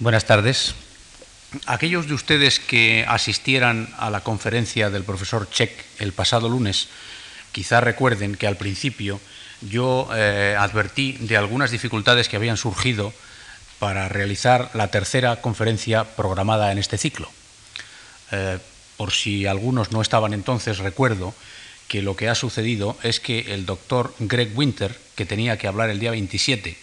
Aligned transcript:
Buenas 0.00 0.24
tardes. 0.24 0.74
Aquellos 1.66 2.08
de 2.08 2.14
ustedes 2.14 2.58
que 2.58 3.04
asistieran 3.06 3.92
a 3.98 4.08
la 4.08 4.22
conferencia 4.22 4.88
del 4.88 5.04
profesor 5.04 5.50
Check 5.50 5.70
el 5.98 6.14
pasado 6.14 6.48
lunes, 6.48 6.88
quizá 7.52 7.82
recuerden 7.82 8.34
que 8.34 8.46
al 8.46 8.56
principio 8.56 9.20
yo 9.60 10.08
eh, 10.14 10.56
advertí 10.58 11.18
de 11.20 11.36
algunas 11.36 11.70
dificultades 11.70 12.30
que 12.30 12.36
habían 12.36 12.56
surgido 12.56 13.12
para 13.78 14.08
realizar 14.08 14.70
la 14.72 14.88
tercera 14.88 15.42
conferencia 15.42 16.04
programada 16.04 16.72
en 16.72 16.78
este 16.78 16.96
ciclo. 16.96 17.30
Eh, 18.32 18.56
por 18.96 19.12
si 19.12 19.44
algunos 19.44 19.92
no 19.92 20.00
estaban 20.00 20.32
entonces, 20.32 20.78
recuerdo 20.78 21.34
que 21.88 22.00
lo 22.00 22.16
que 22.16 22.30
ha 22.30 22.34
sucedido 22.34 22.96
es 23.02 23.20
que 23.20 23.52
el 23.52 23.66
doctor 23.66 24.14
Greg 24.18 24.56
Winter, 24.56 24.98
que 25.14 25.26
tenía 25.26 25.58
que 25.58 25.68
hablar 25.68 25.90
el 25.90 26.00
día 26.00 26.12
27, 26.12 26.74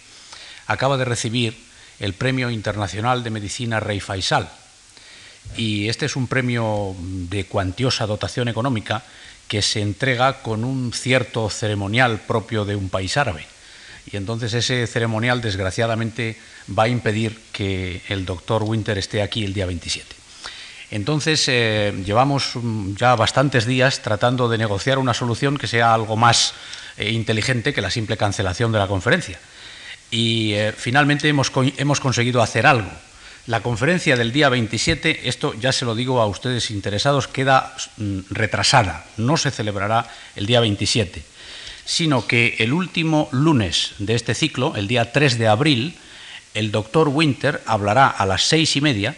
acaba 0.67 0.97
de 0.97 1.05
recibir 1.05 1.66
el 1.99 2.13
Premio 2.13 2.49
Internacional 2.49 3.23
de 3.23 3.29
Medicina 3.29 3.79
Rey 3.79 3.99
Faisal. 3.99 4.49
Y 5.55 5.87
este 5.87 6.05
es 6.05 6.15
un 6.15 6.27
premio 6.27 6.95
de 6.99 7.45
cuantiosa 7.45 8.05
dotación 8.05 8.47
económica 8.47 9.03
que 9.47 9.61
se 9.61 9.81
entrega 9.81 10.41
con 10.41 10.63
un 10.63 10.91
cierto 10.93 11.49
ceremonial 11.49 12.19
propio 12.19 12.65
de 12.65 12.75
un 12.75 12.89
país 12.89 13.17
árabe. 13.17 13.45
Y 14.11 14.17
entonces 14.17 14.53
ese 14.53 14.87
ceremonial, 14.87 15.41
desgraciadamente, 15.41 16.37
va 16.77 16.83
a 16.83 16.87
impedir 16.89 17.39
que 17.51 18.01
el 18.09 18.25
doctor 18.25 18.63
Winter 18.63 18.97
esté 18.97 19.21
aquí 19.21 19.43
el 19.43 19.53
día 19.53 19.65
27. 19.65 20.15
Entonces, 20.89 21.43
eh, 21.47 21.93
llevamos 22.05 22.51
mm, 22.55 22.95
ya 22.95 23.15
bastantes 23.15 23.65
días 23.65 24.01
tratando 24.01 24.47
de 24.47 24.57
negociar 24.57 24.99
una 24.99 25.13
solución 25.13 25.57
que 25.57 25.67
sea 25.67 25.93
algo 25.93 26.15
más 26.15 26.53
eh, 26.97 27.11
inteligente 27.11 27.73
que 27.73 27.81
la 27.81 27.91
simple 27.91 28.15
cancelación 28.15 28.71
de 28.71 28.79
la 28.79 28.87
conferencia. 28.87 29.39
Y 30.11 30.53
eh, 30.53 30.73
finalmente 30.75 31.27
hemos, 31.27 31.51
hemos 31.77 31.99
conseguido 31.99 32.41
hacer 32.41 32.65
algo. 32.65 32.89
La 33.47 33.61
conferencia 33.61 34.17
del 34.17 34.33
día 34.33 34.49
27, 34.49 35.29
esto 35.29 35.53
ya 35.53 35.71
se 35.71 35.85
lo 35.85 35.95
digo 35.95 36.19
a 36.19 36.27
ustedes 36.27 36.69
interesados, 36.69 37.29
queda 37.29 37.73
mm, 37.95 38.19
retrasada, 38.29 39.05
no 39.15 39.37
se 39.37 39.51
celebrará 39.51 40.05
el 40.35 40.45
día 40.45 40.59
27, 40.59 41.23
sino 41.85 42.27
que 42.27 42.57
el 42.59 42.73
último 42.73 43.29
lunes 43.31 43.93
de 43.99 44.15
este 44.15 44.33
ciclo, 44.33 44.75
el 44.75 44.89
día 44.89 45.13
3 45.13 45.37
de 45.37 45.47
abril, 45.47 45.95
el 46.55 46.71
doctor 46.71 47.07
Winter 47.07 47.63
hablará 47.65 48.07
a 48.07 48.25
las 48.25 48.43
seis 48.43 48.75
y 48.75 48.81
media 48.81 49.15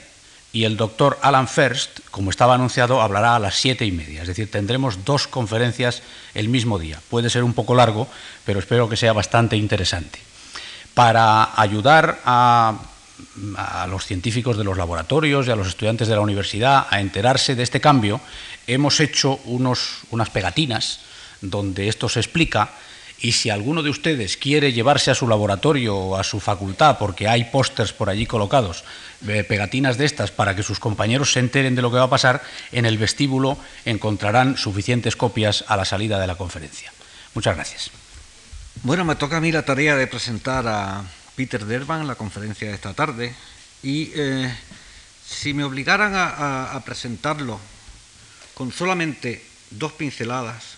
y 0.54 0.66
el 0.66 0.78
doctor 0.78 1.18
Alan 1.24 1.48
First, 1.48 2.00
como 2.12 2.30
estaba 2.30 2.54
anunciado, 2.54 3.02
hablará 3.02 3.36
a 3.36 3.40
las 3.40 3.56
siete 3.56 3.86
y 3.86 3.92
media. 3.92 4.22
Es 4.22 4.28
decir, 4.28 4.52
tendremos 4.52 5.06
dos 5.06 5.28
conferencias 5.28 6.04
el 6.36 6.50
mismo 6.50 6.78
día. 6.78 7.00
Puede 7.10 7.32
ser 7.32 7.44
un 7.44 7.54
poco 7.54 7.74
largo, 7.74 8.08
pero 8.46 8.60
espero 8.60 8.90
que 8.90 8.98
sea 8.98 9.14
bastante 9.14 9.58
interesante. 9.58 10.29
Para 10.94 11.60
ayudar 11.60 12.20
a, 12.26 12.76
los 13.90 14.06
científicos 14.06 14.58
de 14.58 14.64
los 14.64 14.78
laboratorios 14.78 15.48
y 15.48 15.52
a 15.52 15.56
los 15.56 15.68
estudiantes 15.68 16.08
de 16.08 16.16
la 16.16 16.22
universidad 16.22 16.88
a 16.90 17.00
enterarse 17.00 17.56
de 17.56 17.64
este 17.64 17.82
cambio, 17.82 18.22
hemos 18.68 19.00
hecho 19.00 19.40
unas 19.46 20.30
pegatinas 20.32 21.00
donde 21.42 21.88
esto 21.88 22.10
se 22.10 22.20
explica 22.20 22.72
y 23.22 23.34
si 23.34 23.50
alguno 23.50 23.84
de 23.84 23.90
ustedes 23.90 24.38
quiere 24.38 24.72
llevarse 24.72 25.12
a 25.12 25.16
su 25.16 25.28
laboratorio 25.28 25.96
o 25.96 26.16
a 26.16 26.24
su 26.24 26.40
facultad, 26.40 26.98
porque 26.98 27.28
hay 27.28 27.46
pósters 27.46 27.92
por 27.92 28.10
allí 28.10 28.26
colocados, 28.26 28.84
eh, 29.28 29.44
pegatinas 29.44 29.98
de 29.98 30.06
estas, 30.06 30.32
para 30.32 30.56
que 30.56 30.64
sus 30.64 30.80
compañeros 30.80 31.34
se 31.34 31.40
enteren 31.40 31.76
de 31.76 31.82
lo 31.82 31.92
que 31.92 31.98
va 31.98 32.04
a 32.04 32.10
pasar, 32.10 32.42
en 32.72 32.86
el 32.86 32.98
vestíbulo 32.98 33.58
encontrarán 33.86 34.58
suficientes 34.58 35.16
copias 35.16 35.66
a 35.68 35.76
la 35.76 35.86
salida 35.86 36.20
de 36.20 36.28
la 36.28 36.36
conferencia. 36.36 36.94
Muchas 37.34 37.56
gracias. 37.56 37.92
Bueno, 38.84 39.06
me 39.06 39.16
toca 39.16 39.38
a 39.38 39.42
mí 39.42 39.52
la 39.52 39.66
tarea 39.66 39.96
de 39.96 40.08
presentar 40.08 40.68
a 40.68 41.04
Peter 41.36 41.66
Derban 41.66 42.02
en 42.02 42.08
la 42.08 42.16
conferencia 42.16 42.68
de 42.68 42.76
esta 42.76 42.94
tarde 42.94 43.36
y 43.84 44.12
eh, 44.16 44.54
si 45.26 45.54
me 45.54 45.64
obligaran 45.64 46.14
a 46.16 46.82
presentarlo 46.86 47.60
con 48.54 48.72
solamente 48.72 49.44
dos 49.72 49.94
pinceladas, 49.94 50.78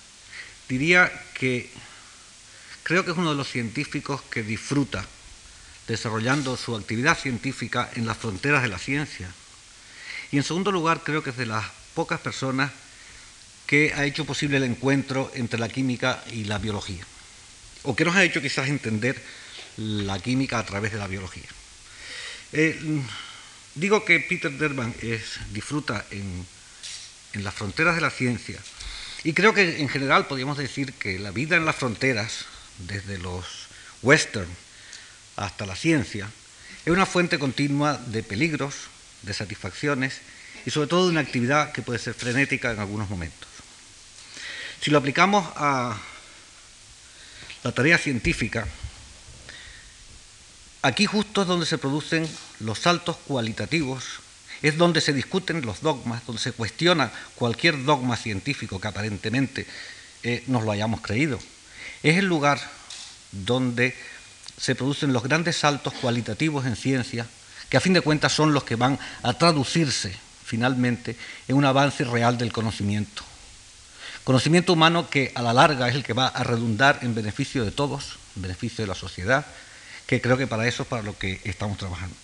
diría 0.67 1.11
que 1.33 1.69
Creo 2.83 3.05
que 3.05 3.11
es 3.11 3.17
uno 3.17 3.29
de 3.29 3.37
los 3.37 3.49
científicos 3.49 4.21
que 4.23 4.43
disfruta 4.43 5.05
desarrollando 5.87 6.57
su 6.57 6.75
actividad 6.75 7.17
científica 7.17 7.89
en 7.95 8.05
las 8.05 8.17
fronteras 8.17 8.63
de 8.63 8.69
la 8.69 8.79
ciencia. 8.79 9.31
Y 10.31 10.37
en 10.37 10.43
segundo 10.43 10.71
lugar, 10.71 11.01
creo 11.03 11.23
que 11.23 11.29
es 11.29 11.37
de 11.37 11.45
las 11.45 11.65
pocas 11.93 12.19
personas 12.19 12.71
que 13.67 13.93
ha 13.93 14.05
hecho 14.05 14.25
posible 14.25 14.57
el 14.57 14.63
encuentro 14.63 15.31
entre 15.35 15.59
la 15.59 15.69
química 15.69 16.23
y 16.31 16.45
la 16.45 16.57
biología, 16.57 17.05
o 17.83 17.95
que 17.95 18.05
nos 18.05 18.15
ha 18.15 18.23
hecho 18.23 18.41
quizás 18.41 18.69
entender 18.69 19.21
la 19.77 20.19
química 20.19 20.59
a 20.59 20.65
través 20.65 20.91
de 20.91 20.99
la 20.99 21.07
biología. 21.07 21.49
Eh, 22.53 22.79
digo 23.75 24.03
que 24.03 24.19
Peter 24.19 24.51
Derban 24.51 24.93
disfruta 25.51 26.05
en, 26.11 26.45
en 27.33 27.43
las 27.43 27.53
fronteras 27.53 27.95
de 27.95 28.01
la 28.01 28.11
ciencia, 28.11 28.59
y 29.23 29.33
creo 29.33 29.53
que 29.53 29.79
en 29.79 29.89
general 29.89 30.27
podríamos 30.27 30.57
decir 30.57 30.93
que 30.93 31.19
la 31.19 31.31
vida 31.31 31.55
en 31.55 31.65
las 31.65 31.75
fronteras 31.75 32.45
desde 32.79 33.17
los 33.19 33.45
western 34.01 34.49
hasta 35.35 35.65
la 35.65 35.75
ciencia, 35.75 36.29
es 36.85 36.91
una 36.91 37.05
fuente 37.05 37.37
continua 37.37 37.97
de 37.97 38.23
peligros, 38.23 38.75
de 39.21 39.33
satisfacciones 39.33 40.21
y 40.65 40.71
sobre 40.71 40.87
todo 40.87 41.05
de 41.05 41.11
una 41.11 41.21
actividad 41.21 41.71
que 41.71 41.83
puede 41.83 41.99
ser 41.99 42.13
frenética 42.13 42.71
en 42.71 42.79
algunos 42.79 43.09
momentos. 43.09 43.47
Si 44.81 44.89
lo 44.89 44.97
aplicamos 44.97 45.47
a 45.55 45.99
la 47.63 47.71
tarea 47.71 47.97
científica, 47.97 48.67
aquí 50.81 51.05
justo 51.05 51.43
es 51.43 51.47
donde 51.47 51.65
se 51.65 51.77
producen 51.77 52.27
los 52.59 52.79
saltos 52.79 53.17
cualitativos, 53.27 54.03
es 54.61 54.77
donde 54.77 55.01
se 55.01 55.13
discuten 55.13 55.65
los 55.65 55.81
dogmas, 55.81 56.25
donde 56.25 56.41
se 56.41 56.51
cuestiona 56.51 57.11
cualquier 57.35 57.83
dogma 57.83 58.15
científico 58.15 58.79
que 58.79 58.87
aparentemente 58.87 59.65
eh, 60.23 60.43
nos 60.47 60.63
lo 60.63 60.71
hayamos 60.71 61.01
creído. 61.01 61.39
Es 62.03 62.17
el 62.17 62.25
lugar 62.25 62.59
donde 63.31 63.95
se 64.57 64.75
producen 64.75 65.13
los 65.13 65.23
grandes 65.23 65.57
saltos 65.57 65.93
cualitativos 65.93 66.65
en 66.65 66.75
ciencia, 66.75 67.25
que 67.69 67.77
a 67.77 67.81
fin 67.81 67.93
de 67.93 68.01
cuentas 68.01 68.33
son 68.33 68.53
los 68.53 68.63
que 68.63 68.75
van 68.75 68.99
a 69.23 69.33
traducirse 69.33 70.13
finalmente 70.43 71.15
en 71.47 71.55
un 71.55 71.65
avance 71.65 72.03
real 72.03 72.37
del 72.37 72.51
conocimiento. 72.51 73.23
Conocimiento 74.23 74.73
humano 74.73 75.09
que 75.09 75.31
a 75.35 75.41
la 75.41 75.53
larga 75.53 75.89
es 75.89 75.95
el 75.95 76.03
que 76.03 76.13
va 76.13 76.27
a 76.27 76.43
redundar 76.43 76.99
en 77.01 77.15
beneficio 77.15 77.65
de 77.65 77.71
todos, 77.71 78.17
en 78.35 78.43
beneficio 78.43 78.83
de 78.83 78.87
la 78.87 78.95
sociedad, 78.95 79.45
que 80.05 80.21
creo 80.21 80.37
que 80.37 80.47
para 80.47 80.67
eso 80.67 80.83
es 80.83 80.89
para 80.89 81.03
lo 81.03 81.17
que 81.17 81.41
estamos 81.43 81.77
trabajando. 81.77 82.15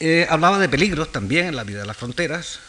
Eh, 0.00 0.26
hablaba 0.30 0.58
de 0.58 0.68
peligros 0.68 1.12
también 1.12 1.46
en 1.46 1.56
la 1.56 1.64
vida 1.64 1.80
de 1.80 1.86
las 1.86 1.96
fronteras, 1.96 2.60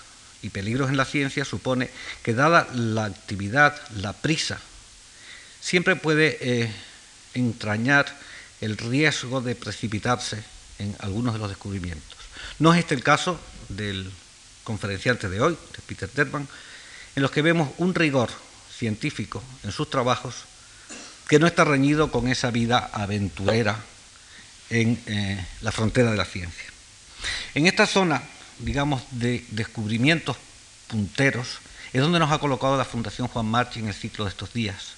y 0.42 0.50
peligros 0.50 0.90
en 0.90 0.98
la 0.98 1.06
ciencia 1.06 1.46
supone 1.46 1.90
que 2.24 2.34
dada 2.34 2.68
la 2.74 3.06
actividad, 3.06 3.80
la 3.96 4.14
prisa, 4.14 4.60
siempre 5.62 5.96
puede 5.96 6.38
eh, 6.42 6.72
entrañar 7.34 8.08
el 8.60 8.78
riesgo 8.78 9.42
de 9.42 9.56
precipitarse 9.56 10.44
en 10.80 10.96
algunos 11.00 11.34
de 11.34 11.40
los 11.40 11.50
descubrimientos. 11.50 12.18
No 12.60 12.74
es 12.74 12.80
este 12.80 12.96
el 12.96 13.04
caso 13.04 13.40
del 13.70 14.12
conferenciante 14.64 15.30
de 15.30 15.42
hoy, 15.42 15.54
de 15.54 15.82
Peter 15.86 16.10
Derban, 16.12 16.48
en 17.16 17.22
los 17.22 17.32
que 17.32 17.42
vemos 17.42 17.70
un 17.78 17.94
rigor 17.94 18.30
científico 18.78 19.44
en 19.64 19.72
sus 19.72 19.90
trabajos 19.90 20.36
que 21.28 21.40
no 21.40 21.48
está 21.48 21.64
reñido 21.64 22.12
con 22.12 22.28
esa 22.28 22.52
vida 22.52 22.90
aventurera 22.94 23.80
en 24.70 25.02
eh, 25.06 25.46
la 25.62 25.72
frontera 25.72 26.12
de 26.12 26.18
la 26.18 26.26
ciencia. 26.26 26.66
En 27.54 27.68
esta 27.68 27.86
zona 27.86 28.22
digamos, 28.64 29.04
de 29.12 29.44
descubrimientos 29.50 30.38
punteros, 30.88 31.60
es 31.94 32.02
donde 32.02 32.20
nos 32.20 32.32
ha 32.32 32.40
colocado 32.40 32.78
la 32.78 32.86
Fundación 32.86 33.28
Juan 33.28 33.46
Marchi 33.46 33.80
en 33.80 33.88
el 33.88 33.94
ciclo 33.94 34.26
de 34.26 34.30
estos 34.30 34.54
días. 34.54 34.94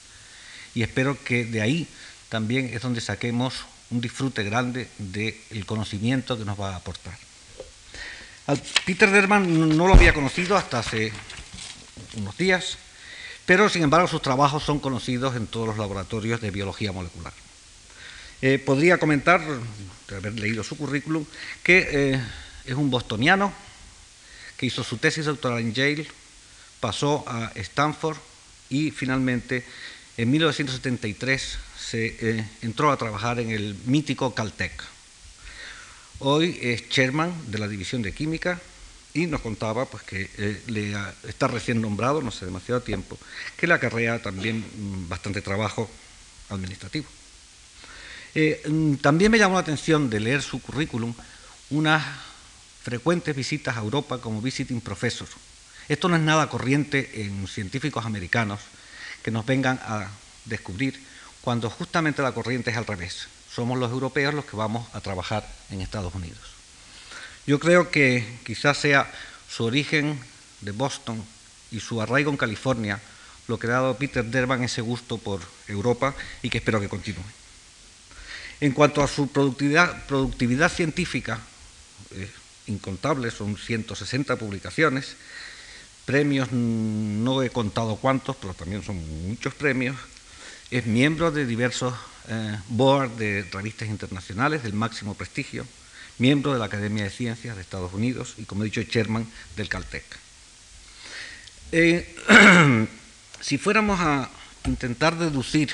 Y 0.75 0.83
espero 0.83 1.17
que 1.23 1.45
de 1.45 1.61
ahí 1.61 1.87
también 2.29 2.69
es 2.73 2.81
donde 2.81 3.01
saquemos 3.01 3.65
un 3.89 4.01
disfrute 4.01 4.43
grande 4.43 4.89
del 4.97 5.65
conocimiento 5.65 6.37
que 6.37 6.45
nos 6.45 6.59
va 6.59 6.73
a 6.73 6.77
aportar. 6.77 7.17
Peter 8.85 9.09
Derman 9.09 9.77
no 9.77 9.87
lo 9.87 9.93
había 9.93 10.13
conocido 10.13 10.57
hasta 10.57 10.79
hace 10.79 11.13
unos 12.15 12.37
días, 12.37 12.77
pero 13.45 13.69
sin 13.69 13.83
embargo 13.83 14.07
sus 14.07 14.21
trabajos 14.21 14.63
son 14.63 14.79
conocidos 14.79 15.35
en 15.35 15.47
todos 15.47 15.67
los 15.67 15.77
laboratorios 15.77 16.41
de 16.41 16.51
biología 16.51 16.91
molecular. 16.91 17.33
Eh, 18.41 18.59
podría 18.59 18.97
comentar, 18.97 19.41
de 20.09 20.15
haber 20.15 20.37
leído 20.37 20.63
su 20.63 20.75
currículum, 20.75 21.25
que 21.63 21.87
eh, 21.89 22.21
es 22.65 22.75
un 22.75 22.89
bostoniano 22.89 23.53
que 24.57 24.65
hizo 24.65 24.83
su 24.83 24.97
tesis 24.97 25.25
doctoral 25.25 25.59
en 25.59 25.73
Yale, 25.73 26.07
pasó 26.81 27.23
a 27.25 27.53
Stanford 27.55 28.17
y 28.69 28.91
finalmente 28.91 29.65
en 30.17 30.29
1973 30.29 31.57
se 31.79 32.17
eh, 32.19 32.47
entró 32.61 32.91
a 32.91 32.97
trabajar 32.97 33.39
en 33.39 33.51
el 33.51 33.75
mítico 33.85 34.35
Caltech. 34.35 34.92
Hoy 36.25 36.57
es 36.61 36.87
chairman 36.87 37.33
de 37.51 37.59
la 37.59 37.67
División 37.67 38.01
de 38.01 38.13
Química 38.13 38.57
y 39.13 39.27
nos 39.27 39.41
contaba 39.41 39.83
pues, 39.85 40.03
que 40.03 40.29
eh, 40.37 40.61
le 40.67 40.95
está 41.27 41.49
recién 41.49 41.81
nombrado, 41.81 42.21
no 42.21 42.31
sé 42.31 42.45
demasiado 42.45 42.79
tiempo, 42.79 43.19
que 43.57 43.67
le 43.67 43.73
acarrea 43.73 44.21
también 44.21 44.59
mm, 44.59 45.09
bastante 45.09 45.41
trabajo 45.41 45.89
administrativo. 46.49 47.05
Eh, 48.35 48.63
mm, 48.65 48.93
también 48.95 49.33
me 49.33 49.37
llamó 49.37 49.55
la 49.55 49.59
atención 49.59 50.09
de 50.09 50.21
leer 50.21 50.41
su 50.41 50.61
currículum 50.61 51.13
unas 51.71 52.01
frecuentes 52.83 53.35
visitas 53.35 53.75
a 53.75 53.81
Europa 53.81 54.19
como 54.19 54.41
visiting 54.41 54.79
professor. 54.79 55.27
Esto 55.89 56.07
no 56.07 56.15
es 56.15 56.21
nada 56.21 56.47
corriente 56.47 57.21
en 57.25 57.45
científicos 57.49 58.05
americanos 58.05 58.61
que 59.23 59.31
nos 59.31 59.45
vengan 59.45 59.77
a 59.83 60.07
descubrir 60.45 60.97
cuando 61.41 61.69
justamente 61.69 62.21
la 62.21 62.31
corriente 62.31 62.71
es 62.71 62.77
al 62.77 62.87
revés. 62.87 63.27
Somos 63.53 63.77
los 63.77 63.91
europeos 63.91 64.33
los 64.33 64.45
que 64.45 64.55
vamos 64.55 64.87
a 64.93 65.01
trabajar 65.01 65.47
en 65.69 65.81
Estados 65.81 66.15
Unidos. 66.15 66.39
Yo 67.45 67.59
creo 67.59 67.91
que 67.91 68.25
quizás 68.45 68.77
sea 68.77 69.11
su 69.49 69.65
origen 69.65 70.19
de 70.61 70.71
Boston 70.71 71.23
y 71.71 71.79
su 71.79 72.01
arraigo 72.01 72.31
en 72.31 72.37
California 72.37 72.99
lo 73.47 73.59
que 73.59 73.67
ha 73.67 73.71
dado 73.71 73.89
a 73.89 73.97
Peter 73.97 74.23
Derban 74.23 74.63
ese 74.63 74.81
gusto 74.81 75.17
por 75.17 75.41
Europa 75.67 76.15
y 76.41 76.49
que 76.49 76.59
espero 76.59 76.79
que 76.79 76.89
continúe. 76.89 77.23
En 78.61 78.71
cuanto 78.71 79.03
a 79.03 79.07
su 79.07 79.27
productividad, 79.27 80.71
científica, 80.71 81.39
eh, 82.11 82.31
incontable, 82.67 83.29
son 83.29 83.57
160 83.57 84.37
publicaciones, 84.37 85.17
premios, 86.05 86.51
no 86.51 87.43
he 87.43 87.49
contado 87.49 87.97
cuántos, 87.97 88.37
pero 88.37 88.53
también 88.53 88.83
son 88.83 88.97
muchos 89.27 89.53
premios, 89.53 89.97
es 90.71 90.85
miembro 90.85 91.31
de 91.31 91.45
diversos 91.45 91.93
eh, 92.29 92.57
boards 92.69 93.17
de 93.17 93.43
revistas 93.51 93.89
internacionales 93.89 94.63
del 94.63 94.73
máximo 94.73 95.15
prestigio, 95.15 95.65
miembro 96.17 96.53
de 96.53 96.59
la 96.59 96.65
Academia 96.65 97.03
de 97.03 97.09
Ciencias 97.09 97.55
de 97.55 97.61
Estados 97.61 97.93
Unidos 97.93 98.35
y, 98.37 98.43
como 98.43 98.63
he 98.63 98.65
dicho, 98.65 98.83
chairman 98.83 99.27
del 99.55 99.69
Caltech. 99.69 100.05
Eh, 101.71 102.15
si 103.41 103.57
fuéramos 103.57 103.99
a 103.99 104.29
intentar 104.65 105.17
deducir 105.17 105.73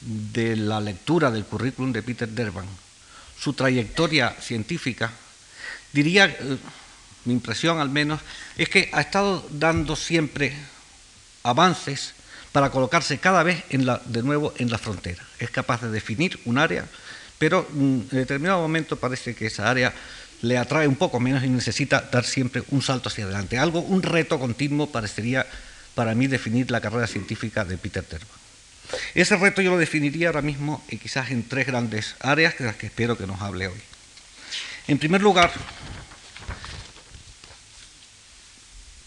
de 0.00 0.56
la 0.56 0.80
lectura 0.80 1.30
del 1.30 1.44
currículum 1.44 1.92
de 1.92 2.02
Peter 2.02 2.28
Derban 2.28 2.66
su 3.38 3.54
trayectoria 3.54 4.36
científica, 4.40 5.10
diría, 5.92 6.26
eh, 6.26 6.58
mi 7.24 7.32
impresión 7.32 7.80
al 7.80 7.88
menos, 7.88 8.20
es 8.56 8.68
que 8.68 8.90
ha 8.92 9.00
estado 9.00 9.46
dando 9.50 9.96
siempre 9.96 10.54
avances 11.42 12.14
para 12.52 12.70
colocarse 12.70 13.18
cada 13.18 13.42
vez 13.42 13.64
de 13.68 14.22
nuevo 14.22 14.52
en 14.58 14.70
la 14.70 14.78
frontera. 14.78 15.22
Es 15.38 15.50
capaz 15.50 15.82
de 15.82 15.90
definir 15.90 16.40
un 16.44 16.58
área, 16.58 16.86
pero 17.38 17.66
mm, 17.72 18.00
en 18.10 18.18
determinado 18.18 18.60
momento 18.60 18.96
parece 18.96 19.34
que 19.34 19.46
esa 19.46 19.70
área 19.70 19.92
le 20.42 20.56
atrae 20.58 20.88
un 20.88 20.96
poco 20.96 21.20
menos 21.20 21.44
y 21.44 21.48
necesita 21.48 22.08
dar 22.10 22.24
siempre 22.24 22.62
un 22.70 22.82
salto 22.82 23.08
hacia 23.08 23.24
adelante. 23.24 23.58
Algo, 23.58 23.80
un 23.80 24.02
reto 24.02 24.38
continuo 24.38 24.86
parecería 24.86 25.46
para 25.94 26.14
mí 26.14 26.26
definir 26.26 26.70
la 26.70 26.80
carrera 26.80 27.06
científica 27.06 27.64
de 27.64 27.76
Peter 27.76 28.02
Terman. 28.02 28.40
Ese 29.14 29.36
reto 29.36 29.62
yo 29.62 29.70
lo 29.70 29.78
definiría 29.78 30.28
ahora 30.28 30.42
mismo 30.42 30.82
y 30.88 30.96
quizás 30.96 31.30
en 31.30 31.46
tres 31.46 31.66
grandes 31.66 32.16
áreas 32.20 32.58
de 32.58 32.64
las 32.64 32.76
que 32.76 32.86
espero 32.86 33.16
que 33.16 33.26
nos 33.26 33.40
hable 33.40 33.68
hoy. 33.68 33.80
En 34.88 34.98
primer 34.98 35.22
lugar, 35.22 35.52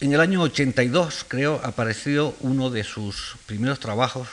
en 0.00 0.12
el 0.12 0.20
año 0.20 0.42
82, 0.42 1.24
creo, 1.28 1.60
apareció 1.64 2.34
uno 2.40 2.70
de 2.70 2.84
sus 2.84 3.36
primeros 3.46 3.80
trabajos 3.80 4.28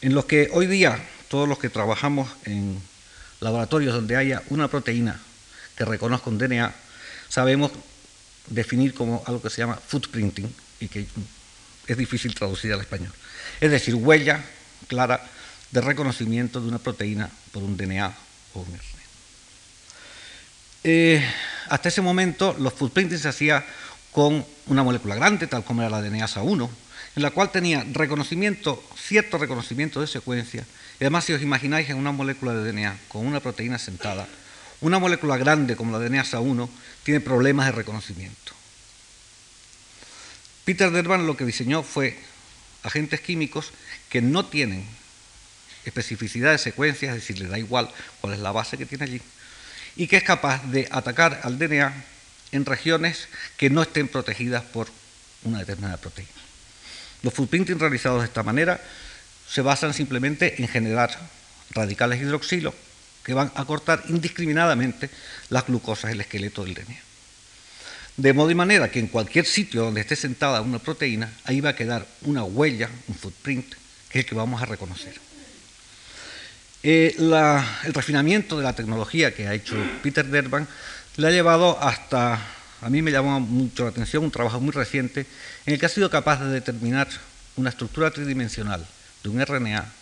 en 0.00 0.14
los 0.14 0.24
que 0.24 0.48
hoy 0.52 0.66
día 0.66 0.98
todos 1.28 1.48
los 1.48 1.58
que 1.58 1.68
trabajamos 1.68 2.28
en 2.44 2.80
laboratorios 3.40 3.94
donde 3.94 4.16
haya 4.16 4.42
una 4.48 4.68
proteína 4.68 5.20
que 5.76 5.84
reconozca 5.84 6.28
un 6.28 6.38
DNA, 6.38 6.74
sabemos 7.28 7.70
definir 8.48 8.94
como 8.94 9.22
algo 9.26 9.40
que 9.40 9.50
se 9.50 9.58
llama 9.58 9.76
footprinting 9.76 10.52
y 10.80 10.88
que 10.88 11.06
es 11.86 11.96
difícil 11.96 12.34
traducir 12.34 12.72
al 12.72 12.80
español. 12.80 13.12
Es 13.60 13.70
decir, 13.70 13.94
huella 13.94 14.42
clara 14.88 15.24
de 15.70 15.80
reconocimiento 15.80 16.60
de 16.60 16.68
una 16.68 16.78
proteína 16.78 17.30
por 17.52 17.62
un 17.62 17.76
DNA 17.76 18.12
o 18.54 18.60
un 18.60 18.66
RNA. 18.66 19.00
Eh, 20.82 21.24
hasta 21.68 21.88
ese 21.88 22.00
momento 22.00 22.56
los 22.58 22.72
footprinting 22.72 23.18
se 23.18 23.28
hacía 23.28 23.64
con 24.12 24.44
una 24.66 24.82
molécula 24.82 25.14
grande, 25.14 25.46
tal 25.46 25.64
como 25.64 25.82
era 25.82 25.90
la 25.90 26.02
DNAsa 26.02 26.42
1, 26.42 26.70
en 27.16 27.22
la 27.22 27.30
cual 27.30 27.50
tenía 27.50 27.84
reconocimiento, 27.92 28.82
cierto 28.96 29.38
reconocimiento 29.38 30.00
de 30.00 30.06
secuencia, 30.06 30.64
y 30.98 31.04
además 31.04 31.24
si 31.24 31.32
os 31.32 31.42
imagináis 31.42 31.88
en 31.90 31.96
una 31.96 32.12
molécula 32.12 32.54
de 32.54 32.72
DNA 32.72 32.98
con 33.08 33.26
una 33.26 33.40
proteína 33.40 33.78
sentada, 33.78 34.26
una 34.80 34.98
molécula 34.98 35.36
grande 35.36 35.76
como 35.76 35.96
la 35.96 36.04
DNAsa 36.04 36.40
1 36.40 36.70
tiene 37.04 37.20
problemas 37.20 37.66
de 37.66 37.72
reconocimiento. 37.72 38.52
Peter 40.64 40.90
Derban 40.90 41.26
lo 41.26 41.36
que 41.36 41.44
diseñó 41.44 41.82
fue 41.82 42.18
agentes 42.82 43.20
químicos 43.20 43.72
que 44.08 44.22
no 44.22 44.46
tienen 44.46 44.84
especificidad 45.84 46.52
de 46.52 46.58
secuencia, 46.58 47.10
es 47.10 47.16
decir, 47.16 47.38
le 47.38 47.48
da 47.48 47.58
igual 47.58 47.90
cuál 48.20 48.34
es 48.34 48.40
la 48.40 48.52
base 48.52 48.78
que 48.78 48.86
tiene 48.86 49.04
allí, 49.04 49.22
y 49.96 50.06
que 50.06 50.16
es 50.16 50.22
capaz 50.22 50.62
de 50.70 50.88
atacar 50.90 51.40
al 51.42 51.58
DNA 51.58 51.92
en 52.52 52.64
regiones 52.64 53.28
que 53.56 53.70
no 53.70 53.82
estén 53.82 54.08
protegidas 54.08 54.62
por 54.62 54.88
una 55.44 55.58
determinada 55.58 55.96
proteína. 55.96 56.30
Los 57.22 57.34
footprinting 57.34 57.78
realizados 57.78 58.20
de 58.20 58.26
esta 58.26 58.42
manera 58.42 58.80
se 59.48 59.62
basan 59.62 59.94
simplemente 59.94 60.60
en 60.62 60.68
generar 60.68 61.16
radicales 61.72 62.20
hidroxilo 62.20 62.74
que 63.24 63.34
van 63.34 63.52
a 63.54 63.64
cortar 63.64 64.02
indiscriminadamente 64.08 65.10
las 65.50 65.66
glucosas 65.66 66.10
del 66.10 66.20
esqueleto 66.20 66.64
del 66.64 66.74
DNA. 66.74 66.96
De 68.16 68.32
modo 68.32 68.50
y 68.50 68.54
manera 68.54 68.90
que 68.90 68.98
en 68.98 69.06
cualquier 69.06 69.46
sitio 69.46 69.82
donde 69.82 70.00
esté 70.00 70.16
sentada 70.16 70.60
una 70.60 70.78
proteína, 70.78 71.32
ahí 71.44 71.60
va 71.60 71.70
a 71.70 71.76
quedar 71.76 72.06
una 72.22 72.44
huella, 72.44 72.90
un 73.08 73.14
footprint, 73.14 73.74
que 74.08 74.18
es 74.18 74.24
el 74.24 74.28
que 74.28 74.34
vamos 74.34 74.60
a 74.60 74.66
reconocer. 74.66 75.14
Eh, 76.82 77.14
el 77.18 77.94
refinamiento 77.94 78.56
de 78.56 78.64
la 78.64 78.74
tecnología 78.74 79.34
que 79.34 79.46
ha 79.46 79.54
hecho 79.54 79.76
Peter 80.02 80.24
Derban 80.24 80.66
le 81.16 81.26
ha 81.26 81.30
llevado 81.30 81.78
hasta, 81.82 82.40
a 82.80 82.90
mí 82.90 83.02
me 83.02 83.10
llamó 83.10 83.40
mucho 83.40 83.84
la 83.84 83.90
atención, 83.90 84.24
un 84.24 84.30
trabajo 84.30 84.60
muy 84.60 84.72
reciente, 84.72 85.26
en 85.66 85.74
el 85.74 85.80
que 85.80 85.86
ha 85.86 85.90
sido 85.90 86.10
capaz 86.10 86.40
de 86.40 86.50
determinar 86.50 87.08
una 87.56 87.70
estructura 87.70 88.10
tridimensional 88.10 88.86
de 89.22 89.28
un 89.28 89.44
RNA 89.44 90.00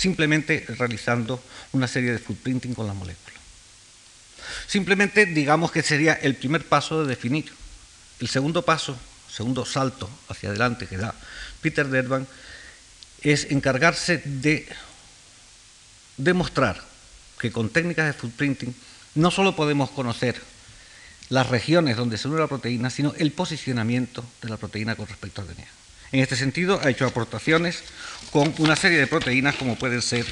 simplemente 0.00 0.64
realizando 0.78 1.42
una 1.72 1.86
serie 1.86 2.12
de 2.12 2.18
footprinting 2.18 2.74
con 2.74 2.86
la 2.86 2.94
molécula. 2.94 3.36
Simplemente 4.66 5.26
digamos 5.26 5.72
que 5.72 5.82
sería 5.82 6.14
el 6.14 6.36
primer 6.36 6.64
paso 6.64 7.02
de 7.02 7.08
definir. 7.08 7.52
El 8.18 8.28
segundo 8.28 8.64
paso, 8.64 8.98
segundo 9.30 9.66
salto 9.66 10.08
hacia 10.28 10.48
adelante 10.48 10.86
que 10.86 10.96
da 10.96 11.14
Peter 11.60 11.86
Derban, 11.86 12.26
es 13.20 13.50
encargarse 13.50 14.22
de 14.24 14.66
demostrar 16.16 16.80
que 17.38 17.52
con 17.52 17.68
técnicas 17.68 18.06
de 18.06 18.16
footprinting 18.16 18.74
no 19.14 19.30
solo 19.30 19.56
podemos 19.56 19.90
conocer 19.90 20.40
las 21.28 21.48
regiones 21.48 21.96
donde 21.96 22.18
se 22.18 22.28
une 22.28 22.40
la 22.40 22.48
proteína, 22.48 22.90
sino 22.90 23.14
el 23.16 23.32
posicionamiento 23.32 24.24
de 24.42 24.48
la 24.48 24.56
proteína 24.56 24.96
con 24.96 25.06
respecto 25.06 25.40
al 25.40 25.48
DNA. 25.48 25.66
En 26.12 26.20
este 26.20 26.36
sentido, 26.36 26.80
ha 26.82 26.90
hecho 26.90 27.06
aportaciones 27.06 27.84
con 28.32 28.52
una 28.58 28.74
serie 28.74 28.98
de 28.98 29.06
proteínas 29.06 29.54
como 29.54 29.76
pueden 29.76 30.02
ser 30.02 30.26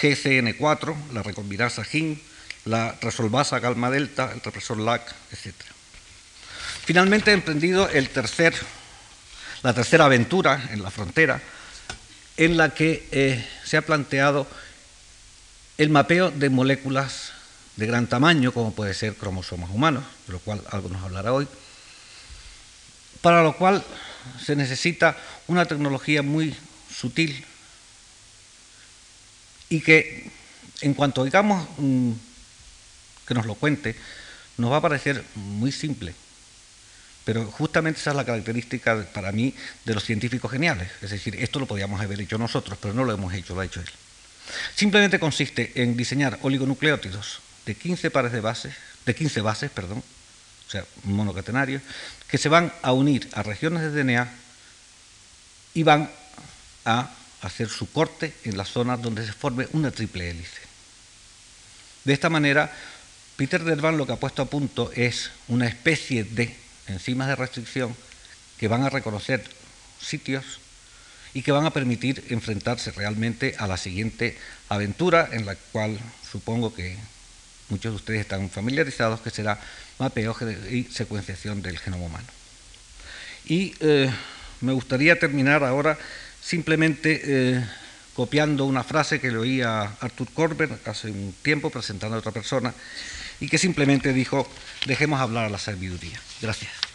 GCN4, 0.00 0.94
la 1.14 1.22
recombinasa 1.22 1.84
GIN, 1.84 2.20
la 2.66 2.96
resolvasa 3.00 3.60
galma 3.60 3.90
delta, 3.90 4.30
el 4.32 4.42
represor 4.42 4.78
LAC, 4.78 5.14
etc. 5.32 5.54
Finalmente 6.84 7.30
he 7.30 7.34
emprendido 7.34 7.88
el 7.88 8.10
tercer, 8.10 8.54
la 9.62 9.72
tercera 9.72 10.04
aventura 10.04 10.68
en 10.70 10.82
la 10.82 10.90
frontera, 10.90 11.40
en 12.36 12.58
la 12.58 12.74
que 12.74 13.08
eh, 13.10 13.42
se 13.64 13.78
ha 13.78 13.82
planteado 13.82 14.46
el 15.78 15.88
mapeo 15.88 16.30
de 16.30 16.50
moléculas 16.50 17.32
de 17.76 17.86
gran 17.86 18.06
tamaño, 18.06 18.52
como 18.52 18.74
puede 18.74 18.94
ser 18.94 19.14
cromosomas 19.14 19.70
humanos, 19.70 20.04
de 20.26 20.32
lo 20.32 20.38
cual 20.40 20.62
algo 20.70 20.88
nos 20.88 21.02
hablará 21.02 21.32
hoy, 21.32 21.46
para 23.20 23.42
lo 23.42 23.56
cual 23.56 23.84
se 24.44 24.56
necesita 24.56 25.16
una 25.46 25.66
tecnología 25.66 26.22
muy 26.22 26.54
sutil 26.90 27.44
y 29.68 29.80
que 29.80 30.30
en 30.80 30.94
cuanto 30.94 31.24
digamos 31.24 31.68
mm, 31.78 32.12
que 33.26 33.34
nos 33.34 33.46
lo 33.46 33.54
cuente, 33.54 33.96
nos 34.56 34.72
va 34.72 34.76
a 34.76 34.82
parecer 34.82 35.24
muy 35.34 35.72
simple. 35.72 36.14
Pero 37.24 37.44
justamente 37.50 37.98
esa 37.98 38.10
es 38.10 38.16
la 38.16 38.24
característica 38.24 39.04
para 39.12 39.32
mí 39.32 39.52
de 39.84 39.94
los 39.94 40.04
científicos 40.04 40.50
geniales. 40.50 40.88
Es 41.02 41.10
decir, 41.10 41.34
esto 41.42 41.58
lo 41.58 41.66
podíamos 41.66 42.00
haber 42.00 42.20
hecho 42.20 42.38
nosotros, 42.38 42.78
pero 42.80 42.94
no 42.94 43.04
lo 43.04 43.12
hemos 43.12 43.34
hecho, 43.34 43.54
lo 43.54 43.62
ha 43.62 43.64
hecho 43.64 43.80
él. 43.80 43.90
Simplemente 44.76 45.18
consiste 45.18 45.72
en 45.74 45.96
diseñar 45.96 46.38
oligonucleótidos 46.42 47.40
de 47.66 47.74
15 47.74 48.10
pares 48.10 48.32
de 48.32 48.40
bases, 48.40 48.74
de 49.04 49.14
15 49.14 49.40
bases, 49.40 49.70
perdón, 49.70 49.98
o 49.98 50.70
sea, 50.70 50.84
monocatenarios, 51.04 51.82
que 52.28 52.38
se 52.38 52.48
van 52.48 52.72
a 52.82 52.92
unir 52.92 53.28
a 53.34 53.42
regiones 53.42 53.82
de 53.82 54.02
DNA 54.02 54.32
y 55.74 55.82
van 55.82 56.10
a 56.84 57.10
hacer 57.42 57.68
su 57.68 57.90
corte 57.90 58.32
en 58.44 58.56
las 58.56 58.68
zonas 58.68 59.02
donde 59.02 59.26
se 59.26 59.32
forme 59.32 59.68
una 59.72 59.90
triple 59.90 60.30
hélice. 60.30 60.62
De 62.04 62.12
esta 62.12 62.30
manera, 62.30 62.72
Peter 63.36 63.62
Derban 63.62 63.98
lo 63.98 64.06
que 64.06 64.12
ha 64.12 64.20
puesto 64.20 64.42
a 64.42 64.46
punto 64.46 64.90
es 64.94 65.30
una 65.48 65.66
especie 65.66 66.24
de 66.24 66.56
enzimas 66.86 67.28
de 67.28 67.36
restricción 67.36 67.94
que 68.58 68.68
van 68.68 68.84
a 68.84 68.90
reconocer 68.90 69.44
sitios 70.00 70.60
y 71.34 71.42
que 71.42 71.52
van 71.52 71.66
a 71.66 71.72
permitir 71.72 72.24
enfrentarse 72.30 72.92
realmente 72.92 73.56
a 73.58 73.66
la 73.66 73.76
siguiente 73.76 74.38
aventura 74.68 75.28
en 75.32 75.44
la 75.44 75.56
cual 75.56 75.98
supongo 76.30 76.72
que 76.74 76.96
muchos 77.68 77.92
de 77.92 77.96
ustedes 77.96 78.20
están 78.20 78.48
familiarizados, 78.50 79.20
que 79.20 79.30
será 79.30 79.60
mapeo 79.98 80.36
y 80.70 80.84
secuenciación 80.84 81.62
del 81.62 81.78
genoma 81.78 82.04
humano. 82.04 82.26
Y 83.46 83.74
eh, 83.80 84.10
me 84.60 84.72
gustaría 84.72 85.18
terminar 85.18 85.64
ahora 85.64 85.98
simplemente 86.42 87.20
eh, 87.24 87.64
copiando 88.14 88.64
una 88.64 88.84
frase 88.84 89.20
que 89.20 89.30
le 89.30 89.38
oí 89.38 89.62
a 89.62 89.82
Arthur 90.00 90.28
Corbett 90.32 90.86
hace 90.88 91.10
un 91.10 91.34
tiempo 91.42 91.70
presentando 91.70 92.16
a 92.16 92.20
otra 92.20 92.32
persona 92.32 92.72
y 93.40 93.48
que 93.48 93.58
simplemente 93.58 94.12
dijo, 94.12 94.48
dejemos 94.86 95.20
hablar 95.20 95.46
a 95.46 95.50
la 95.50 95.58
sabiduría. 95.58 96.20
Gracias. 96.40 96.85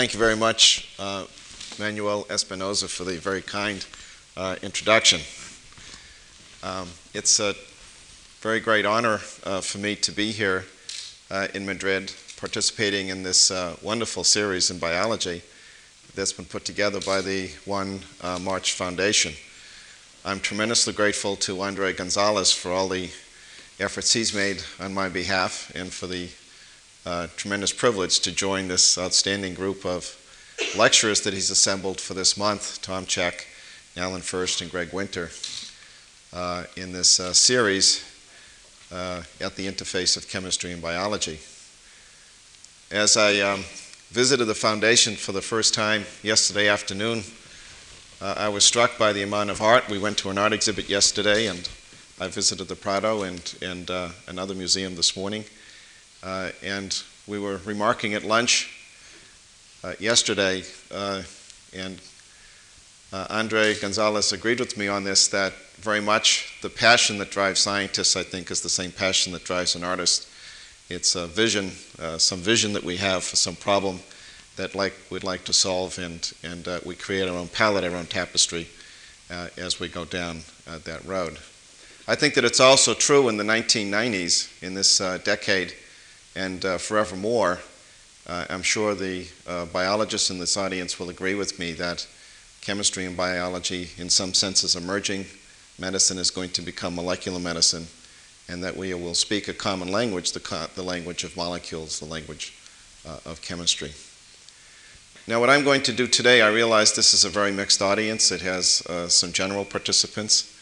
Thank 0.00 0.14
you 0.14 0.18
very 0.18 0.34
much, 0.34 0.88
uh, 0.98 1.26
Manuel 1.78 2.24
Espinoza, 2.30 2.88
for 2.88 3.04
the 3.04 3.18
very 3.18 3.42
kind 3.42 3.84
uh, 4.34 4.56
introduction. 4.62 5.20
Um, 6.62 6.88
it's 7.12 7.38
a 7.38 7.54
very 8.40 8.60
great 8.60 8.86
honor 8.86 9.20
uh, 9.44 9.60
for 9.60 9.76
me 9.76 9.96
to 9.96 10.10
be 10.10 10.32
here 10.32 10.64
uh, 11.30 11.48
in 11.52 11.66
Madrid, 11.66 12.14
participating 12.38 13.08
in 13.08 13.24
this 13.24 13.50
uh, 13.50 13.76
wonderful 13.82 14.24
series 14.24 14.70
in 14.70 14.78
biology 14.78 15.42
that's 16.14 16.32
been 16.32 16.46
put 16.46 16.64
together 16.64 17.02
by 17.02 17.20
the 17.20 17.50
Juan 17.66 18.00
March 18.40 18.72
Foundation. 18.72 19.34
I'm 20.24 20.40
tremendously 20.40 20.94
grateful 20.94 21.36
to 21.36 21.60
Andre 21.60 21.92
Gonzalez 21.92 22.54
for 22.54 22.72
all 22.72 22.88
the 22.88 23.10
efforts 23.78 24.14
he's 24.14 24.32
made 24.32 24.62
on 24.80 24.94
my 24.94 25.10
behalf 25.10 25.70
and 25.74 25.92
for 25.92 26.06
the 26.06 26.30
tremendous 27.36 27.72
privilege 27.72 28.20
to 28.20 28.32
join 28.32 28.68
this 28.68 28.98
outstanding 28.98 29.54
group 29.54 29.84
of 29.84 30.16
lecturers 30.76 31.22
that 31.22 31.34
he's 31.34 31.50
assembled 31.50 32.00
for 32.00 32.14
this 32.14 32.36
month 32.36 32.80
Tom 32.82 33.06
Cech, 33.06 33.46
Alan 33.96 34.20
Fersht, 34.20 34.60
and 34.60 34.70
Greg 34.70 34.92
Winter 34.92 35.30
uh, 36.32 36.64
in 36.76 36.92
this 36.92 37.18
uh, 37.18 37.32
series 37.32 38.04
uh, 38.92 39.22
at 39.40 39.56
the 39.56 39.66
interface 39.66 40.16
of 40.16 40.28
chemistry 40.28 40.72
and 40.72 40.82
biology. 40.82 41.38
As 42.90 43.16
I 43.16 43.40
um, 43.40 43.64
visited 44.10 44.46
the 44.46 44.54
foundation 44.54 45.14
for 45.14 45.32
the 45.32 45.40
first 45.40 45.74
time 45.74 46.04
yesterday 46.22 46.68
afternoon, 46.68 47.22
uh, 48.20 48.34
I 48.36 48.48
was 48.48 48.64
struck 48.64 48.98
by 48.98 49.12
the 49.12 49.22
amount 49.22 49.50
of 49.50 49.62
art. 49.62 49.88
We 49.88 49.98
went 49.98 50.18
to 50.18 50.30
an 50.30 50.38
art 50.38 50.52
exhibit 50.52 50.88
yesterday, 50.88 51.46
and 51.46 51.68
I 52.20 52.28
visited 52.28 52.68
the 52.68 52.76
Prado 52.76 53.22
and, 53.22 53.54
and 53.62 53.90
uh, 53.90 54.08
another 54.28 54.54
museum 54.54 54.96
this 54.96 55.16
morning. 55.16 55.44
Uh, 56.22 56.50
and 56.62 57.02
we 57.26 57.38
were 57.38 57.58
remarking 57.64 58.12
at 58.12 58.24
lunch 58.24 58.76
uh, 59.82 59.94
yesterday, 59.98 60.62
uh, 60.92 61.22
and 61.74 61.98
uh, 63.10 63.26
Andre 63.30 63.74
Gonzalez 63.74 64.30
agreed 64.32 64.60
with 64.60 64.76
me 64.76 64.86
on 64.86 65.02
this 65.02 65.28
that 65.28 65.54
very 65.78 66.00
much 66.00 66.58
the 66.60 66.68
passion 66.68 67.16
that 67.18 67.30
drives 67.30 67.60
scientists, 67.60 68.16
I 68.16 68.22
think, 68.22 68.50
is 68.50 68.60
the 68.60 68.68
same 68.68 68.92
passion 68.92 69.32
that 69.32 69.44
drives 69.44 69.74
an 69.74 69.82
artist. 69.82 70.28
It's 70.90 71.14
a 71.14 71.26
vision, 71.26 71.70
uh, 71.98 72.18
some 72.18 72.40
vision 72.40 72.74
that 72.74 72.84
we 72.84 72.98
have 72.98 73.24
for 73.24 73.36
some 73.36 73.56
problem 73.56 74.00
that 74.56 74.74
like 74.74 74.92
we'd 75.08 75.24
like 75.24 75.44
to 75.44 75.54
solve, 75.54 75.98
and, 75.98 76.30
and 76.42 76.68
uh, 76.68 76.80
we 76.84 76.96
create 76.96 77.28
our 77.30 77.36
own 77.36 77.48
palette, 77.48 77.84
our 77.84 77.96
own 77.96 78.06
tapestry 78.06 78.68
as 79.56 79.80
we 79.80 79.88
go 79.88 80.04
down 80.04 80.40
that 80.84 81.02
road. 81.06 81.38
I 82.08 82.16
think 82.16 82.34
that 82.34 82.44
it's 82.44 82.58
also 82.58 82.94
true 82.94 83.28
in 83.28 83.36
the 83.36 83.44
1990s, 83.44 84.62
in 84.62 84.74
this 84.74 84.98
decade, 85.22 85.72
and 86.34 86.64
uh, 86.64 86.78
forevermore, 86.78 87.58
uh, 88.26 88.46
I'm 88.48 88.62
sure 88.62 88.94
the 88.94 89.26
uh, 89.46 89.66
biologists 89.66 90.30
in 90.30 90.38
this 90.38 90.56
audience 90.56 90.98
will 90.98 91.10
agree 91.10 91.34
with 91.34 91.58
me 91.58 91.72
that 91.72 92.06
chemistry 92.60 93.06
and 93.06 93.16
biology, 93.16 93.90
in 93.96 94.08
some 94.10 94.34
sense, 94.34 94.62
is 94.62 94.76
emerging. 94.76 95.26
Medicine 95.78 96.18
is 96.18 96.30
going 96.30 96.50
to 96.50 96.62
become 96.62 96.94
molecular 96.94 97.40
medicine, 97.40 97.86
and 98.48 98.62
that 98.62 98.76
we 98.76 98.92
will 98.94 99.14
speak 99.14 99.48
a 99.48 99.54
common 99.54 99.90
language, 99.90 100.32
the, 100.32 100.40
co- 100.40 100.66
the 100.74 100.82
language 100.82 101.24
of 101.24 101.36
molecules, 101.36 101.98
the 101.98 102.06
language 102.06 102.54
uh, 103.08 103.18
of 103.24 103.40
chemistry. 103.42 103.92
Now, 105.26 105.40
what 105.40 105.50
I'm 105.50 105.64
going 105.64 105.82
to 105.82 105.92
do 105.92 106.06
today, 106.06 106.42
I 106.42 106.50
realize 106.50 106.92
this 106.92 107.14
is 107.14 107.24
a 107.24 107.28
very 107.28 107.52
mixed 107.52 107.82
audience. 107.82 108.30
It 108.30 108.42
has 108.42 108.82
uh, 108.88 109.08
some 109.08 109.32
general 109.32 109.64
participants, 109.64 110.56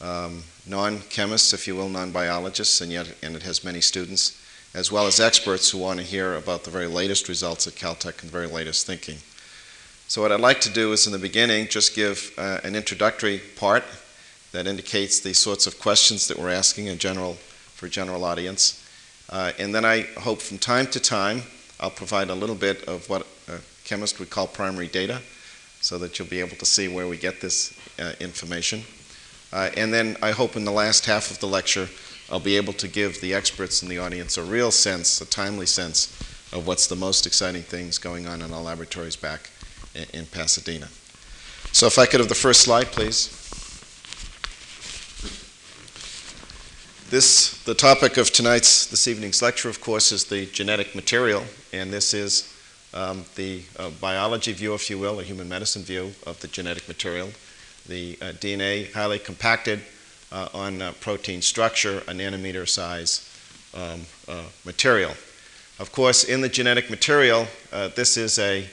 um, 0.00 0.44
non 0.66 1.00
chemists, 1.10 1.52
if 1.52 1.66
you 1.66 1.74
will, 1.74 1.88
non 1.88 2.12
biologists, 2.12 2.80
and 2.80 2.92
yet 2.92 3.12
and 3.22 3.34
it 3.34 3.42
has 3.42 3.64
many 3.64 3.80
students 3.80 4.39
as 4.74 4.92
well 4.92 5.06
as 5.06 5.18
experts 5.18 5.70
who 5.70 5.78
want 5.78 5.98
to 5.98 6.04
hear 6.04 6.34
about 6.34 6.64
the 6.64 6.70
very 6.70 6.86
latest 6.86 7.28
results 7.28 7.66
at 7.66 7.74
Caltech 7.74 8.20
and 8.20 8.30
the 8.30 8.32
very 8.32 8.46
latest 8.46 8.86
thinking. 8.86 9.16
So, 10.06 10.22
what 10.22 10.32
I'd 10.32 10.40
like 10.40 10.60
to 10.62 10.70
do 10.70 10.92
is 10.92 11.06
in 11.06 11.12
the 11.12 11.18
beginning 11.18 11.68
just 11.68 11.94
give 11.94 12.32
uh, 12.36 12.58
an 12.64 12.74
introductory 12.74 13.40
part 13.56 13.84
that 14.52 14.66
indicates 14.66 15.20
the 15.20 15.32
sorts 15.32 15.66
of 15.66 15.78
questions 15.78 16.28
that 16.28 16.38
we're 16.38 16.50
asking 16.50 16.86
in 16.86 16.98
general 16.98 17.34
for 17.74 17.86
a 17.86 17.90
general 17.90 18.24
audience. 18.24 18.84
Uh, 19.28 19.52
and 19.58 19.74
then 19.74 19.84
I 19.84 20.02
hope 20.18 20.40
from 20.40 20.58
time 20.58 20.86
to 20.88 21.00
time 21.00 21.42
I'll 21.78 21.90
provide 21.90 22.28
a 22.30 22.34
little 22.34 22.56
bit 22.56 22.84
of 22.88 23.08
what 23.08 23.26
a 23.48 23.58
chemist 23.84 24.18
would 24.18 24.30
call 24.30 24.46
primary 24.46 24.88
data 24.88 25.20
so 25.80 25.96
that 25.98 26.18
you'll 26.18 26.28
be 26.28 26.40
able 26.40 26.56
to 26.56 26.66
see 26.66 26.88
where 26.88 27.06
we 27.06 27.16
get 27.16 27.40
this 27.40 27.72
uh, 27.98 28.12
information. 28.20 28.82
Uh, 29.52 29.70
and 29.76 29.92
then 29.92 30.16
I 30.22 30.32
hope 30.32 30.56
in 30.56 30.64
the 30.64 30.72
last 30.72 31.06
half 31.06 31.30
of 31.30 31.38
the 31.38 31.46
lecture 31.46 31.88
I'll 32.30 32.40
be 32.40 32.56
able 32.56 32.72
to 32.74 32.86
give 32.86 33.20
the 33.20 33.34
experts 33.34 33.82
in 33.82 33.88
the 33.88 33.98
audience 33.98 34.36
a 34.38 34.42
real 34.42 34.70
sense, 34.70 35.20
a 35.20 35.26
timely 35.26 35.66
sense 35.66 36.16
of 36.52 36.66
what's 36.66 36.86
the 36.86 36.96
most 36.96 37.26
exciting 37.26 37.62
things 37.62 37.98
going 37.98 38.26
on 38.26 38.40
in 38.42 38.52
our 38.52 38.62
laboratories 38.62 39.16
back 39.16 39.50
in, 39.94 40.06
in 40.12 40.26
Pasadena. 40.26 40.88
So, 41.72 41.86
if 41.86 41.98
I 41.98 42.06
could 42.06 42.20
have 42.20 42.28
the 42.28 42.34
first 42.34 42.62
slide, 42.62 42.86
please. 42.86 43.36
This, 47.10 47.60
the 47.64 47.74
topic 47.74 48.16
of 48.16 48.30
tonight's, 48.30 48.86
this 48.86 49.08
evening's 49.08 49.42
lecture, 49.42 49.68
of 49.68 49.80
course, 49.80 50.12
is 50.12 50.24
the 50.26 50.46
genetic 50.46 50.94
material, 50.94 51.44
and 51.72 51.92
this 51.92 52.14
is 52.14 52.54
um, 52.94 53.24
the 53.34 53.62
uh, 53.76 53.90
biology 54.00 54.52
view, 54.52 54.74
if 54.74 54.88
you 54.88 54.98
will, 54.98 55.18
a 55.18 55.24
human 55.24 55.48
medicine 55.48 55.82
view 55.82 56.12
of 56.24 56.38
the 56.40 56.46
genetic 56.46 56.86
material. 56.86 57.30
The 57.88 58.16
uh, 58.22 58.24
DNA, 58.32 58.92
highly 58.92 59.18
compacted, 59.18 59.80
on 60.32 60.82
uh, 60.82 60.92
protein 61.00 61.42
structure, 61.42 61.98
a 62.08 62.12
nanometer 62.12 62.68
size 62.68 63.26
um, 63.74 64.02
uh, 64.28 64.44
material. 64.64 65.12
Of 65.78 65.92
course, 65.92 66.24
in 66.24 66.40
the 66.40 66.48
genetic 66.48 66.90
material, 66.90 67.46
uh, 67.72 67.88
this 67.88 68.16
is 68.16 68.38
a, 68.38 68.68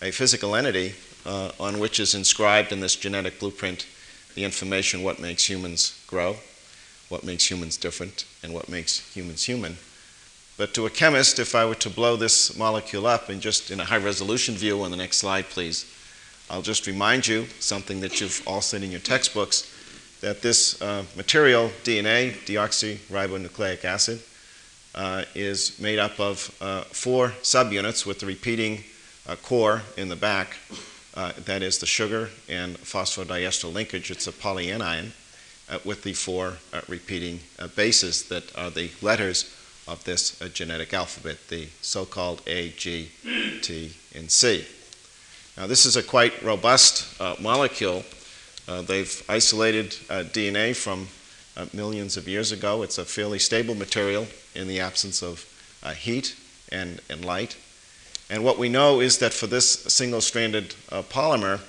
a 0.00 0.10
physical 0.10 0.54
entity 0.54 0.94
uh, 1.26 1.50
on 1.58 1.78
which 1.78 1.98
is 2.00 2.14
inscribed 2.14 2.72
in 2.72 2.80
this 2.80 2.96
genetic 2.96 3.38
blueprint 3.38 3.86
the 4.34 4.44
information 4.44 5.02
what 5.02 5.18
makes 5.18 5.48
humans 5.48 6.02
grow, 6.06 6.36
what 7.08 7.24
makes 7.24 7.50
humans 7.50 7.76
different, 7.76 8.24
and 8.42 8.54
what 8.54 8.68
makes 8.68 9.14
humans 9.14 9.44
human. 9.44 9.76
But 10.56 10.72
to 10.74 10.86
a 10.86 10.90
chemist, 10.90 11.38
if 11.38 11.54
I 11.54 11.64
were 11.64 11.74
to 11.76 11.90
blow 11.90 12.16
this 12.16 12.56
molecule 12.56 13.06
up 13.06 13.28
and 13.28 13.40
just 13.40 13.70
in 13.70 13.80
a 13.80 13.84
high 13.84 13.98
resolution 13.98 14.54
view 14.54 14.82
on 14.82 14.90
the 14.90 14.96
next 14.96 15.18
slide, 15.18 15.46
please, 15.50 15.84
I'll 16.50 16.62
just 16.62 16.86
remind 16.86 17.26
you 17.26 17.46
something 17.58 18.00
that 18.00 18.20
you've 18.20 18.42
all 18.46 18.60
seen 18.60 18.82
in 18.82 18.90
your 18.90 19.00
textbooks 19.00 19.71
that 20.22 20.40
this 20.40 20.80
uh, 20.80 21.04
material, 21.16 21.68
DNA, 21.82 22.32
deoxyribonucleic 22.46 23.84
acid, 23.84 24.22
uh, 24.94 25.24
is 25.34 25.78
made 25.80 25.98
up 25.98 26.18
of 26.20 26.56
uh, 26.60 26.82
four 26.82 27.28
subunits 27.42 28.06
with 28.06 28.20
the 28.20 28.26
repeating 28.26 28.84
uh, 29.28 29.34
core 29.36 29.82
in 29.96 30.08
the 30.08 30.16
back. 30.16 30.56
Uh, 31.14 31.32
that 31.44 31.60
is 31.60 31.78
the 31.78 31.86
sugar 31.86 32.30
and 32.48 32.78
phosphodiester 32.78 33.72
linkage. 33.72 34.10
It's 34.10 34.28
a 34.28 34.32
polyanion 34.32 35.10
uh, 35.68 35.78
with 35.84 36.04
the 36.04 36.12
four 36.12 36.54
repeating 36.88 37.40
bases 37.74 38.28
that 38.28 38.56
are 38.56 38.70
the 38.70 38.90
letters 39.02 39.54
of 39.88 40.04
this 40.04 40.38
genetic 40.54 40.94
alphabet, 40.94 41.38
the 41.48 41.66
so 41.80 42.04
called 42.04 42.42
A, 42.46 42.70
G, 42.70 43.10
T, 43.60 43.92
and 44.14 44.30
C. 44.30 44.64
Now, 45.56 45.66
this 45.66 45.84
is 45.84 45.96
a 45.96 46.02
quite 46.02 46.40
robust 46.42 47.20
molecule 47.40 48.04
uh, 48.68 48.82
they've 48.82 49.24
isolated 49.28 49.96
uh, 50.08 50.24
DNA 50.24 50.74
from 50.74 51.08
uh, 51.56 51.66
millions 51.72 52.16
of 52.16 52.28
years 52.28 52.52
ago. 52.52 52.82
It's 52.82 52.98
a 52.98 53.04
fairly 53.04 53.38
stable 53.38 53.74
material 53.74 54.26
in 54.54 54.68
the 54.68 54.80
absence 54.80 55.22
of 55.22 55.46
heat 55.96 56.36
and, 56.70 57.00
and 57.10 57.24
light. 57.24 57.56
And 58.30 58.44
what 58.44 58.58
we 58.58 58.68
know 58.68 59.00
is 59.00 59.18
that 59.18 59.32
for 59.32 59.46
this 59.46 59.68
single 59.68 60.20
stranded 60.20 60.74
polymer, 60.90 61.60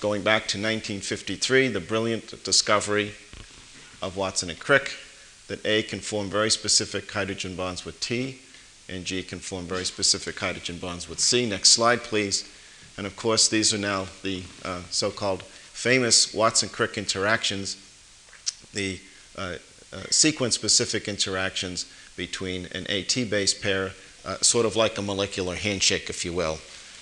going 0.00 0.22
back 0.22 0.42
to 0.48 0.58
1953, 0.58 1.68
the 1.68 1.80
brilliant 1.80 2.42
discovery 2.42 3.12
of 4.00 4.16
Watson 4.16 4.50
and 4.50 4.58
Crick 4.58 4.96
that 5.48 5.64
A 5.66 5.82
can 5.82 6.00
form 6.00 6.28
very 6.28 6.50
specific 6.50 7.10
hydrogen 7.10 7.54
bonds 7.54 7.84
with 7.84 8.00
T, 8.00 8.40
and 8.88 9.04
G 9.04 9.22
can 9.22 9.38
form 9.38 9.66
very 9.66 9.84
specific 9.84 10.38
hydrogen 10.38 10.78
bonds 10.78 11.08
with 11.08 11.20
C. 11.20 11.46
Next 11.46 11.70
slide, 11.70 12.02
please. 12.02 12.48
And 12.96 13.06
of 13.06 13.16
course, 13.16 13.48
these 13.48 13.72
are 13.72 13.78
now 13.78 14.06
the 14.22 14.42
uh, 14.64 14.82
so 14.90 15.10
called 15.10 15.44
famous 15.82 16.32
Watson 16.32 16.68
Crick 16.68 16.96
interactions, 16.96 17.76
the 18.72 19.00
uh, 19.36 19.56
uh, 19.92 20.02
sequence 20.10 20.54
specific 20.54 21.08
interactions 21.08 21.86
between 22.16 22.66
an 22.66 22.86
AT 22.88 23.28
base 23.28 23.52
pair, 23.52 23.90
uh, 24.24 24.36
sort 24.42 24.64
of 24.64 24.76
like 24.76 24.96
a 24.96 25.02
molecular 25.02 25.56
handshake, 25.56 26.08
if 26.08 26.24
you 26.24 26.32
will. 26.32 26.58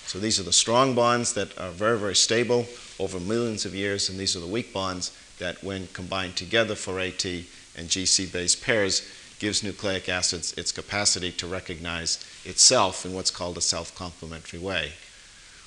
So 0.07 0.17
these 0.17 0.39
are 0.39 0.43
the 0.43 0.51
strong 0.51 0.95
bonds 0.95 1.33
that 1.33 1.55
are 1.59 1.69
very, 1.69 1.99
very 1.99 2.15
stable 2.15 2.65
over 2.97 3.19
millions 3.19 3.65
of 3.65 3.75
years, 3.75 4.09
and 4.09 4.17
these 4.17 4.35
are 4.35 4.39
the 4.39 4.47
weak 4.47 4.73
bonds 4.73 5.15
that, 5.37 5.63
when 5.63 5.85
combined 5.93 6.35
together 6.35 6.73
for 6.73 6.99
AT 6.99 7.23
and 7.23 7.87
GC 7.87 8.33
base 8.33 8.55
pairs, 8.55 9.07
gives 9.37 9.61
nucleic 9.61 10.09
acids 10.09 10.53
its 10.53 10.71
capacity 10.71 11.31
to 11.33 11.45
recognize 11.45 12.17
itself 12.45 13.05
in 13.05 13.13
what's 13.13 13.29
called 13.29 13.59
a 13.59 13.61
self 13.61 13.93
complementary 13.93 14.59
way. 14.59 14.93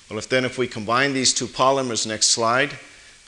Well, 0.09 0.19
if 0.19 0.27
then 0.27 0.43
if 0.43 0.57
we 0.57 0.67
combine 0.67 1.13
these 1.13 1.33
two 1.33 1.47
polymers, 1.47 2.05
next 2.05 2.27
slide, 2.27 2.77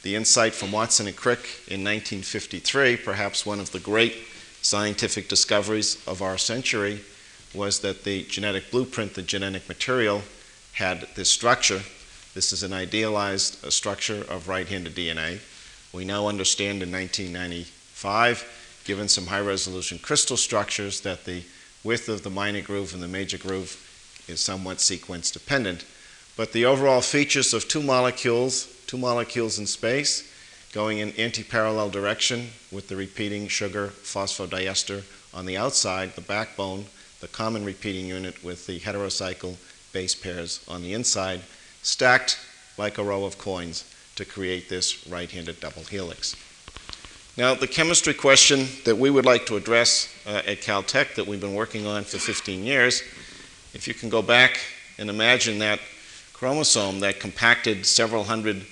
the 0.04 0.16
insight 0.16 0.54
from 0.54 0.72
Watson 0.72 1.08
and 1.08 1.16
Crick 1.16 1.40
in 1.68 1.84
1953, 1.84 2.98
perhaps 2.98 3.46
one 3.46 3.60
of 3.60 3.72
the 3.72 3.80
great 3.80 4.16
scientific 4.62 5.28
discoveries 5.28 6.02
of 6.08 6.22
our 6.22 6.38
century, 6.38 7.02
was 7.54 7.80
that 7.80 8.04
the 8.04 8.24
genetic 8.24 8.70
blueprint, 8.72 9.14
the 9.14 9.22
genetic 9.22 9.68
material, 9.68 10.22
had 10.74 11.08
this 11.16 11.32
structure. 11.32 11.82
This 12.34 12.54
is 12.54 12.62
an 12.64 12.74
idealized 12.74 13.66
uh, 13.66 13.70
structure 13.70 14.24
of 14.30 14.48
right 14.48 14.68
handed 14.68 14.96
DNA. 14.96 15.40
We 15.92 16.06
now 16.06 16.28
understand 16.28 16.84
in 16.84 16.92
1995, 16.92 18.82
given 18.86 19.08
some 19.08 19.28
high 19.28 19.40
resolution 19.40 19.98
crystal 19.98 20.38
structures, 20.38 21.02
that 21.02 21.26
the 21.26 21.44
width 21.84 22.10
of 22.10 22.24
the 22.24 22.30
minor 22.30 22.62
groove 22.62 22.94
and 22.94 23.02
the 23.02 23.08
major 23.08 23.38
groove 23.38 23.84
is 24.28 24.40
somewhat 24.40 24.82
sequence 24.82 25.32
dependent. 25.32 25.86
But 26.36 26.52
the 26.52 26.66
overall 26.66 27.02
features 27.02 27.54
of 27.54 27.68
two 27.68 27.82
molecules, 27.82 28.68
two 28.88 28.98
molecules 28.98 29.60
in 29.60 29.68
space, 29.68 30.32
going 30.72 31.00
in 31.00 31.12
anti-parallel 31.12 31.90
direction 31.90 32.48
with 32.72 32.88
the 32.88 32.96
repeating 32.96 33.48
sugar 33.48 33.88
phosphodiester 33.88 35.04
on 35.34 35.46
the 35.46 35.58
outside, 35.58 36.16
the 36.16 36.22
backbone, 36.22 36.86
the 37.20 37.28
common 37.28 37.66
repeating 37.66 38.06
unit 38.06 38.44
with 38.44 38.66
the 38.66 38.80
heterocycle 38.80 39.58
base 39.92 40.16
pairs 40.16 40.64
on 40.68 40.82
the 40.82 40.94
inside, 40.94 41.42
stacked 41.82 42.40
like 42.78 42.98
a 42.98 43.04
row 43.04 43.26
of 43.26 43.38
coins 43.38 43.84
to 44.16 44.24
create 44.24 44.70
this 44.70 45.06
right-handed 45.08 45.60
double 45.60 45.84
helix. 45.84 46.36
Now, 47.38 47.54
the 47.54 47.68
chemistry 47.68 48.14
question 48.14 48.68
that 48.86 48.98
we 48.98 49.10
would 49.10 49.26
like 49.26 49.46
to 49.48 49.58
address 49.58 50.14
uh, 50.26 50.42
at 50.46 50.62
Caltech 50.62 51.16
that 51.16 51.28
we've 51.28 51.42
been 51.42 51.54
working 51.54 51.86
on 51.86 52.04
for 52.04 52.18
15 52.18 52.64
years, 52.64 53.04
if 53.74 53.88
you 53.88 53.94
can 53.94 54.10
go 54.10 54.22
back 54.22 54.60
and 54.98 55.10
imagine 55.10 55.60
that 55.60 55.80
chromosome 56.34 57.00
that 57.02 57.20
compacted 57.20 57.86
several 57.86 58.24
hundred 58.24 58.66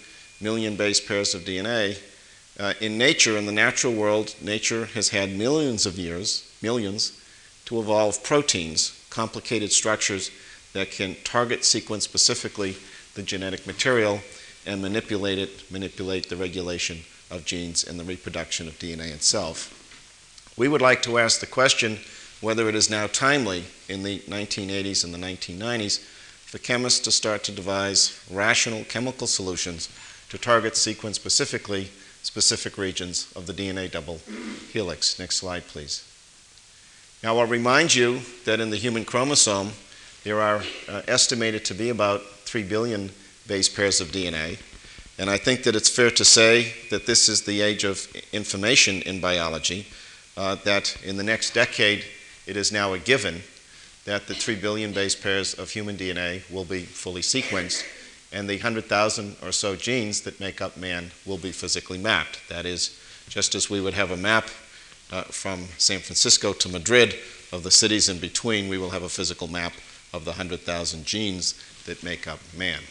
million 0.46 0.76
base 0.76 1.02
pairs 1.02 1.34
of 1.34 1.42
DNA. 1.42 2.00
Uh, 2.60 2.74
in 2.80 3.00
nature, 3.00 3.36
in 3.36 3.48
the 3.48 3.52
natural 3.52 3.92
world, 3.92 4.36
nature 4.40 4.86
has 4.86 5.10
had 5.10 5.36
millions 5.36 5.88
of 5.88 5.98
years, 5.98 6.56
millions, 6.62 7.20
to 7.66 7.80
evolve 7.80 8.24
proteins, 8.24 9.04
complicated 9.10 9.72
structures 9.72 10.30
that 10.74 10.92
can 10.92 11.16
target 11.24 11.66
sequence 11.66 12.04
specifically 12.04 12.78
the 13.16 13.24
genetic 13.24 13.66
material 13.66 14.20
and 14.68 14.84
manipulate 14.84 15.40
it, 15.40 15.70
manipulate 15.72 16.30
the 16.30 16.36
regulation 16.36 17.00
of 17.32 17.44
genes 17.44 17.84
and 17.84 18.00
the 18.00 18.04
reproduction 18.04 18.68
of 18.68 18.78
DNA 18.78 19.12
itself. 19.12 19.58
We 20.56 20.68
would 20.68 20.82
like 20.82 21.02
to 21.04 21.18
ask 21.18 21.40
the 21.40 21.48
question 21.48 21.98
whether 22.40 22.70
it 22.70 22.76
is 22.76 22.88
now 22.88 23.08
timely 23.08 23.64
in 23.90 24.04
the 24.04 24.20
1980s 24.20 25.04
and 25.04 25.12
the 25.12 25.18
1990s 25.18 26.00
for 26.46 26.60
chemists 26.60 27.00
to 27.00 27.12
start 27.12 27.44
to 27.46 27.52
devise 27.52 28.22
rational 28.30 28.84
chemical 28.84 29.26
solutions 29.26 29.90
to 30.30 30.38
target 30.38 30.76
sequence 30.76 31.16
specifically 31.18 31.90
specific 32.24 32.78
regions 32.78 33.32
of 33.36 33.46
the 33.46 33.54
DNA 33.54 33.90
double 33.90 34.20
helix. 34.72 35.20
Next 35.20 35.36
slide, 35.36 35.68
please. 35.68 36.04
Now, 37.24 37.38
I'll 37.38 37.48
remind 37.48 37.96
you 37.96 38.22
that 38.46 38.60
in 38.60 38.72
the 38.72 38.78
human 38.78 39.06
chromosome, 39.06 39.72
there 40.24 40.42
are 40.42 40.64
uh, 40.90 41.02
estimated 41.08 41.64
to 41.66 41.74
be 41.74 41.90
about 41.90 42.24
3 42.46 42.64
billion 42.64 43.12
base 43.48 43.70
pairs 43.70 44.02
of 44.02 44.08
DNA. 44.10 44.58
And 45.18 45.30
I 45.30 45.38
think 45.38 45.64
that 45.64 45.76
it's 45.76 45.90
fair 45.90 46.12
to 46.12 46.26
say 46.26 46.74
that 46.90 47.06
this 47.06 47.30
is 47.30 47.44
the 47.44 47.62
age 47.62 47.84
of 47.84 48.08
information 48.34 49.02
in 49.04 49.22
biology, 49.22 49.88
uh, 50.36 50.56
that 50.66 50.98
in 51.04 51.18
the 51.18 51.24
next 51.24 51.54
decade, 51.54 52.06
it 52.46 52.58
is 52.58 52.72
now 52.72 52.94
a 52.94 53.00
given 53.00 53.42
that 54.06 54.28
the 54.28 54.34
3 54.34 54.56
billion 54.56 54.92
base 54.94 55.16
pairs 55.16 55.54
of 55.54 55.70
human 55.70 55.96
DNA 55.96 56.50
will 56.52 56.66
be 56.66 56.82
fully 56.82 57.22
sequenced, 57.22 57.84
and 58.36 58.50
the 58.50 58.58
100,000 58.58 59.38
or 59.42 59.54
so 59.54 59.78
genes 59.78 60.22
that 60.22 60.42
make 60.42 60.60
up 60.60 60.76
man 60.76 61.10
will 61.26 61.38
be 61.38 61.54
physically 61.54 61.98
mapped. 61.98 62.38
That 62.50 62.66
is, 62.66 63.00
just 63.30 63.56
as 63.56 63.70
we 63.70 63.80
would 63.80 63.94
have 63.94 64.12
a 64.12 64.18
map 64.18 64.50
uh, 65.10 65.24
from 65.24 65.68
San 65.78 66.00
Francisco 66.00 66.52
to 66.52 66.68
Madrid 66.68 67.16
of 67.54 67.64
the 67.64 67.72
cities 67.72 68.10
in 68.10 68.20
between, 68.20 68.68
we 68.68 68.78
will 68.78 68.90
have 68.90 69.04
a 69.04 69.10
physical 69.10 69.48
map 69.48 69.72
of 70.14 70.26
the 70.26 70.32
100,000 70.32 71.06
genes 71.06 71.56
that 71.86 72.04
make 72.04 72.28
up 72.28 72.40
man. 72.58 72.82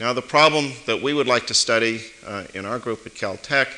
Now, 0.00 0.14
the 0.14 0.22
problem 0.22 0.72
that 0.86 1.02
we 1.02 1.12
would 1.12 1.26
like 1.26 1.46
to 1.48 1.54
study 1.54 2.00
uh, 2.26 2.44
in 2.54 2.64
our 2.64 2.78
group 2.78 3.04
at 3.04 3.12
Caltech 3.12 3.68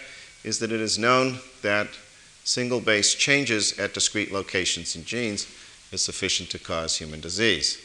is 0.45 0.61
that 0.61 0.71
it 0.71 0.81
is 0.81 0.97
known 0.97 1.39
that 1.63 1.89
single 2.45 2.81
base 2.81 3.17
changes 3.17 3.77
at 3.81 3.95
discrete 3.95 4.31
locations 4.31 4.95
in 4.95 5.05
genes 5.05 5.49
is 5.91 6.03
sufficient 6.03 6.51
to 6.51 6.59
cause 6.61 6.99
human 6.99 7.21
disease. 7.21 7.83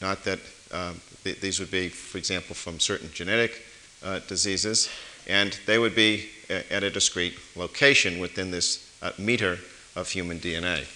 Not 0.00 0.24
that 0.24 0.38
um, 0.72 1.00
th- 1.24 1.40
these 1.40 1.60
would 1.60 1.70
be, 1.70 1.88
for 1.88 2.18
example, 2.18 2.54
from 2.54 2.80
certain 2.80 3.10
genetic 3.12 3.62
uh, 4.04 4.20
diseases, 4.28 4.88
and 5.28 5.58
they 5.66 5.78
would 5.78 5.94
be 5.94 6.28
at 6.48 6.82
a 6.82 6.90
discrete 6.90 7.38
location 7.56 8.18
within 8.18 8.50
this 8.50 8.90
uh, 9.02 9.12
meter 9.18 9.58
of 9.96 10.08
human 10.08 10.38
DNA. 10.38 10.86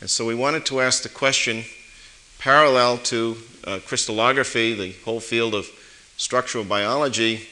And 0.00 0.10
so 0.10 0.26
we 0.26 0.34
wanted 0.34 0.66
to 0.66 0.80
ask 0.80 1.02
the 1.02 1.08
question 1.08 1.64
parallel 2.38 2.98
to 2.98 3.36
uh, 3.64 3.78
crystallography, 3.86 4.74
the 4.74 4.92
whole 5.04 5.20
field 5.20 5.54
of 5.54 5.68
structural 6.16 6.64
biology, 6.64 7.46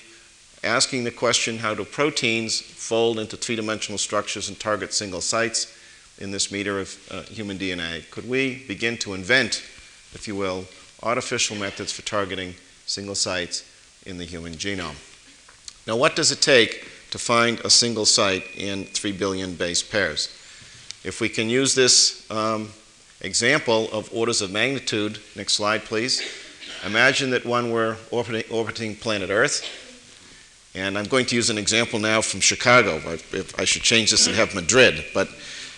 asking 0.65 1.05
the 1.05 1.11
question 1.11 1.59
how 1.59 1.75
do 1.75 1.85
proteins 1.85 2.61
fold 2.61 3.19
into 3.19 3.37
three 3.37 3.57
dimensional 3.57 3.99
structures 3.99 4.49
and 4.49 4.59
target 4.59 4.93
single 4.93 5.21
sites? 5.21 5.77
in 6.21 6.31
this 6.31 6.53
meter 6.53 6.79
of 6.79 6.99
uh, 7.11 7.23
human 7.23 7.59
DNA, 7.59 8.09
could 8.11 8.29
we 8.29 8.63
begin 8.69 8.97
to 8.99 9.15
invent, 9.15 9.63
if 10.13 10.29
you 10.29 10.37
will, 10.37 10.67
artificial 11.03 11.57
methods 11.57 11.93
for 11.93 12.03
targeting 12.03 12.55
single 12.87 13.15
sites 13.15 13.65
in 14.07 14.19
the 14.19 14.25
human 14.25 14.55
genome? 14.55 14.97
Now, 15.87 15.97
what 15.97 16.17
does 16.17 16.31
it 16.31 16.41
take 16.41 16.87
to 17.11 17.19
find 17.19 17.59
a 17.61 17.71
single 17.71 18.07
site 18.07 18.45
in 18.57 18.85
3 18.85 19.13
billion 19.13 19.55
base 19.55 19.83
pairs? 19.83 20.29
If 21.03 21.21
we 21.21 21.29
can 21.29 21.49
use 21.49 21.75
this 21.75 22.31
um, 22.31 22.71
example 23.21 23.91
of 23.93 24.13
orders 24.13 24.43
of 24.43 24.51
magnitude, 24.51 25.19
next 25.37 25.55
slide, 25.55 25.85
please. 25.85 26.23
Imagine 26.85 27.31
that 27.31 27.45
one 27.45 27.71
were 27.71 27.97
orbiting, 28.11 28.45
orbiting 28.51 28.97
planet 28.97 29.31
Earth. 29.31 29.67
And 30.75 30.97
I'm 30.97 31.07
going 31.07 31.27
to 31.27 31.37
use 31.37 31.51
an 31.51 31.59
example 31.59 31.99
now 31.99 32.21
from 32.21 32.41
Chicago. 32.41 32.97
If 33.33 33.59
I 33.59 33.65
should 33.65 33.83
change 33.83 34.13
this 34.13 34.27
and 34.27 34.37
have 34.37 34.55
Madrid, 34.55 35.05
but 35.13 35.29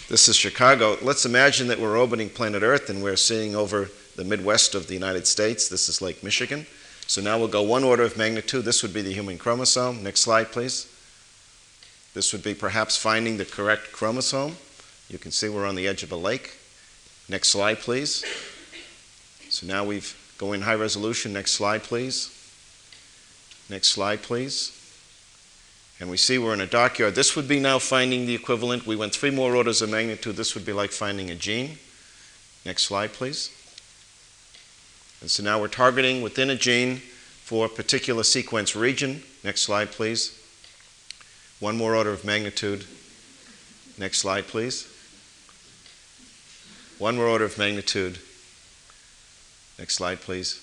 this 0.09 0.29
is 0.29 0.37
Chicago. 0.37 0.99
Let's 1.01 1.25
imagine 1.25 1.69
that 1.69 1.81
we're 1.81 1.99
orbiting 1.99 2.29
planet 2.29 2.63
Earth 2.63 2.91
and 2.91 3.03
we're 3.03 3.17
seeing 3.17 3.57
over 3.57 3.89
the 4.17 4.25
Midwest 4.25 4.75
of 4.75 4.87
the 4.87 4.95
United 4.95 5.27
States. 5.27 5.69
This 5.69 5.89
is 5.89 6.03
Lake 6.03 6.23
Michigan. 6.23 6.67
So 7.07 7.21
now 7.21 7.39
we'll 7.39 7.49
go 7.49 7.63
one 7.63 7.85
order 7.85 8.03
of 8.03 8.17
magnitude. 8.17 8.65
This 8.65 8.83
would 8.83 8.95
be 8.95 9.03
the 9.03 9.13
human 9.13 9.39
chromosome. 9.39 10.03
Next 10.03 10.21
slide, 10.21 10.53
please. 10.53 10.87
This 12.15 12.33
would 12.33 12.43
be 12.43 12.55
perhaps 12.55 12.97
finding 12.97 13.37
the 13.37 13.45
correct 13.45 13.93
chromosome. 13.93 14.57
You 15.09 15.19
can 15.19 15.31
see 15.31 15.49
we're 15.49 15.67
on 15.67 15.75
the 15.75 15.89
edge 15.89 16.03
of 16.03 16.13
a 16.13 16.17
lake. 16.17 16.55
Next 17.29 17.49
slide, 17.49 17.81
please. 17.81 18.25
So 19.49 19.67
now 19.67 19.85
we've 19.85 20.17
go 20.39 20.53
in 20.53 20.63
high 20.63 20.75
resolution. 20.75 21.33
Next 21.33 21.53
slide, 21.53 21.83
please. 21.83 22.31
Next 23.69 23.89
slide, 23.89 24.23
please 24.23 24.79
and 26.03 26.11
we 26.11 26.17
see 26.17 26.37
we're 26.37 26.53
in 26.53 26.61
a 26.61 26.67
dark 26.67 26.99
yard. 26.99 27.15
This 27.15 27.37
would 27.37 27.47
be 27.47 27.61
now 27.61 27.79
finding 27.79 28.27
the 28.27 28.35
equivalent. 28.35 28.89
We 28.89 28.97
went 28.97 29.15
three 29.15 29.31
more 29.31 29.55
orders 29.55 29.83
of 29.83 29.91
magnitude. 29.91 30.35
This 30.35 30.57
would 30.57 30.67
be 30.67 30.73
like 30.73 30.91
finding 30.91 31.31
a 31.31 31.37
gene. 31.37 31.79
Next 32.65 32.83
slide, 32.83 33.13
please. 33.13 33.51
And 35.23 35.31
so 35.31 35.43
now 35.45 35.61
we're 35.61 35.69
targeting 35.69 36.21
within 36.21 36.51
a 36.51 36.57
gene 36.57 36.97
for 36.97 37.67
a 37.67 37.69
particular 37.69 38.25
sequence 38.25 38.75
region. 38.75 39.23
Next 39.45 39.63
slide, 39.63 39.93
please. 39.93 40.37
One 41.61 41.77
more 41.77 41.95
order 41.95 42.11
of 42.11 42.25
magnitude. 42.25 42.85
Next 43.97 44.19
slide, 44.19 44.49
please. 44.49 44.89
One 46.99 47.15
more 47.15 47.29
order 47.29 47.45
of 47.45 47.57
magnitude. 47.57 48.19
Next 49.79 49.95
slide, 49.95 50.21
please. 50.21 50.61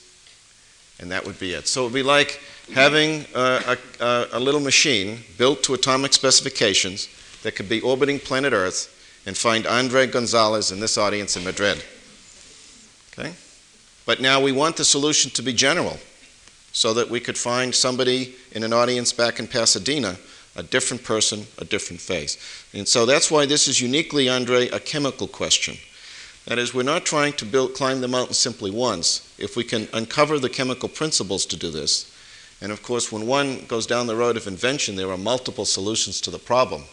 And 0.99 1.09
that 1.11 1.25
would 1.25 1.39
be 1.39 1.53
it. 1.53 1.69
So 1.69 1.83
it 1.83 1.85
would 1.85 1.93
be 1.93 2.03
like 2.03 2.41
having 2.73 3.25
a, 3.33 3.77
a, 4.01 4.27
a, 4.33 4.39
little 4.39 4.59
machine 4.59 5.19
built 5.37 5.63
to 5.63 5.73
atomic 5.73 6.11
specifications 6.11 7.07
that 7.43 7.55
could 7.55 7.69
be 7.69 7.79
orbiting 7.79 8.19
planet 8.19 8.51
Earth 8.51 8.93
and 9.25 9.37
find 9.37 9.65
Andre 9.65 10.05
Gonzalez 10.05 10.69
in 10.69 10.81
this 10.81 10.97
audience 10.97 11.37
in 11.37 11.45
Madrid. 11.45 11.81
Okay? 13.13 13.33
But 14.09 14.21
now 14.21 14.41
we 14.41 14.51
want 14.51 14.75
the 14.75 14.85
solution 14.85 15.29
to 15.35 15.43
be 15.43 15.53
general 15.53 15.99
so 16.71 16.95
that 16.95 17.11
we 17.11 17.19
could 17.19 17.37
find 17.37 17.75
somebody 17.75 18.33
in 18.53 18.63
an 18.63 18.73
audience 18.73 19.13
back 19.13 19.37
in 19.37 19.45
Pasadena, 19.45 20.17
a 20.55 20.63
different 20.63 21.03
person, 21.03 21.45
a 21.59 21.63
different 21.63 22.01
face. 22.01 22.35
And 22.73 22.87
so 22.87 23.05
that's 23.05 23.29
why 23.29 23.45
this 23.45 23.67
is 23.67 23.79
uniquely, 23.79 24.27
Andre, 24.27 24.67
a 24.69 24.79
chemical 24.79 25.27
question. 25.27 25.77
That 26.47 26.57
is, 26.57 26.73
we're 26.73 26.81
not 26.81 27.05
trying 27.05 27.33
to 27.33 27.45
build, 27.45 27.75
climb 27.75 28.01
the 28.01 28.07
mountain 28.07 28.33
simply 28.33 28.71
once. 28.71 29.31
If 29.37 29.55
we 29.55 29.63
can 29.63 29.87
uncover 29.93 30.39
the 30.39 30.49
chemical 30.49 30.89
principles 30.89 31.45
to 31.45 31.55
do 31.55 31.69
this, 31.69 32.11
and 32.61 32.71
of 32.71 32.81
course, 32.81 33.11
when 33.11 33.27
one 33.27 33.63
goes 33.67 33.85
down 33.85 34.07
the 34.07 34.15
road 34.15 34.37
of 34.37 34.47
invention, 34.47 34.95
there 34.95 35.11
are 35.11 35.19
multiple 35.19 35.65
solutions 35.65 36.19
to 36.21 36.31
the 36.31 36.39
problem. 36.39 36.85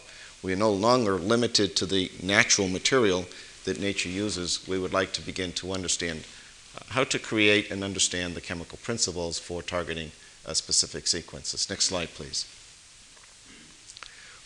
We 0.43 0.53
are 0.53 0.55
no 0.55 0.71
longer 0.71 1.15
limited 1.15 1.75
to 1.77 1.87
the 1.87 2.11
natural 2.21 2.67
material 2.67 3.25
that 3.63 3.79
nature 3.79 4.07
uses. 4.07 4.67
We 4.67 4.77
would 4.77 4.93
like 4.93 5.13
to 5.13 5.21
begin 5.23 5.51
to 5.53 5.71
understand 5.71 6.23
how 6.89 7.03
to 7.03 7.19
create 7.19 7.71
and 7.71 7.83
understand 7.83 8.35
the 8.35 8.41
chemical 8.41 8.77
principles 8.81 9.39
for 9.39 9.61
targeting 9.61 10.11
uh, 10.45 10.53
specific 10.53 11.07
sequences. 11.07 11.69
Next 11.69 11.85
slide, 11.85 12.09
please. 12.13 12.45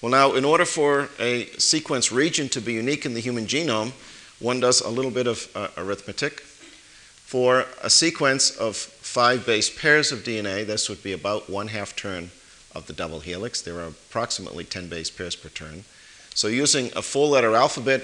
Well, 0.02 0.12
now, 0.12 0.34
in 0.34 0.46
order 0.46 0.66
for 0.66 1.10
a 1.20 1.46
sequence 1.58 2.12
region 2.12 2.50
to 2.50 2.62
be 2.62 2.74
unique 2.74 3.06
in 3.06 3.14
the 3.14 3.20
human 3.20 3.46
genome, 3.46 3.92
one 4.40 4.60
does 4.60 4.82
a 4.82 4.90
little 4.90 5.12
bit 5.12 5.28
of 5.28 5.48
uh, 5.56 5.68
arithmetic. 5.78 6.40
For 6.40 7.66
a 7.84 7.90
sequence 7.90 8.50
of 8.58 8.76
five 8.76 9.46
base 9.46 9.70
pairs 9.70 10.12
of 10.12 10.20
DNA, 10.20 10.66
this 10.66 10.90
would 10.90 11.04
be 11.04 11.14
about 11.14 11.50
one 11.50 11.68
half 11.68 11.96
turn 11.96 12.32
of 12.74 12.88
the 12.88 12.94
double 12.94 13.20
helix. 13.20 13.62
There 13.62 13.80
are 13.80 13.88
approximately 13.88 14.64
10 14.64 14.90
base 14.90 15.12
pairs 15.12 15.36
per 15.36 15.50
turn. 15.50 15.84
So, 16.34 16.48
using 16.48 16.90
a 16.96 17.02
four 17.02 17.28
letter 17.28 17.56
alphabet 17.56 18.04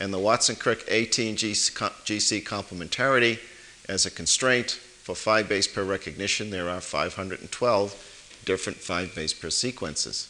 and 0.00 0.12
the 0.12 0.18
Watson 0.18 0.56
Crick 0.56 0.80
AT 0.88 1.18
and 1.18 1.36
GC 1.36 2.42
complementarity 2.44 3.38
as 3.88 4.06
a 4.06 4.10
constraint 4.10 4.70
for 4.70 5.14
five 5.14 5.48
base 5.48 5.66
pair 5.66 5.84
recognition, 5.84 6.50
there 6.50 6.68
are 6.68 6.80
512 6.80 8.42
different 8.44 8.78
five 8.78 9.14
base 9.14 9.32
pair 9.32 9.50
sequences. 9.50 10.28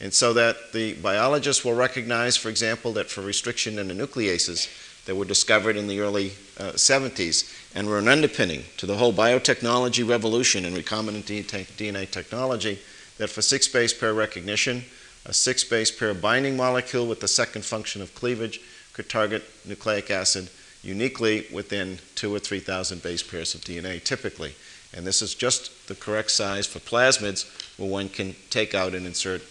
And 0.00 0.14
so 0.14 0.32
that 0.32 0.72
the 0.72 0.94
biologists 0.94 1.64
will 1.64 1.74
recognize, 1.74 2.36
for 2.36 2.48
example, 2.48 2.92
that 2.94 3.10
for 3.10 3.20
restriction 3.20 3.76
endonucleases 3.76 4.68
that 5.04 5.14
were 5.14 5.24
discovered 5.24 5.76
in 5.76 5.88
the 5.88 6.00
early 6.00 6.32
uh, 6.58 6.72
70s 6.72 7.52
and 7.74 7.86
were 7.86 7.98
an 7.98 8.08
underpinning 8.08 8.64
to 8.78 8.86
the 8.86 8.96
whole 8.96 9.12
biotechnology 9.12 10.08
revolution 10.08 10.64
in 10.64 10.74
recombinant 10.74 11.24
DNA 11.24 12.10
technology, 12.10 12.78
that 13.18 13.28
for 13.28 13.42
six 13.42 13.68
base 13.68 13.92
pair 13.92 14.14
recognition, 14.14 14.84
a 15.26 15.32
six 15.34 15.64
base 15.64 15.90
pair 15.90 16.14
binding 16.14 16.56
molecule 16.56 17.06
with 17.06 17.20
the 17.20 17.28
second 17.28 17.64
function 17.64 18.00
of 18.00 18.14
cleavage 18.14 18.60
could 18.94 19.08
target 19.08 19.42
nucleic 19.66 20.10
acid 20.10 20.48
uniquely 20.82 21.46
within 21.52 21.98
two 22.14 22.34
or 22.34 22.38
3,000 22.38 23.02
base 23.02 23.22
pairs 23.22 23.54
of 23.54 23.60
DNA 23.62 24.02
typically. 24.02 24.54
And 24.92 25.06
this 25.06 25.22
is 25.22 25.34
just 25.34 25.88
the 25.88 25.94
correct 25.94 26.30
size 26.30 26.66
for 26.66 26.80
plasmids 26.80 27.46
where 27.78 27.88
one 27.88 28.08
can 28.08 28.34
take 28.50 28.74
out 28.74 28.94
and 28.94 29.06
insert 29.06 29.42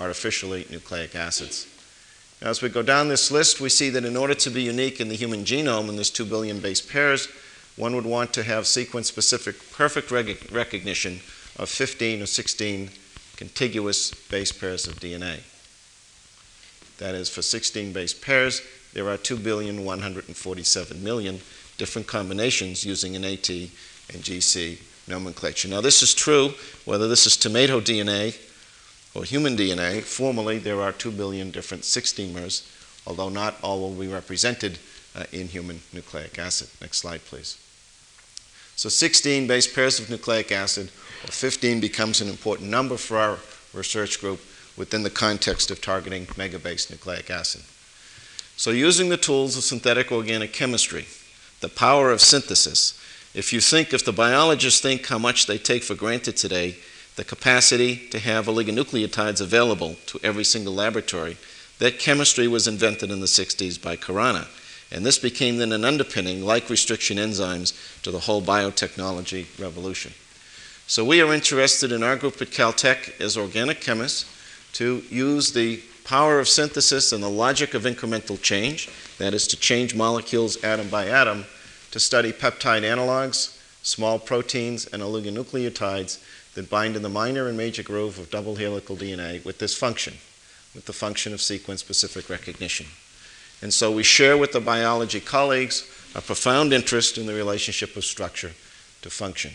artificially 0.00 0.66
nucleic 0.70 1.14
acids. 1.14 1.66
Now, 2.40 2.50
as 2.50 2.62
we 2.62 2.68
go 2.68 2.82
down 2.82 3.08
this 3.08 3.30
list, 3.30 3.60
we 3.60 3.68
see 3.68 3.90
that 3.90 4.04
in 4.04 4.16
order 4.16 4.34
to 4.34 4.50
be 4.50 4.62
unique 4.62 5.00
in 5.00 5.08
the 5.08 5.16
human 5.16 5.44
genome, 5.44 5.88
and 5.88 5.98
there's 5.98 6.10
2 6.10 6.24
billion 6.24 6.60
base 6.60 6.80
pairs, 6.80 7.28
one 7.76 7.94
would 7.96 8.06
want 8.06 8.32
to 8.34 8.42
have 8.42 8.66
sequence 8.66 9.08
specific 9.08 9.56
perfect 9.72 10.10
rec- 10.10 10.50
recognition 10.52 11.20
of 11.56 11.68
15 11.68 12.22
or 12.22 12.26
16 12.26 12.90
contiguous 13.36 14.12
base 14.28 14.52
pairs 14.52 14.86
of 14.86 15.00
DNA. 15.00 15.40
That 16.98 17.14
is, 17.14 17.28
for 17.28 17.42
16 17.42 17.92
base 17.92 18.14
pairs, 18.14 18.62
there 18.98 19.08
are 19.08 19.16
2,147,000,000 19.16 21.40
different 21.76 22.08
combinations 22.08 22.84
using 22.84 23.14
an 23.14 23.24
AT 23.24 23.48
and 23.48 24.24
GC 24.24 24.80
nomenclature. 25.06 25.68
Now, 25.68 25.80
this 25.80 26.02
is 26.02 26.12
true 26.12 26.54
whether 26.84 27.06
this 27.06 27.24
is 27.24 27.36
tomato 27.36 27.80
DNA 27.80 28.36
or 29.14 29.22
human 29.22 29.56
DNA, 29.56 30.02
formally 30.02 30.58
there 30.58 30.82
are 30.82 30.90
2 30.90 31.12
billion 31.12 31.52
different 31.52 31.84
16mers, 31.84 32.62
although 33.06 33.28
not 33.28 33.54
all 33.62 33.82
will 33.82 33.94
be 33.94 34.08
represented 34.08 34.80
uh, 35.14 35.26
in 35.30 35.46
human 35.46 35.82
nucleic 35.92 36.36
acid. 36.36 36.66
Next 36.80 36.98
slide, 36.98 37.24
please. 37.24 37.56
So 38.74 38.88
16 38.88 39.46
base 39.46 39.72
pairs 39.72 40.00
of 40.00 40.10
nucleic 40.10 40.50
acid, 40.50 40.90
or 41.22 41.30
15 41.30 41.78
becomes 41.78 42.20
an 42.20 42.28
important 42.28 42.68
number 42.68 42.96
for 42.96 43.16
our 43.16 43.38
research 43.72 44.20
group 44.20 44.40
within 44.76 45.04
the 45.04 45.10
context 45.10 45.70
of 45.70 45.80
targeting 45.80 46.26
megabase 46.26 46.90
nucleic 46.90 47.30
acid. 47.30 47.62
So, 48.58 48.72
using 48.72 49.08
the 49.08 49.16
tools 49.16 49.56
of 49.56 49.62
synthetic 49.62 50.10
organic 50.10 50.52
chemistry, 50.52 51.06
the 51.60 51.68
power 51.68 52.10
of 52.10 52.20
synthesis, 52.20 53.00
if 53.32 53.52
you 53.52 53.60
think, 53.60 53.94
if 53.94 54.04
the 54.04 54.12
biologists 54.12 54.80
think 54.80 55.06
how 55.06 55.16
much 55.16 55.46
they 55.46 55.58
take 55.58 55.84
for 55.84 55.94
granted 55.94 56.36
today, 56.36 56.76
the 57.14 57.22
capacity 57.22 57.94
to 58.08 58.18
have 58.18 58.46
oligonucleotides 58.46 59.40
available 59.40 59.94
to 60.06 60.18
every 60.24 60.42
single 60.42 60.74
laboratory. 60.74 61.36
That 61.78 62.00
chemistry 62.00 62.48
was 62.48 62.66
invented 62.66 63.12
in 63.12 63.20
the 63.20 63.26
60s 63.26 63.80
by 63.80 63.94
Khorana. 63.94 64.48
And 64.90 65.06
this 65.06 65.20
became 65.20 65.58
then 65.58 65.70
an 65.70 65.84
underpinning, 65.84 66.44
like 66.44 66.68
restriction 66.68 67.16
enzymes, 67.16 68.02
to 68.02 68.10
the 68.10 68.18
whole 68.18 68.42
biotechnology 68.42 69.46
revolution. 69.60 70.14
So 70.88 71.04
we 71.04 71.20
are 71.20 71.32
interested 71.32 71.92
in 71.92 72.02
our 72.02 72.16
group 72.16 72.42
at 72.42 72.48
Caltech 72.48 73.20
as 73.20 73.36
organic 73.36 73.80
chemists 73.80 74.24
to 74.72 75.04
use 75.10 75.52
the 75.52 75.80
power 76.08 76.40
of 76.40 76.48
synthesis 76.48 77.12
and 77.12 77.22
the 77.22 77.28
logic 77.28 77.74
of 77.74 77.82
incremental 77.82 78.40
change, 78.40 78.88
that 79.18 79.34
is, 79.34 79.46
to 79.46 79.56
change 79.56 79.94
molecules 79.94 80.56
atom 80.64 80.88
by 80.88 81.06
atom, 81.06 81.44
to 81.90 82.00
study 82.00 82.32
peptide 82.32 82.82
analogs, 82.82 83.58
small 83.82 84.18
proteins, 84.18 84.86
and 84.86 85.02
oligonucleotides 85.02 86.18
that 86.54 86.70
bind 86.70 86.96
in 86.96 87.02
the 87.02 87.10
minor 87.10 87.46
and 87.46 87.58
major 87.58 87.82
groove 87.82 88.18
of 88.18 88.30
double 88.30 88.56
helical 88.56 88.96
DNA 88.96 89.44
with 89.44 89.58
this 89.58 89.76
function, 89.76 90.14
with 90.74 90.86
the 90.86 90.94
function 90.94 91.34
of 91.34 91.42
sequence 91.42 91.80
specific 91.80 92.30
recognition. 92.30 92.86
And 93.60 93.74
so 93.74 93.92
we 93.92 94.02
share 94.02 94.38
with 94.38 94.52
the 94.52 94.60
biology 94.60 95.20
colleagues 95.20 95.86
a 96.14 96.22
profound 96.22 96.72
interest 96.72 97.18
in 97.18 97.26
the 97.26 97.34
relationship 97.34 97.96
of 97.96 98.04
structure 98.04 98.52
to 99.02 99.10
function. 99.10 99.52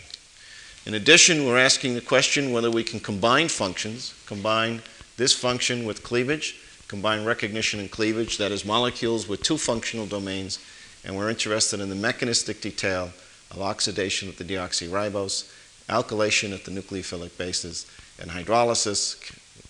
In 0.86 0.94
addition, 0.94 1.46
we're 1.46 1.58
asking 1.58 1.94
the 1.94 2.00
question 2.00 2.52
whether 2.52 2.70
we 2.70 2.84
can 2.84 3.00
combine 3.00 3.48
functions, 3.48 4.14
combine 4.26 4.82
this 5.16 5.32
function 5.32 5.84
with 5.84 6.02
cleavage, 6.02 6.60
combine 6.88 7.24
recognition 7.24 7.80
and 7.80 7.90
cleavage, 7.90 8.38
that 8.38 8.52
is, 8.52 8.64
molecules 8.64 9.28
with 9.28 9.42
two 9.42 9.58
functional 9.58 10.06
domains, 10.06 10.58
and 11.04 11.16
we're 11.16 11.30
interested 11.30 11.80
in 11.80 11.88
the 11.88 11.94
mechanistic 11.94 12.60
detail 12.60 13.10
of 13.50 13.60
oxidation 13.60 14.28
of 14.28 14.38
the 14.38 14.44
deoxyribose 14.44 15.50
alkylation 15.88 16.52
at 16.54 16.64
the 16.64 16.70
nucleophilic 16.70 17.36
bases, 17.36 17.86
and 18.20 18.30
hydrolysis, 18.30 19.16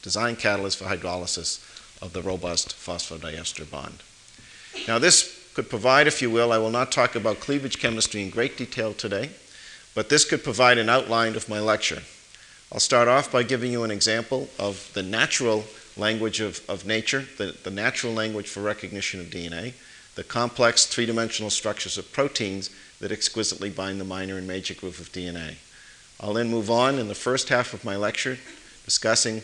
design 0.03 0.37
catalyst 0.37 0.79
for 0.79 0.85
hydrolysis 0.85 1.61
of 2.03 2.13
the 2.13 2.23
robust 2.23 2.71
phosphodiester 2.71 3.69
bond. 3.71 4.03
Now, 4.87 4.99
this 4.99 5.49
could 5.55 5.71
provide, 5.71 6.07
if 6.07 6.21
you 6.21 6.31
will, 6.31 6.53
I 6.53 6.59
will 6.59 6.71
not 6.71 6.93
talk 6.93 7.15
about 7.15 7.41
cleavage 7.41 7.79
chemistry 7.79 8.23
in 8.23 8.31
great 8.31 8.57
detail 8.57 8.93
today, 8.93 9.31
but 9.95 10.09
this 10.09 10.25
could 10.25 10.45
provide 10.45 10.79
an 10.79 10.89
outline 10.89 11.37
of 11.37 11.49
my 11.49 11.61
lecture. 11.61 12.03
I'll 12.73 12.81
start 12.81 13.09
off 13.09 13.31
by 13.31 13.43
giving 13.43 13.73
you 13.73 13.85
an 13.85 13.91
example 13.91 14.49
of 14.59 14.91
the 14.95 15.03
natural 15.03 15.65
language 15.97 16.41
of, 16.41 16.61
of 16.69 16.87
nature, 16.87 17.25
the, 17.39 17.57
the 17.63 17.71
natural 17.71 18.13
language 18.13 18.49
for 18.49 18.61
recognition 18.61 19.21
of 19.21 19.27
DNA, 19.27 19.75
the 20.15 20.25
complex 20.25 20.87
three 20.87 21.07
dimensional 21.07 21.51
structures 21.51 21.99
of 21.99 22.13
proteins 22.13 22.71
that 23.01 23.13
exquisitely 23.13 23.71
bind 23.71 24.01
the 24.01 24.05
minor 24.05 24.39
and 24.39 24.47
major 24.47 24.75
groove 24.75 25.01
of 25.01 25.13
DNA. 25.13 25.57
I'll 26.21 26.33
then 26.33 26.51
move 26.51 26.71
on 26.71 26.99
in 26.99 27.09
the 27.09 27.15
first 27.15 27.49
half 27.49 27.75
of 27.75 27.85
my 27.85 27.97
lecture 27.97 28.39
discussing 28.85 29.43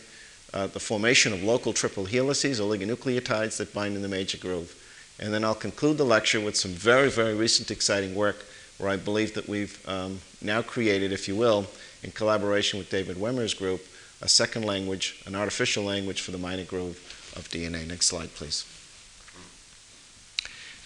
uh, 0.52 0.66
the 0.66 0.80
formation 0.80 1.32
of 1.32 1.42
local 1.42 1.72
triple 1.72 2.06
helices, 2.06 2.60
oligonucleotides 2.60 3.56
that 3.58 3.72
bind 3.72 3.96
in 3.96 4.02
the 4.02 4.08
major 4.08 4.38
groove. 4.38 4.76
And 5.18 5.32
then 5.32 5.44
I'll 5.44 5.54
conclude 5.54 5.98
the 5.98 6.04
lecture 6.04 6.40
with 6.40 6.56
some 6.56 6.72
very, 6.72 7.10
very 7.10 7.34
recent 7.34 7.70
exciting 7.70 8.14
work 8.14 8.44
where 8.78 8.90
I 8.90 8.96
believe 8.96 9.34
that 9.34 9.48
we've 9.48 9.78
um, 9.88 10.20
now 10.40 10.62
created, 10.62 11.12
if 11.12 11.28
you 11.28 11.36
will, 11.36 11.66
in 12.02 12.10
collaboration 12.12 12.78
with 12.78 12.90
David 12.90 13.16
Wemmer's 13.16 13.54
group, 13.54 13.86
a 14.22 14.28
second 14.28 14.64
language, 14.64 15.22
an 15.26 15.34
artificial 15.34 15.84
language 15.84 16.20
for 16.20 16.30
the 16.30 16.38
minor 16.38 16.64
groove 16.64 16.96
of 17.36 17.48
DNA. 17.48 17.86
Next 17.86 18.06
slide, 18.06 18.34
please. 18.34 18.64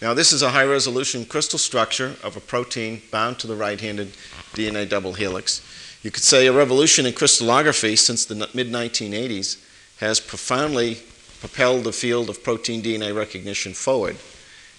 Now, 0.02 0.12
this 0.12 0.32
is 0.32 0.42
a 0.42 0.50
high 0.50 0.64
resolution 0.64 1.24
crystal 1.24 1.58
structure 1.58 2.14
of 2.22 2.36
a 2.36 2.40
protein 2.40 3.00
bound 3.10 3.38
to 3.38 3.46
the 3.46 3.54
right 3.54 3.80
handed 3.80 4.12
DNA 4.52 4.88
double 4.88 5.14
helix. 5.14 5.62
You 6.02 6.10
could 6.10 6.22
say 6.22 6.46
a 6.46 6.52
revolution 6.52 7.06
in 7.06 7.14
crystallography 7.14 7.96
since 7.96 8.26
the 8.26 8.34
mid 8.52 8.70
1980s 8.70 9.62
has 10.00 10.20
profoundly 10.20 10.98
propelled 11.40 11.84
the 11.84 11.92
field 11.92 12.28
of 12.28 12.42
protein 12.42 12.82
DNA 12.82 13.16
recognition 13.16 13.72
forward. 13.72 14.16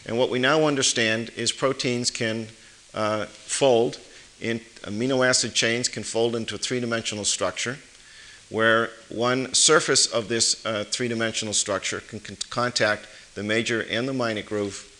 And 0.05 0.17
what 0.17 0.29
we 0.29 0.37
now 0.37 0.65
understand 0.65 1.31
is 1.35 1.51
proteins 1.51 2.11
can 2.11 2.47
uh, 2.93 3.25
fold 3.25 3.99
in 4.41 4.59
amino 4.83 5.27
acid 5.27 5.53
chains 5.53 5.87
can 5.87 6.03
fold 6.03 6.35
into 6.35 6.55
a 6.55 6.57
three 6.57 6.79
dimensional 6.79 7.25
structure. 7.25 7.77
where 8.49 8.91
one 9.09 9.51
surface 9.53 10.05
of 10.05 10.27
this 10.27 10.63
uh, 10.65 10.83
three 10.83 11.07
dimensional 11.07 11.53
structure 11.53 11.99
can, 12.01 12.19
contact 12.49 13.07
the 13.33 13.43
major 13.43 13.81
and 13.89 14.07
the 14.07 14.13
minor 14.13 14.43
groove 14.43 14.91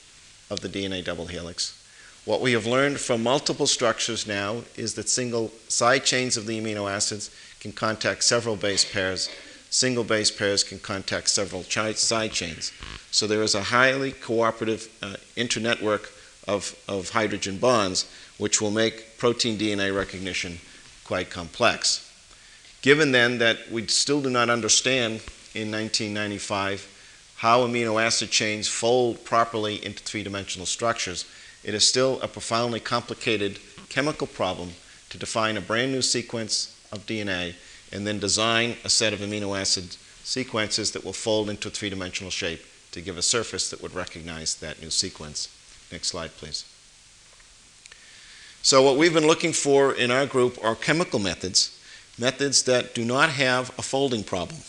of 0.50 0.62
the 0.62 0.68
DNA 0.70 1.04
double 1.04 1.28
helix. 1.28 1.82
What 2.26 2.42
we 2.42 2.54
have 2.54 2.66
learned 2.66 3.00
from 3.00 3.22
multiple 3.22 3.68
structures 3.68 4.26
now 4.26 4.64
is 4.76 4.96
that 4.96 5.10
single 5.10 5.52
side 5.68 6.06
chains 6.06 6.38
of 6.38 6.48
the 6.48 6.60
amino 6.60 6.90
acids 6.92 7.30
can 7.60 7.72
contact 7.72 8.24
several 8.24 8.56
base 8.56 8.84
pairs. 8.84 9.30
Single 9.70 10.04
base 10.04 10.32
pairs 10.32 10.64
can 10.64 10.80
contact 10.80 11.30
several 11.30 11.64
chi- 11.64 11.94
side 11.94 12.32
chains. 12.32 12.72
So 13.12 13.28
there 13.28 13.44
is 13.44 13.54
a 13.54 13.64
highly 13.64 14.12
cooperative 14.12 14.90
uh, 15.04 15.18
internetwork 15.38 16.10
of, 16.48 16.76
of 16.88 17.10
hydrogen 17.10 17.58
bonds, 17.60 18.06
which 18.38 18.62
will 18.62 18.72
make 18.72 19.18
protein 19.18 19.58
DNA 19.58 19.96
recognition 19.96 20.60
quite 21.04 21.30
complex. 21.30 22.02
Given 22.82 23.12
then 23.12 23.38
that 23.40 23.72
we 23.72 23.88
still 23.88 24.22
do 24.22 24.30
not 24.30 24.50
understand 24.50 25.22
in 25.54 25.72
1995 25.72 26.92
how 27.38 27.66
amino 27.66 28.02
acid 28.02 28.32
chains 28.32 28.68
fold 28.68 29.24
properly 29.26 29.84
into 29.86 30.04
three 30.04 30.24
dimensional 30.24 30.66
structures, 30.66 31.26
it 31.64 31.74
is 31.74 31.88
still 31.88 32.20
a 32.22 32.28
profoundly 32.28 32.80
complicated 32.80 33.60
chemical 33.90 34.28
problem 34.28 34.72
to 35.10 35.18
define 35.18 35.58
a 35.58 35.62
brand 35.62 35.92
new 35.92 36.02
sequence 36.02 36.80
of 36.92 37.06
DNA 37.06 37.56
and 37.92 38.06
then 38.06 38.20
design 38.20 38.76
a 38.84 38.90
set 38.90 39.14
of 39.14 39.20
amino 39.20 39.60
acid 39.60 39.96
sequences 40.24 40.92
that 40.92 41.04
will 41.04 41.14
fold 41.14 41.50
into 41.50 41.68
a 41.68 41.72
three 41.72 41.90
dimensional 41.90 42.32
shape 42.32 42.66
to 42.92 43.02
give 43.02 43.18
a 43.18 43.22
surface 43.22 43.70
that 43.70 43.82
would 43.82 43.94
recognize 43.94 44.56
that 44.56 44.82
new 44.82 44.90
sequence. 44.90 45.50
Next 45.92 46.08
slide, 46.08 46.36
please. 46.38 46.66
So, 48.66 48.82
what 48.82 48.98
we've 48.98 49.14
been 49.14 49.28
looking 49.28 49.54
for 49.54 49.94
in 49.94 50.10
our 50.10 50.26
group 50.26 50.58
are 50.64 50.74
chemical 50.74 51.20
methods, 51.20 51.80
methods 52.18 52.64
that 52.64 52.96
do 52.96 53.06
not 53.06 53.30
have 53.30 53.70
a 53.78 53.84
folding 53.84 54.24
problem. 54.24 54.60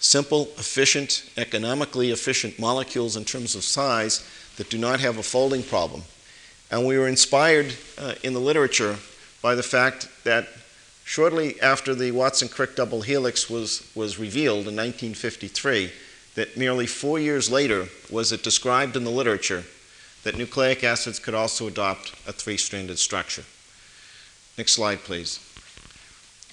Simple, 0.00 0.48
efficient, 0.58 1.30
economically 1.36 2.10
efficient 2.10 2.58
molecules 2.58 3.14
in 3.14 3.24
terms 3.24 3.54
of 3.54 3.62
size 3.62 4.28
that 4.56 4.70
do 4.70 4.76
not 4.76 4.98
have 4.98 5.18
a 5.18 5.22
folding 5.22 5.62
problem. 5.62 6.02
And 6.68 6.84
we 6.84 6.98
were 6.98 7.06
inspired 7.06 7.76
uh, 7.96 8.14
in 8.24 8.32
the 8.32 8.40
literature 8.40 8.96
by 9.40 9.54
the 9.54 9.62
fact 9.62 10.08
that 10.24 10.48
shortly 11.04 11.60
after 11.60 11.94
the 11.94 12.10
Watson 12.10 12.48
Crick 12.48 12.74
double 12.74 13.02
helix 13.02 13.48
was, 13.48 13.88
was 13.94 14.18
revealed 14.18 14.66
in 14.66 14.74
1953, 14.74 15.92
that 16.34 16.56
merely 16.56 16.88
four 16.88 17.20
years 17.20 17.48
later 17.52 17.86
was 18.10 18.32
it 18.32 18.42
described 18.42 18.96
in 18.96 19.04
the 19.04 19.10
literature 19.10 19.62
that 20.24 20.36
nucleic 20.36 20.84
acids 20.84 21.18
could 21.18 21.34
also 21.34 21.66
adopt 21.66 22.12
a 22.26 22.32
three 22.32 22.56
stranded 22.56 22.98
structure. 22.98 23.44
Next 24.56 24.72
slide, 24.72 25.00
please. 25.00 25.40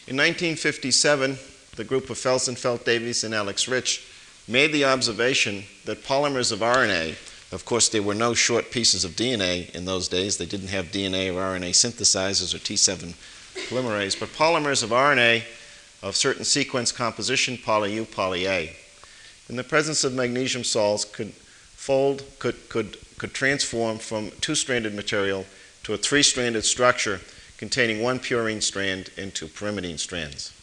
In 0.08 0.16
1957, 0.16 1.38
the 1.76 1.84
group 1.84 2.10
of 2.10 2.18
Felsenfeld 2.18 2.84
Davies 2.84 3.24
and 3.24 3.34
Alex 3.34 3.68
Rich 3.68 4.06
made 4.48 4.72
the 4.74 4.86
observation 4.86 5.64
that 5.86 6.04
polymers 6.04 6.52
of 6.52 6.60
RNA, 6.60 7.12
of 7.52 7.66
course, 7.66 7.90
there 7.90 8.02
were 8.02 8.16
no 8.16 8.34
short 8.34 8.72
pieces 8.72 9.06
of 9.06 9.12
DNA 9.12 9.70
in 9.76 9.86
those 9.86 10.08
days, 10.08 10.38
they 10.38 10.46
didn't 10.46 10.70
have 10.70 10.88
DNA 10.88 11.32
or 11.32 11.42
RNA 11.42 11.72
synthesizers 11.72 12.56
or 12.56 12.58
T7 12.58 13.14
polymerase, 13.68 14.20
but 14.20 14.30
polymers 14.30 14.84
of 14.84 14.90
RNA 14.90 15.44
of 16.02 16.16
certain 16.16 16.46
sequence 16.46 16.92
composition, 16.92 17.58
poly 17.58 17.94
U, 17.94 18.06
poly 18.06 18.48
A, 18.48 18.76
in 19.50 19.56
the 19.56 19.64
presence 19.64 20.04
of 20.04 20.14
magnesium 20.14 20.64
salts 20.64 21.06
could 21.06 21.32
fold, 21.32 22.24
could, 22.40 22.70
could 22.70 22.98
could 23.20 23.34
transform 23.34 24.00
from 24.00 24.32
two 24.42 24.56
stranded 24.56 24.96
material 24.96 25.46
to 25.84 25.94
a 25.94 25.98
three 25.98 26.24
stranded 26.24 26.66
structure 26.66 27.22
containing 27.58 28.02
one 28.02 28.18
purine 28.18 28.62
strand 28.62 29.12
and 29.18 29.36
two 29.36 29.48
pyrimidine 29.48 30.00
strands. 30.00 30.54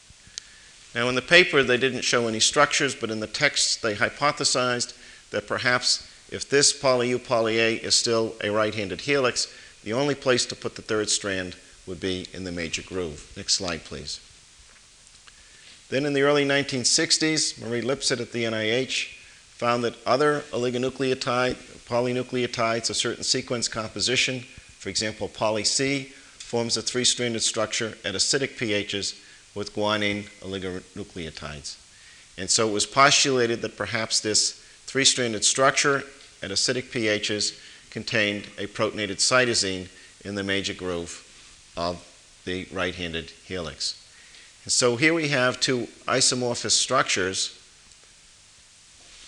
Now, 0.94 1.08
in 1.08 1.14
the 1.14 1.22
paper, 1.22 1.62
they 1.62 1.76
didn't 1.76 2.02
show 2.02 2.26
any 2.26 2.40
structures, 2.40 2.94
but 2.94 3.10
in 3.10 3.20
the 3.20 3.26
text, 3.26 3.82
they 3.82 3.94
hypothesized 3.94 4.96
that 5.30 5.46
perhaps 5.46 6.10
if 6.30 6.48
this 6.48 6.72
poly 6.72 7.10
U 7.10 7.18
poly 7.18 7.58
A 7.60 7.74
is 7.74 7.94
still 7.94 8.34
a 8.42 8.50
right 8.50 8.74
handed 8.74 9.02
helix, 9.02 9.52
the 9.84 9.92
only 9.92 10.14
place 10.14 10.46
to 10.46 10.56
put 10.56 10.74
the 10.74 10.82
third 10.82 11.10
strand 11.10 11.54
would 11.86 12.00
be 12.00 12.26
in 12.32 12.44
the 12.44 12.50
major 12.50 12.82
groove. 12.82 13.30
Next 13.36 13.54
slide, 13.54 13.84
please. 13.84 14.20
Then 15.90 16.04
in 16.04 16.14
the 16.14 16.22
early 16.22 16.44
1960s, 16.44 17.60
Marie 17.60 17.82
Lipsett 17.82 18.18
at 18.18 18.32
the 18.32 18.44
NIH 18.44 19.12
found 19.50 19.84
that 19.84 19.94
other 20.04 20.40
oligonucleotide 20.50 21.56
polynucleotides, 21.88 22.90
a 22.90 22.94
certain 22.94 23.24
sequence 23.24 23.68
composition, 23.68 24.40
for 24.78 24.88
example, 24.88 25.28
poly 25.28 25.64
C, 25.64 26.12
forms 26.38 26.76
a 26.76 26.82
three 26.82 27.04
stranded 27.04 27.42
structure 27.42 27.96
at 28.04 28.14
acidic 28.14 28.56
pHs 28.56 29.18
with 29.54 29.74
guanine 29.74 30.28
oligonucleotides. 30.40 31.76
And 32.38 32.50
so 32.50 32.68
it 32.68 32.72
was 32.72 32.86
postulated 32.86 33.62
that 33.62 33.76
perhaps 33.76 34.20
this 34.20 34.52
three 34.86 35.04
stranded 35.04 35.44
structure 35.44 36.04
at 36.42 36.50
acidic 36.50 36.90
pHs 36.90 37.58
contained 37.90 38.44
a 38.58 38.66
protonated 38.66 39.16
cytosine 39.16 39.88
in 40.24 40.34
the 40.34 40.44
major 40.44 40.74
groove 40.74 41.22
of 41.76 42.04
the 42.44 42.66
right 42.72 42.94
handed 42.94 43.30
helix. 43.44 44.02
And 44.64 44.72
so 44.72 44.96
here 44.96 45.14
we 45.14 45.28
have 45.28 45.60
two 45.60 45.88
isomorphous 46.06 46.72
structures 46.72 47.58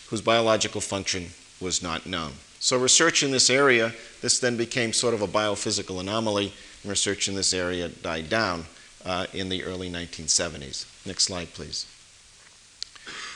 whose 0.09 0.21
biological 0.21 0.81
function 0.81 1.29
was 1.61 1.83
not 1.83 2.07
known. 2.07 2.33
So, 2.61 2.77
research 2.77 3.23
in 3.23 3.31
this 3.31 3.51
area, 3.51 3.95
this 4.21 4.41
then 4.41 4.57
became 4.57 4.93
sort 4.93 5.15
of 5.15 5.23
a 5.23 5.29
biophysical 5.29 6.01
anomaly, 6.01 6.53
and 6.83 6.91
research 6.91 7.29
in 7.29 7.35
this 7.35 7.55
area 7.55 7.89
died 7.89 8.29
down 8.29 8.67
uh, 9.05 9.27
in 9.33 9.49
the 9.49 9.63
early 9.65 9.91
1970s. 9.91 10.87
Next 11.07 11.25
slide, 11.25 11.55
please. 11.55 11.87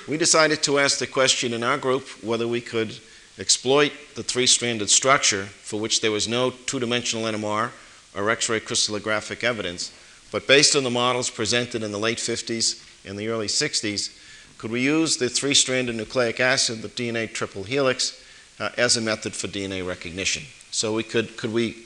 We 0.08 0.16
decided 0.16 0.62
to 0.64 0.80
ask 0.80 0.98
the 0.98 1.06
question 1.06 1.52
in 1.52 1.62
our 1.62 1.78
group 1.78 2.08
whether 2.22 2.48
we 2.48 2.60
could 2.60 2.98
exploit 3.38 3.92
the 4.16 4.22
three 4.22 4.46
stranded 4.46 4.90
structure 4.90 5.44
for 5.44 5.80
which 5.80 6.00
there 6.00 6.10
was 6.10 6.26
no 6.26 6.50
two 6.50 6.80
dimensional 6.80 7.24
NMR 7.24 7.70
or 8.14 8.30
X 8.30 8.48
ray 8.48 8.60
crystallographic 8.60 9.44
evidence, 9.44 9.92
but 10.32 10.46
based 10.46 10.74
on 10.74 10.82
the 10.82 10.90
models 10.90 11.30
presented 11.30 11.82
in 11.82 11.92
the 11.92 11.98
late 11.98 12.18
50s 12.18 12.84
and 13.06 13.18
the 13.18 13.28
early 13.28 13.46
60s, 13.46 14.18
could 14.58 14.70
we 14.70 14.80
use 14.80 15.16
the 15.16 15.28
three 15.28 15.54
stranded 15.54 15.94
nucleic 15.94 16.40
acid, 16.40 16.82
the 16.82 16.88
DNA 16.88 17.32
triple 17.32 17.64
helix, 17.64 18.21
uh, 18.62 18.70
as 18.76 18.96
a 18.96 19.00
method 19.00 19.34
for 19.34 19.48
DNA 19.48 19.84
recognition. 19.84 20.44
So 20.70 20.94
we 20.94 21.02
could, 21.02 21.36
could 21.36 21.52
we 21.52 21.78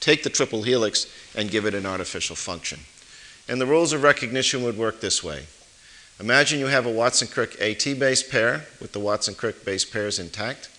take 0.00 0.22
the 0.22 0.30
triple 0.30 0.62
helix 0.62 1.06
and 1.36 1.50
give 1.50 1.66
it 1.66 1.74
an 1.74 1.84
artificial 1.84 2.34
function? 2.34 2.80
And 3.46 3.60
the 3.60 3.66
rules 3.66 3.92
of 3.92 4.02
recognition 4.02 4.64
would 4.64 4.78
work 4.78 5.00
this 5.00 5.22
way. 5.22 5.42
Imagine 6.18 6.60
you 6.60 6.68
have 6.68 6.86
a 6.86 6.90
Watson-Crick 6.90 7.60
AT 7.60 7.98
base 7.98 8.22
pair 8.22 8.64
with 8.80 8.92
the 8.92 9.00
Watson-Crick 9.00 9.66
base 9.66 9.84
pairs 9.84 10.18
intact, 10.18 10.70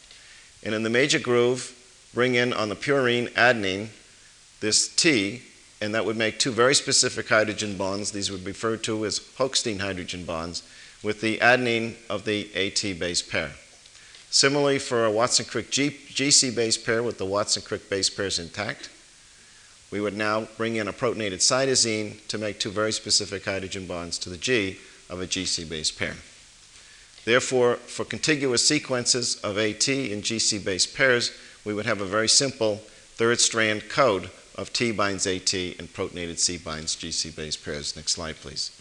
and 0.64 0.74
in 0.74 0.82
the 0.82 0.90
major 0.90 1.20
groove, 1.20 1.74
bring 2.12 2.34
in 2.34 2.52
on 2.52 2.70
the 2.70 2.76
purine 2.76 3.30
adenine 3.34 3.90
this 4.62 4.88
T, 4.88 5.44
and 5.80 5.94
that 5.94 6.06
would 6.06 6.18
make 6.18 6.40
two 6.40 6.52
very 6.52 6.74
specific 6.74 7.30
hydrogen 7.30 7.78
bonds. 7.78 8.12
These 8.12 8.32
would 8.32 8.44
be 8.44 8.52
referred 8.52 8.84
to 8.86 9.06
as 9.06 9.20
Hoogsteen 9.20 9.80
hydrogen 9.80 10.26
bonds 10.26 10.64
with 11.04 11.22
the 11.22 11.38
adenine 11.38 11.94
of 12.10 12.26
the 12.26 12.50
AT 12.56 12.98
base 12.98 13.22
pair. 13.22 13.52
Similarly, 14.36 14.80
for 14.80 15.06
a 15.06 15.12
Watson-Crick 15.12 15.72
GC 15.72 16.54
base 16.54 16.78
pair 16.78 17.02
with 17.02 17.18
the 17.18 17.26
Watson-Crick 17.26 17.90
base 17.90 18.10
pairs 18.10 18.38
intact, 18.38 18.90
we 19.92 20.02
would 20.02 20.18
now 20.18 20.50
bring 20.58 20.76
in 20.76 20.90
a 20.90 20.94
protonated 20.94 21.36
cytosine 21.36 22.18
to 22.28 22.38
make 22.38 22.60
two 22.60 22.70
very 22.70 22.92
specific 22.92 23.46
hydrogen 23.46 23.88
bonds 23.88 24.20
to 24.20 24.30
the 24.30 24.36
G 24.36 24.78
of 25.10 25.22
a 25.22 25.26
GC 25.26 25.70
base 25.70 25.90
pair. 25.90 26.16
Therefore, 27.24 27.76
for 27.78 28.04
contiguous 28.04 28.68
sequences 28.68 29.38
of 29.38 29.58
AT 29.58 29.88
and 29.88 30.22
GC 30.22 30.66
base 30.66 30.86
pairs, 30.86 31.32
we 31.64 31.74
would 31.74 31.86
have 31.86 32.02
a 32.02 32.06
very 32.06 32.28
simple 32.28 32.82
third 33.16 33.40
strand 33.40 33.88
code 33.88 34.30
of 34.56 34.74
T 34.74 34.92
binds 34.92 35.26
AT 35.26 35.54
and 35.54 35.88
protonated 35.94 36.40
C 36.40 36.58
binds 36.58 36.98
GC 36.98 37.34
base 37.34 37.56
pairs. 37.56 37.96
Next 37.96 38.12
slide, 38.12 38.36
please. 38.42 38.72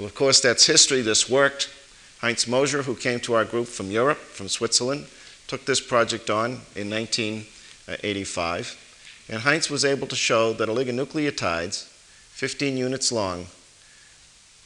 Well, 0.00 0.06
of 0.06 0.16
course, 0.16 0.40
that's 0.40 0.66
history. 0.66 1.00
This 1.00 1.30
worked. 1.30 1.70
Heinz 2.20 2.48
Moser, 2.48 2.82
who 2.82 2.96
came 2.96 3.20
to 3.20 3.34
our 3.34 3.44
group 3.44 3.68
from 3.68 3.92
Europe, 3.92 4.18
from 4.18 4.48
Switzerland, 4.48 5.06
took 5.46 5.64
this 5.64 5.80
project 5.80 6.30
on 6.30 6.62
in 6.74 6.90
1985. 6.90 8.76
And 9.28 9.42
Heinz 9.42 9.70
was 9.70 9.84
able 9.84 10.08
to 10.08 10.16
show 10.16 10.52
that 10.54 10.68
oligonucleotides, 10.68 11.84
15 11.84 12.76
units 12.76 13.12
long, 13.12 13.46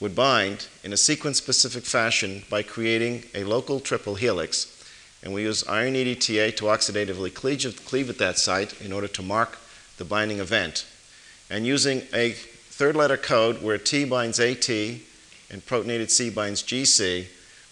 would 0.01 0.15
bind 0.15 0.67
in 0.83 0.95
a 0.95 0.97
sequence 0.97 1.37
specific 1.39 1.85
fashion 1.85 2.45
by 2.49 2.63
creating 2.63 3.25
a 3.35 3.45
local 3.45 3.81
triple 3.81 4.15
helix. 4.15 4.67
And 5.23 5.35
we 5.35 5.43
use 5.43 5.67
iron 5.69 5.95
EDTA 5.95 6.57
to 6.57 6.65
oxidatively 6.65 7.33
cleave, 7.33 8.11
at 8.11 8.19
that 8.19 8.39
site 8.39 8.81
in 8.81 8.93
order 8.93 9.07
to 9.09 9.23
mark 9.23 9.59
the 9.99 10.05
binding 10.05 10.41
event. 10.41 10.87
And 11.51 11.67
using 11.67 12.03
a 12.15 12.31
third 12.31 12.97
letter 12.97 13.19
code 13.19 13.63
where 13.63 13.79
T 13.79 14.07
binds 14.07 14.41
AT 14.41 14.69
and 14.69 15.67
protonated 15.67 16.11
C 16.11 16.31
binds 16.31 16.63
GC, 16.63 17.27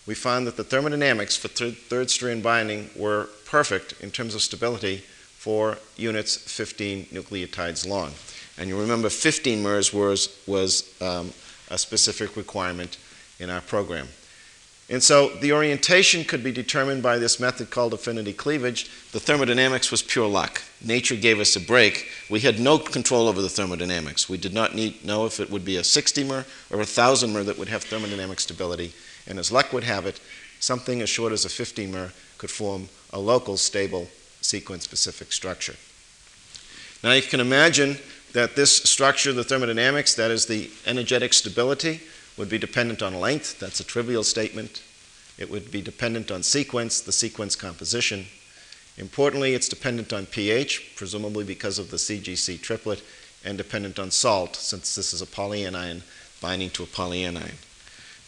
we 0.07 0.15
found 0.15 0.47
that 0.47 0.57
the 0.57 0.65
thermodynamics 0.65 1.37
for 1.37 1.49
th- 1.49 1.75
third 1.75 2.11
strand 2.11 2.43
binding 2.43 2.91
were 2.97 3.29
perfect 3.45 3.95
in 4.01 4.11
terms 4.11 4.35
of 4.35 4.43
stability 4.43 4.99
for 5.37 5.79
units 5.97 6.37
15 6.37 7.07
nucleotides 7.07 7.87
long. 7.87 8.13
And 8.59 8.69
you 8.69 8.79
remember 8.79 9.09
15 9.09 9.63
MERS 9.63 9.93
was, 9.93 10.39
was 10.47 10.95
um, 11.01 11.33
a 11.71 11.79
specific 11.79 12.37
requirement 12.37 12.99
in 13.39 13.49
our 13.49 13.61
program. 13.61 14.09
And 14.91 15.01
so 15.01 15.29
the 15.37 15.53
orientation 15.53 16.25
could 16.25 16.43
be 16.43 16.51
determined 16.51 17.01
by 17.01 17.17
this 17.19 17.39
method 17.39 17.71
called 17.71 17.95
affinity 17.95 18.33
cleavage. 18.33 18.91
The 19.13 19.21
thermodynamics 19.21 19.93
was 19.93 20.03
pure 20.03 20.29
luck. 20.29 20.63
Nature 20.85 21.15
gave 21.15 21.39
us 21.39 21.55
a 21.55 21.61
break. 21.61 22.09
We 22.29 22.41
had 22.41 22.59
no 22.59 22.77
control 22.77 23.29
over 23.29 23.41
the 23.41 23.49
thermodynamics. 23.49 24.29
We 24.29 24.37
did 24.37 24.53
not 24.53 24.75
need, 24.75 25.05
know 25.05 25.27
if 25.27 25.39
it 25.39 25.49
would 25.49 25.65
be 25.65 25.77
a 25.77 25.85
60 25.85 26.25
mer 26.25 26.45
or 26.71 26.79
a 26.79 26.79
1000 26.79 27.33
mer 27.33 27.45
that 27.45 27.57
would 27.57 27.69
have 27.69 27.85
thermodynamic 27.85 28.41
stability. 28.41 28.93
And 29.31 29.39
as 29.39 29.53
luck 29.53 29.73
would 29.73 29.85
have 29.85 30.07
it, 30.07 30.21
something 30.59 31.01
as 31.01 31.09
short 31.09 31.33
as 31.33 31.45
a 31.45 31.49
15 31.49 31.93
mer 31.93 32.13
could 32.37 32.51
form 32.51 32.89
a 33.13 33.19
local 33.21 33.57
stable 33.57 34.09
sequence 34.41 34.83
specific 34.83 35.33
structure. 35.33 35.77
Now 37.05 37.13
you 37.13 37.23
can 37.23 37.39
imagine 37.39 37.97
that 38.33 38.57
this 38.57 38.77
structure, 38.77 39.33
the 39.33 39.45
thermodynamics, 39.45 40.15
that 40.17 40.33
is 40.33 40.47
the 40.47 40.69
energetic 40.85 41.33
stability, 41.33 42.01
would 42.37 42.49
be 42.49 42.59
dependent 42.59 43.03
on 43.03 43.21
length, 43.21 43.61
that's 43.61 43.79
a 43.79 43.85
trivial 43.85 44.25
statement. 44.25 44.83
It 45.39 45.49
would 45.49 45.71
be 45.71 45.81
dependent 45.81 46.31
on 46.31 46.43
sequence, 46.43 47.01
the 47.01 47.13
sequence 47.13 47.55
composition. 47.55 48.27
Importantly, 48.99 49.55
it's 49.55 49.69
dependent 49.69 50.13
on 50.13 50.27
pH, 50.27 50.97
presumably 50.97 51.45
because 51.45 51.79
of 51.79 51.91
the 51.91 51.97
CGC 51.97 52.61
triplet, 52.61 53.03
and 53.45 53.57
dependent 53.57 53.99
on 53.99 54.11
salt, 54.11 54.57
since 54.57 54.95
this 54.97 55.13
is 55.13 55.23
a 55.23 55.27
polyanion 55.27 56.03
binding 56.41 56.71
to 56.71 56.83
a 56.83 56.87
polyanion. 56.87 57.55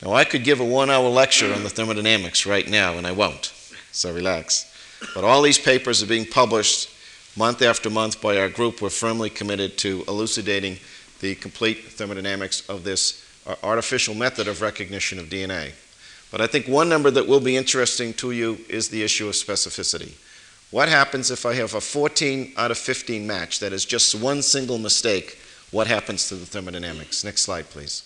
Now, 0.03 0.15
I 0.15 0.25
could 0.25 0.43
give 0.43 0.59
a 0.59 0.65
one 0.65 0.91
hour 0.91 1.09
lecture 1.09 1.53
on 1.53 1.63
the 1.63 1.71
thermodynamics 1.71 2.45
right 2.45 2.69
now, 2.69 2.95
and 2.95 3.07
I 3.07 3.13
won't, 3.13 3.53
so 3.93 4.13
relax. 4.13 4.69
But 5.15 5.23
all 5.25 5.43
these 5.43 5.59
papers 5.59 6.03
are 6.03 6.07
being 6.07 6.27
published 6.27 6.91
month 7.37 7.63
after 7.63 7.89
month 7.89 8.21
by 8.21 8.37
our 8.37 8.49
group. 8.49 8.83
We're 8.83 8.91
firmly 8.91 9.31
committed 9.31 9.79
to 9.79 10.05
elucidating 10.09 10.79
the 11.21 11.37
complete 11.37 11.85
thermodynamics 11.85 12.69
of 12.69 12.83
this 12.83 13.25
uh, 13.47 13.55
artificial 13.63 14.15
method 14.15 14.49
of 14.49 14.61
recognition 14.61 15.21
of 15.21 15.27
DNA. 15.27 15.73
But 16.33 16.41
I 16.41 16.47
think 16.49 16.67
one 16.67 16.89
number 16.89 17.11
that 17.11 17.29
will 17.29 17.41
be 17.41 17.57
interesting 17.57 18.13
to 18.15 18.33
you 18.33 18.59
is 18.69 18.89
the 18.89 19.03
issue 19.03 19.29
of 19.29 19.35
specificity. 19.35 20.15
What 20.73 20.89
happens 20.89 21.31
if 21.31 21.47
I 21.47 21.55
have 21.55 21.75
a 21.75 21.81
14 21.81 22.55
out 22.57 22.71
of 22.71 22.79
15 22.79 23.27
match, 23.27 23.61
that 23.61 23.73
is 23.73 23.85
just 23.85 24.15
one 24.15 24.43
single 24.43 24.79
mistake? 24.79 25.39
What 25.71 25.87
happens 25.87 26.29
to 26.29 26.35
the 26.35 26.47
thermodynamics? 26.47 27.23
Next 27.23 27.43
slide, 27.43 27.69
please. 27.71 28.03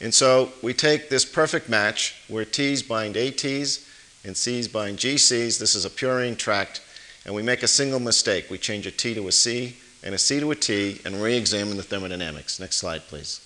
And 0.00 0.14
so 0.14 0.52
we 0.62 0.74
take 0.74 1.08
this 1.08 1.24
perfect 1.24 1.68
match 1.68 2.14
where 2.28 2.44
T's 2.44 2.82
bind 2.82 3.16
ATs 3.16 3.86
and 4.24 4.36
C's 4.36 4.68
bind 4.68 4.98
GCs. 4.98 5.58
This 5.58 5.74
is 5.74 5.84
a 5.84 5.90
purine 5.90 6.36
tract, 6.36 6.80
and 7.24 7.34
we 7.34 7.42
make 7.42 7.62
a 7.62 7.68
single 7.68 8.00
mistake. 8.00 8.50
We 8.50 8.58
change 8.58 8.86
a 8.86 8.90
T 8.90 9.14
to 9.14 9.26
a 9.26 9.32
C 9.32 9.76
and 10.02 10.14
a 10.14 10.18
C 10.18 10.38
to 10.40 10.50
a 10.50 10.54
T 10.54 11.00
and 11.04 11.20
re 11.20 11.36
examine 11.36 11.76
the 11.76 11.82
thermodynamics. 11.82 12.60
Next 12.60 12.76
slide, 12.76 13.08
please. 13.08 13.40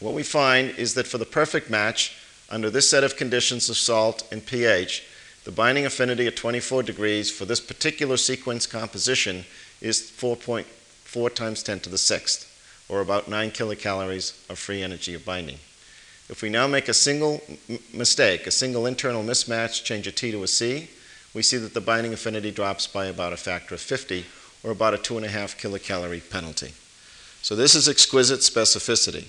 What 0.00 0.14
we 0.14 0.22
find 0.22 0.70
is 0.70 0.94
that 0.94 1.06
for 1.06 1.18
the 1.18 1.26
perfect 1.26 1.70
match, 1.70 2.16
under 2.48 2.70
this 2.70 2.90
set 2.90 3.04
of 3.04 3.16
conditions 3.16 3.68
of 3.68 3.76
salt 3.76 4.26
and 4.32 4.44
pH, 4.44 5.04
the 5.44 5.52
binding 5.52 5.86
affinity 5.86 6.26
at 6.26 6.36
24 6.36 6.82
degrees 6.82 7.30
for 7.30 7.44
this 7.44 7.60
particular 7.60 8.16
sequence 8.16 8.66
composition 8.66 9.44
is 9.80 10.00
4.4 10.00 11.34
times 11.34 11.62
10 11.62 11.80
to 11.80 11.90
the 11.90 11.98
sixth, 11.98 12.49
or 12.90 13.00
about 13.00 13.28
9 13.28 13.52
kilocalories 13.52 14.50
of 14.50 14.58
free 14.58 14.82
energy 14.82 15.14
of 15.14 15.24
binding. 15.24 15.58
If 16.28 16.42
we 16.42 16.50
now 16.50 16.66
make 16.66 16.88
a 16.88 16.94
single 16.94 17.40
m- 17.68 17.78
mistake, 17.94 18.46
a 18.46 18.50
single 18.50 18.86
internal 18.86 19.22
mismatch, 19.22 19.84
change 19.84 20.06
a 20.06 20.12
T 20.12 20.32
to 20.32 20.42
a 20.42 20.48
C, 20.48 20.90
we 21.32 21.42
see 21.42 21.56
that 21.56 21.72
the 21.72 21.80
binding 21.80 22.12
affinity 22.12 22.50
drops 22.50 22.86
by 22.86 23.06
about 23.06 23.32
a 23.32 23.36
factor 23.36 23.74
of 23.74 23.80
50, 23.80 24.26
or 24.62 24.72
about 24.72 24.94
a 24.94 24.98
two 24.98 25.16
and 25.16 25.24
a 25.24 25.28
half 25.28 25.56
kilocalorie 25.56 26.28
penalty. 26.28 26.72
So 27.42 27.56
this 27.56 27.74
is 27.74 27.88
exquisite 27.88 28.40
specificity. 28.40 29.26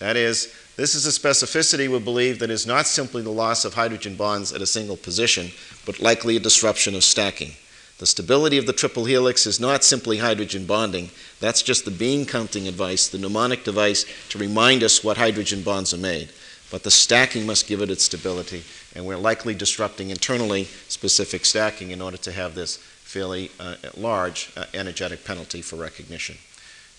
That 0.00 0.16
is, 0.16 0.54
this 0.76 0.94
is 0.94 1.06
a 1.06 1.20
specificity 1.20 1.88
we 1.88 1.98
believe 1.98 2.38
that 2.40 2.50
is 2.50 2.66
not 2.66 2.86
simply 2.86 3.22
the 3.22 3.30
loss 3.30 3.64
of 3.64 3.74
hydrogen 3.74 4.16
bonds 4.16 4.52
at 4.52 4.62
a 4.62 4.66
single 4.66 4.96
position, 4.96 5.50
but 5.86 6.00
likely 6.00 6.36
a 6.36 6.40
disruption 6.40 6.94
of 6.94 7.04
stacking. 7.04 7.52
The 7.98 8.06
stability 8.06 8.58
of 8.58 8.66
the 8.66 8.72
triple 8.72 9.06
helix 9.06 9.44
is 9.46 9.58
not 9.58 9.82
simply 9.82 10.18
hydrogen 10.18 10.66
bonding, 10.66 11.10
that's 11.40 11.62
just 11.62 11.84
the 11.84 11.90
bean 11.90 12.26
counting 12.26 12.64
device, 12.64 13.08
the 13.08 13.18
mnemonic 13.18 13.64
device 13.64 14.04
to 14.28 14.38
remind 14.38 14.84
us 14.84 15.02
what 15.02 15.16
hydrogen 15.16 15.62
bonds 15.62 15.92
are 15.92 15.98
made. 15.98 16.30
But 16.70 16.84
the 16.84 16.90
stacking 16.90 17.46
must 17.46 17.66
give 17.66 17.80
it 17.80 17.90
its 17.90 18.04
stability, 18.04 18.62
and 18.94 19.04
we're 19.04 19.16
likely 19.16 19.54
disrupting 19.54 20.10
internally 20.10 20.64
specific 20.88 21.44
stacking 21.44 21.90
in 21.90 22.00
order 22.00 22.18
to 22.18 22.32
have 22.32 22.54
this 22.54 22.76
fairly 22.76 23.50
uh, 23.58 23.76
large 23.96 24.52
uh, 24.56 24.66
energetic 24.74 25.24
penalty 25.24 25.62
for 25.62 25.76
recognition. 25.76 26.36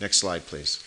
Next 0.01 0.17
slide, 0.17 0.47
please. 0.47 0.83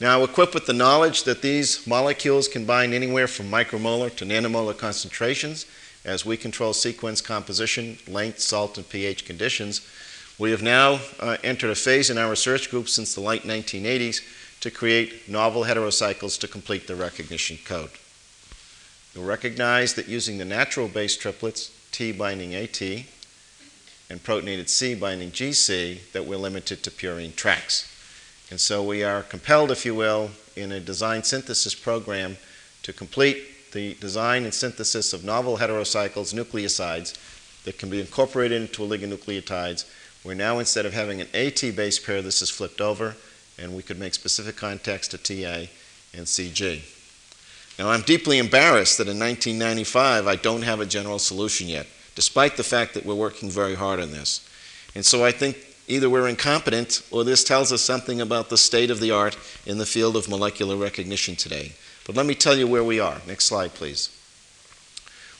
Now, 0.00 0.22
equipped 0.22 0.54
with 0.54 0.64
the 0.64 0.72
knowledge 0.72 1.24
that 1.24 1.42
these 1.42 1.86
molecules 1.86 2.48
can 2.48 2.64
bind 2.64 2.94
anywhere 2.94 3.26
from 3.26 3.50
micromolar 3.50 4.14
to 4.16 4.24
nanomolar 4.24 4.78
concentrations, 4.78 5.66
as 6.04 6.24
we 6.24 6.36
control 6.36 6.72
sequence 6.72 7.20
composition, 7.20 7.98
length, 8.08 8.40
salt, 8.40 8.76
and 8.78 8.88
pH 8.88 9.24
conditions, 9.24 9.86
we 10.38 10.50
have 10.50 10.62
now 10.62 11.00
uh, 11.20 11.36
entered 11.44 11.70
a 11.70 11.74
phase 11.74 12.08
in 12.08 12.16
our 12.16 12.30
research 12.30 12.70
group 12.70 12.88
since 12.88 13.14
the 13.14 13.20
late 13.20 13.42
1980s 13.42 14.22
to 14.60 14.70
create 14.70 15.28
novel 15.28 15.64
heterocycles 15.64 16.38
to 16.40 16.48
complete 16.48 16.86
the 16.86 16.96
recognition 16.96 17.58
code. 17.64 17.90
You'll 19.14 19.24
recognize 19.24 19.94
that 19.94 20.08
using 20.08 20.38
the 20.38 20.44
natural 20.44 20.88
base 20.88 21.16
triplets, 21.16 21.70
T 21.92 22.12
binding 22.12 22.54
AT, 22.54 22.80
and 22.80 24.22
protonated 24.22 24.68
C 24.68 24.94
binding 24.94 25.30
GC 25.30 26.12
that 26.12 26.26
we're 26.26 26.36
limited 26.36 26.82
to 26.84 26.90
purine 26.90 27.34
tracks. 27.34 27.86
And 28.50 28.60
so 28.60 28.82
we 28.82 29.04
are 29.04 29.22
compelled, 29.22 29.70
if 29.70 29.84
you 29.84 29.94
will, 29.94 30.30
in 30.56 30.72
a 30.72 30.80
design 30.80 31.22
synthesis 31.22 31.74
program 31.74 32.36
to 32.82 32.92
complete 32.92 33.44
the 33.72 33.94
design 33.94 34.44
and 34.44 34.54
synthesis 34.54 35.12
of 35.12 35.24
novel 35.24 35.58
heterocycles, 35.58 36.34
nucleosides, 36.34 37.16
that 37.64 37.78
can 37.78 37.90
be 37.90 38.00
incorporated 38.00 38.60
into 38.60 38.82
oligonucleotides. 38.82 39.84
We're 40.24 40.34
now, 40.34 40.58
instead 40.58 40.86
of 40.86 40.92
having 40.92 41.20
an 41.20 41.28
AT 41.34 41.60
base 41.76 41.98
pair, 41.98 42.22
this 42.22 42.42
is 42.42 42.50
flipped 42.50 42.80
over, 42.80 43.16
and 43.58 43.74
we 43.74 43.82
could 43.82 43.98
make 43.98 44.14
specific 44.14 44.56
contacts 44.56 45.08
to 45.08 45.18
TA 45.18 45.70
and 46.14 46.26
CG. 46.26 46.80
Now, 47.78 47.90
I'm 47.90 48.02
deeply 48.02 48.38
embarrassed 48.38 48.98
that 48.98 49.08
in 49.08 49.18
1995 49.18 50.26
I 50.26 50.36
don't 50.36 50.62
have 50.62 50.80
a 50.80 50.86
general 50.86 51.18
solution 51.18 51.68
yet 51.68 51.86
despite 52.14 52.56
the 52.56 52.62
fact 52.62 52.92
that 52.92 53.06
we're 53.06 53.14
working 53.14 53.50
very 53.50 53.74
hard 53.74 54.00
on 54.00 54.10
this. 54.10 54.46
And 54.94 55.06
so 55.06 55.24
I 55.24 55.32
think 55.32 55.56
either 55.88 56.10
we're 56.10 56.28
incompetent 56.28 57.02
or 57.10 57.24
this 57.24 57.44
tells 57.44 57.72
us 57.72 57.82
something 57.82 58.20
about 58.20 58.50
the 58.50 58.58
state 58.58 58.90
of 58.90 59.00
the 59.00 59.10
art 59.10 59.38
in 59.66 59.78
the 59.78 59.86
field 59.86 60.16
of 60.16 60.28
molecular 60.28 60.76
recognition 60.76 61.34
today. 61.34 61.72
But 62.06 62.16
let 62.16 62.26
me 62.26 62.34
tell 62.34 62.56
you 62.56 62.66
where 62.66 62.84
we 62.84 63.00
are. 63.00 63.20
Next 63.26 63.46
slide, 63.46 63.74
please. 63.74 64.16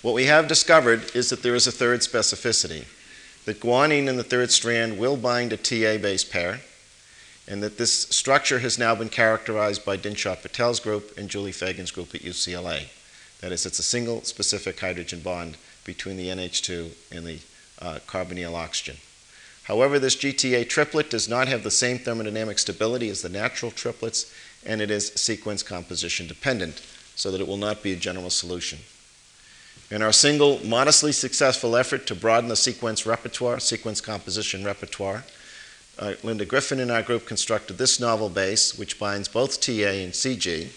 What 0.02 0.14
we 0.14 0.24
have 0.24 0.48
discovered 0.48 1.14
is 1.14 1.28
that 1.30 1.42
there 1.42 1.54
is 1.54 1.66
a 1.66 1.72
third 1.72 2.00
specificity 2.00 2.84
that 3.44 3.60
guanine 3.60 4.06
in 4.06 4.16
the 4.16 4.24
third 4.24 4.50
strand 4.50 4.98
will 4.98 5.16
bind 5.16 5.52
a 5.52 5.56
TA 5.56 6.00
base 6.00 6.24
pair, 6.24 6.60
and 7.48 7.62
that 7.62 7.78
this 7.78 8.02
structure 8.08 8.60
has 8.60 8.78
now 8.78 8.94
been 8.94 9.08
characterized 9.08 9.84
by 9.84 9.96
Dinshot 9.96 10.42
Patel's 10.42 10.80
group 10.80 11.16
and 11.18 11.28
Julie 11.28 11.52
Fagan's 11.52 11.90
group 11.90 12.14
at 12.14 12.22
UCLA. 12.22 12.88
That 13.40 13.52
is, 13.52 13.66
it's 13.66 13.78
a 13.78 13.82
single 13.82 14.22
specific 14.22 14.78
hydrogen 14.80 15.20
bond 15.20 15.56
between 15.84 16.16
the 16.16 16.28
NH2 16.28 16.90
and 17.10 17.26
the 17.26 17.38
uh, 17.80 17.98
carbonyl 18.06 18.54
oxygen. 18.54 18.98
However, 19.64 19.98
this 19.98 20.16
GTA 20.16 20.68
triplet 20.68 21.10
does 21.10 21.28
not 21.28 21.48
have 21.48 21.62
the 21.62 21.70
same 21.70 21.98
thermodynamic 21.98 22.58
stability 22.58 23.08
as 23.08 23.22
the 23.22 23.28
natural 23.28 23.70
triplets, 23.70 24.32
and 24.64 24.80
it 24.80 24.90
is 24.90 25.08
sequence 25.14 25.62
composition 25.62 26.26
dependent, 26.26 26.82
so 27.14 27.30
that 27.30 27.40
it 27.40 27.48
will 27.48 27.56
not 27.56 27.82
be 27.82 27.92
a 27.92 27.96
general 27.96 28.30
solution. 28.30 28.78
In 29.90 30.02
our 30.02 30.12
single, 30.12 30.64
modestly 30.64 31.12
successful 31.12 31.76
effort 31.76 32.06
to 32.06 32.14
broaden 32.14 32.48
the 32.48 32.56
sequence 32.56 33.06
repertoire, 33.06 33.58
sequence 33.58 34.00
composition 34.00 34.64
repertoire, 34.64 35.24
uh, 35.98 36.14
Linda 36.22 36.44
Griffin 36.44 36.80
and 36.80 36.90
our 36.90 37.02
group 37.02 37.26
constructed 37.26 37.76
this 37.76 38.00
novel 38.00 38.28
base, 38.28 38.78
which 38.78 38.98
binds 38.98 39.28
both 39.28 39.60
TA 39.60 39.72
and 39.72 40.12
CG, 40.12 40.70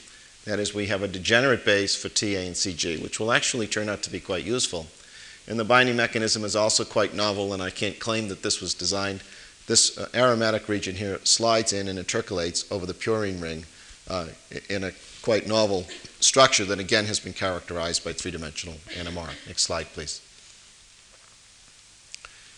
that 0.45 0.59
is, 0.59 0.73
we 0.73 0.87
have 0.87 1.03
a 1.03 1.07
degenerate 1.07 1.63
base 1.63 1.95
for 1.95 2.09
TA 2.09 2.25
and 2.25 2.55
CG, 2.55 3.01
which 3.01 3.19
will 3.19 3.31
actually 3.31 3.67
turn 3.67 3.87
out 3.87 4.03
to 4.03 4.09
be 4.09 4.19
quite 4.19 4.43
useful. 4.43 4.87
And 5.47 5.57
the 5.57 5.63
binding 5.63 5.95
mechanism 5.95 6.43
is 6.43 6.55
also 6.55 6.83
quite 6.83 7.13
novel, 7.13 7.53
and 7.53 7.61
I 7.61 7.69
can't 7.69 7.99
claim 7.99 8.27
that 8.27 8.43
this 8.43 8.59
was 8.59 8.73
designed. 8.73 9.21
This 9.67 9.97
uh, 9.97 10.09
aromatic 10.13 10.67
region 10.67 10.95
here 10.95 11.19
slides 11.23 11.71
in 11.71 11.87
and 11.87 11.97
intercalates 11.97 12.69
over 12.69 12.85
the 12.85 12.93
purine 12.93 13.41
ring 13.41 13.65
uh, 14.13 14.27
in 14.69 14.83
a 14.83 14.91
quite 15.23 15.47
novel 15.47 15.87
structure 16.19 16.65
that 16.65 16.79
again 16.79 17.05
has 17.05 17.19
been 17.19 17.33
characterized 17.33 18.03
by 18.03 18.13
three 18.13 18.29
dimensional 18.29 18.75
NMR. 18.89 19.29
Next 19.47 19.63
slide, 19.63 19.87
please. 19.93 20.21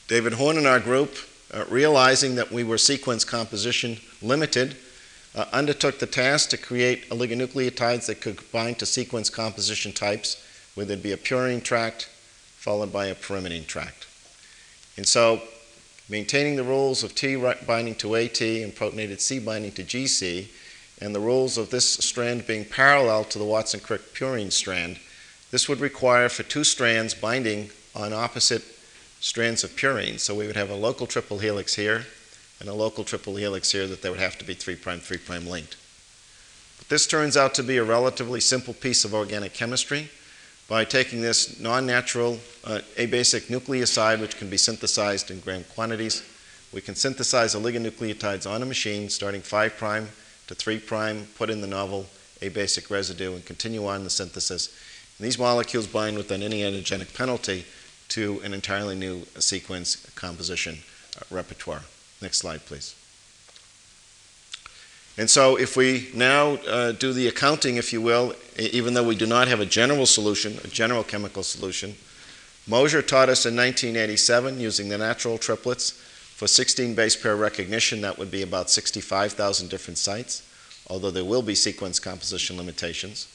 David 0.07 0.33
Horn 0.33 0.57
and 0.57 0.67
our 0.67 0.81
group, 0.81 1.15
uh, 1.53 1.63
realizing 1.69 2.35
that 2.35 2.51
we 2.51 2.63
were 2.63 2.77
sequence 2.77 3.23
composition 3.23 3.97
limited, 4.21 4.75
uh, 5.33 5.45
undertook 5.53 5.99
the 5.99 6.05
task 6.05 6.49
to 6.49 6.57
create 6.57 7.09
oligonucleotides 7.09 8.05
that 8.07 8.21
could 8.21 8.39
bind 8.51 8.77
to 8.79 8.85
sequence 8.85 9.29
composition 9.29 9.93
types, 9.93 10.43
where 10.75 10.85
there'd 10.85 11.01
be 11.01 11.13
a 11.13 11.17
purine 11.17 11.63
tract 11.63 12.09
followed 12.57 12.91
by 12.91 13.05
a 13.05 13.15
pyrimidine 13.15 13.65
tract. 13.65 14.07
And 14.97 15.07
so 15.07 15.41
maintaining 16.09 16.55
the 16.55 16.63
rules 16.63 17.03
of 17.03 17.15
T 17.15 17.35
binding 17.65 17.95
to 17.95 18.15
AT 18.15 18.41
and 18.41 18.73
protonated 18.73 19.21
C 19.21 19.39
binding 19.39 19.71
to 19.73 19.83
GC, 19.83 20.49
and 21.01 21.13
the 21.13 21.19
rules 21.19 21.57
of 21.57 21.69
this 21.69 21.87
strand 21.87 22.47
being 22.47 22.65
parallel 22.65 23.23
to 23.25 23.39
the 23.39 23.45
Watson-Crick 23.45 24.13
purine 24.13 24.51
strand, 24.51 24.99
this 25.51 25.67
would 25.67 25.79
require 25.79 26.29
for 26.29 26.43
two 26.43 26.63
strands 26.63 27.13
binding 27.13 27.69
on 27.93 28.13
opposite 28.13 28.63
strands 29.19 29.63
of 29.63 29.71
purine. 29.75 30.19
So 30.19 30.35
we 30.35 30.47
would 30.47 30.55
have 30.55 30.69
a 30.69 30.75
local 30.75 31.07
triple 31.07 31.39
helix 31.39 31.75
here 31.75 32.05
and 32.59 32.69
a 32.69 32.73
local 32.73 33.03
triple 33.03 33.35
helix 33.35 33.71
here 33.71 33.87
that 33.87 34.01
they 34.01 34.09
would 34.09 34.19
have 34.19 34.37
to 34.37 34.45
be 34.45 34.53
3' 34.53 34.75
3' 34.75 35.39
linked. 35.39 35.77
But 36.77 36.89
this 36.89 37.07
turns 37.07 37.35
out 37.35 37.53
to 37.55 37.63
be 37.63 37.77
a 37.77 37.83
relatively 37.83 38.39
simple 38.39 38.73
piece 38.73 39.05
of 39.05 39.13
organic 39.13 39.53
chemistry 39.53 40.09
by 40.67 40.83
taking 40.83 41.21
this 41.21 41.59
non-natural 41.59 42.39
uh, 42.63 42.79
abasic 42.97 43.47
nucleoside, 43.47 44.19
which 44.19 44.37
can 44.37 44.49
be 44.49 44.57
synthesized 44.57 45.29
in 45.29 45.39
gram 45.39 45.63
quantities. 45.75 46.23
We 46.73 46.81
can 46.81 46.95
synthesize 46.95 47.55
oligonucleotides 47.55 48.49
on 48.49 48.61
a 48.61 48.65
machine, 48.65 49.09
starting 49.09 49.41
5' 49.41 49.77
to 50.47 50.55
3', 50.55 50.79
prime, 50.79 51.27
put 51.37 51.49
in 51.49 51.61
the 51.61 51.67
novel 51.67 52.07
a 52.41 52.49
basic 52.49 52.89
residue, 52.89 53.33
and 53.33 53.45
continue 53.45 53.85
on 53.87 54.03
the 54.03 54.09
synthesis. 54.09 54.67
And 55.17 55.25
these 55.25 55.39
molecules 55.39 55.87
bind 55.87 56.17
without 56.17 56.41
any 56.41 56.61
antigenic 56.61 57.15
penalty 57.15 57.65
to 58.09 58.41
an 58.43 58.53
entirely 58.53 58.95
new 58.95 59.25
sequence 59.39 60.05
composition 60.15 60.79
uh, 61.17 61.23
repertoire. 61.31 61.81
Next 62.21 62.37
slide, 62.37 62.65
please. 62.65 62.95
And 65.17 65.29
so, 65.29 65.55
if 65.57 65.77
we 65.77 66.09
now 66.13 66.55
uh, 66.67 66.91
do 66.91 67.13
the 67.13 67.27
accounting, 67.27 67.77
if 67.77 67.93
you 67.93 68.01
will, 68.01 68.35
even 68.57 68.93
though 68.93 69.03
we 69.03 69.15
do 69.15 69.25
not 69.25 69.47
have 69.47 69.61
a 69.61 69.65
general 69.65 70.05
solution, 70.05 70.59
a 70.63 70.67
general 70.67 71.03
chemical 71.03 71.41
solution, 71.41 71.95
Mosier 72.67 73.01
taught 73.01 73.29
us 73.29 73.45
in 73.45 73.55
1987 73.55 74.59
using 74.59 74.89
the 74.89 74.97
natural 74.97 75.37
triplets 75.37 76.01
for 76.35 76.47
16 76.47 76.95
base 76.95 77.15
pair 77.15 77.37
recognition, 77.37 78.01
that 78.01 78.17
would 78.17 78.29
be 78.29 78.41
about 78.41 78.69
65,000 78.69 79.69
different 79.69 79.97
sites, 79.97 80.43
although 80.87 81.09
there 81.09 81.23
will 81.23 81.41
be 81.41 81.55
sequence 81.55 81.97
composition 81.97 82.57
limitations. 82.57 83.27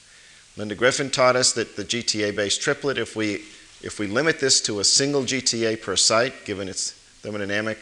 Linda 0.59 0.75
Griffin 0.75 1.09
taught 1.09 1.35
us 1.35 1.55
that 1.55 1.77
the 1.77 1.85
GTA 1.85 2.37
based 2.37 2.61
triplet, 2.61 2.99
if 2.99 3.17
we, 3.17 3.45
if 3.83 3.99
we 3.99 4.07
limit 4.07 4.39
this 4.39 4.61
to 4.63 4.81
a 4.81 4.85
single 4.85 5.23
GTA 5.23 5.81
per 5.81 5.97
site, 5.97 6.45
given 6.45 6.69
its 6.69 6.93
thermodynamic, 7.23 7.79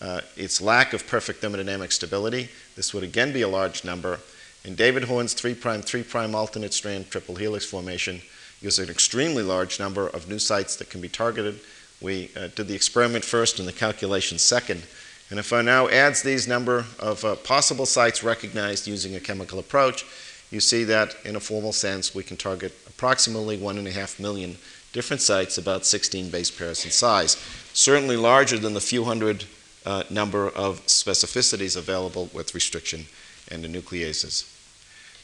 uh, 0.00 0.22
its 0.36 0.62
lack 0.62 0.94
of 0.94 1.06
perfect 1.06 1.42
thermodynamic 1.42 1.92
stability, 1.92 2.48
this 2.74 2.94
would 2.94 3.04
again 3.04 3.30
be 3.30 3.42
a 3.42 3.48
large 3.48 3.84
number. 3.84 4.20
In 4.64 4.74
David 4.74 5.04
Horn's 5.04 5.34
3' 5.34 5.52
3' 5.52 6.34
alternate 6.34 6.72
strand 6.72 7.10
triple 7.10 7.36
helix 7.36 7.66
formation, 7.66 8.22
uses 8.62 8.86
an 8.86 8.90
extremely 8.90 9.42
large 9.42 9.78
number 9.78 10.06
of 10.08 10.28
new 10.28 10.38
sites 10.38 10.76
that 10.76 10.88
can 10.88 11.02
be 11.02 11.08
targeted. 11.08 11.60
We 12.02 12.30
uh, 12.36 12.48
did 12.54 12.68
the 12.68 12.74
experiment 12.74 13.24
first 13.24 13.58
and 13.58 13.68
the 13.68 13.72
calculation 13.72 14.38
second. 14.38 14.82
And 15.30 15.38
if 15.38 15.52
I 15.52 15.62
now 15.62 15.88
adds 15.88 16.22
these 16.22 16.48
number 16.48 16.84
of 16.98 17.24
uh, 17.24 17.36
possible 17.36 17.86
sites 17.86 18.22
recognized 18.22 18.86
using 18.86 19.14
a 19.14 19.20
chemical 19.20 19.58
approach, 19.58 20.04
you 20.50 20.60
see 20.60 20.84
that 20.84 21.16
in 21.24 21.36
a 21.36 21.40
formal 21.40 21.72
sense 21.72 22.14
we 22.14 22.22
can 22.22 22.36
target 22.36 22.72
approximately 22.88 23.56
one 23.56 23.78
and 23.78 23.86
a 23.86 23.92
half 23.92 24.20
million 24.20 24.58
different 24.92 25.22
sites, 25.22 25.56
about 25.56 25.86
16 25.86 26.28
base 26.28 26.50
pairs 26.50 26.84
in 26.84 26.90
size. 26.90 27.36
Certainly 27.72 28.16
larger 28.18 28.58
than 28.58 28.74
the 28.74 28.80
few 28.80 29.04
hundred 29.04 29.44
uh, 29.86 30.02
number 30.10 30.48
of 30.50 30.84
specificities 30.86 31.76
available 31.76 32.28
with 32.34 32.54
restriction 32.54 33.06
and 33.50 33.64
the 33.64 33.68
nucleases. 33.68 34.48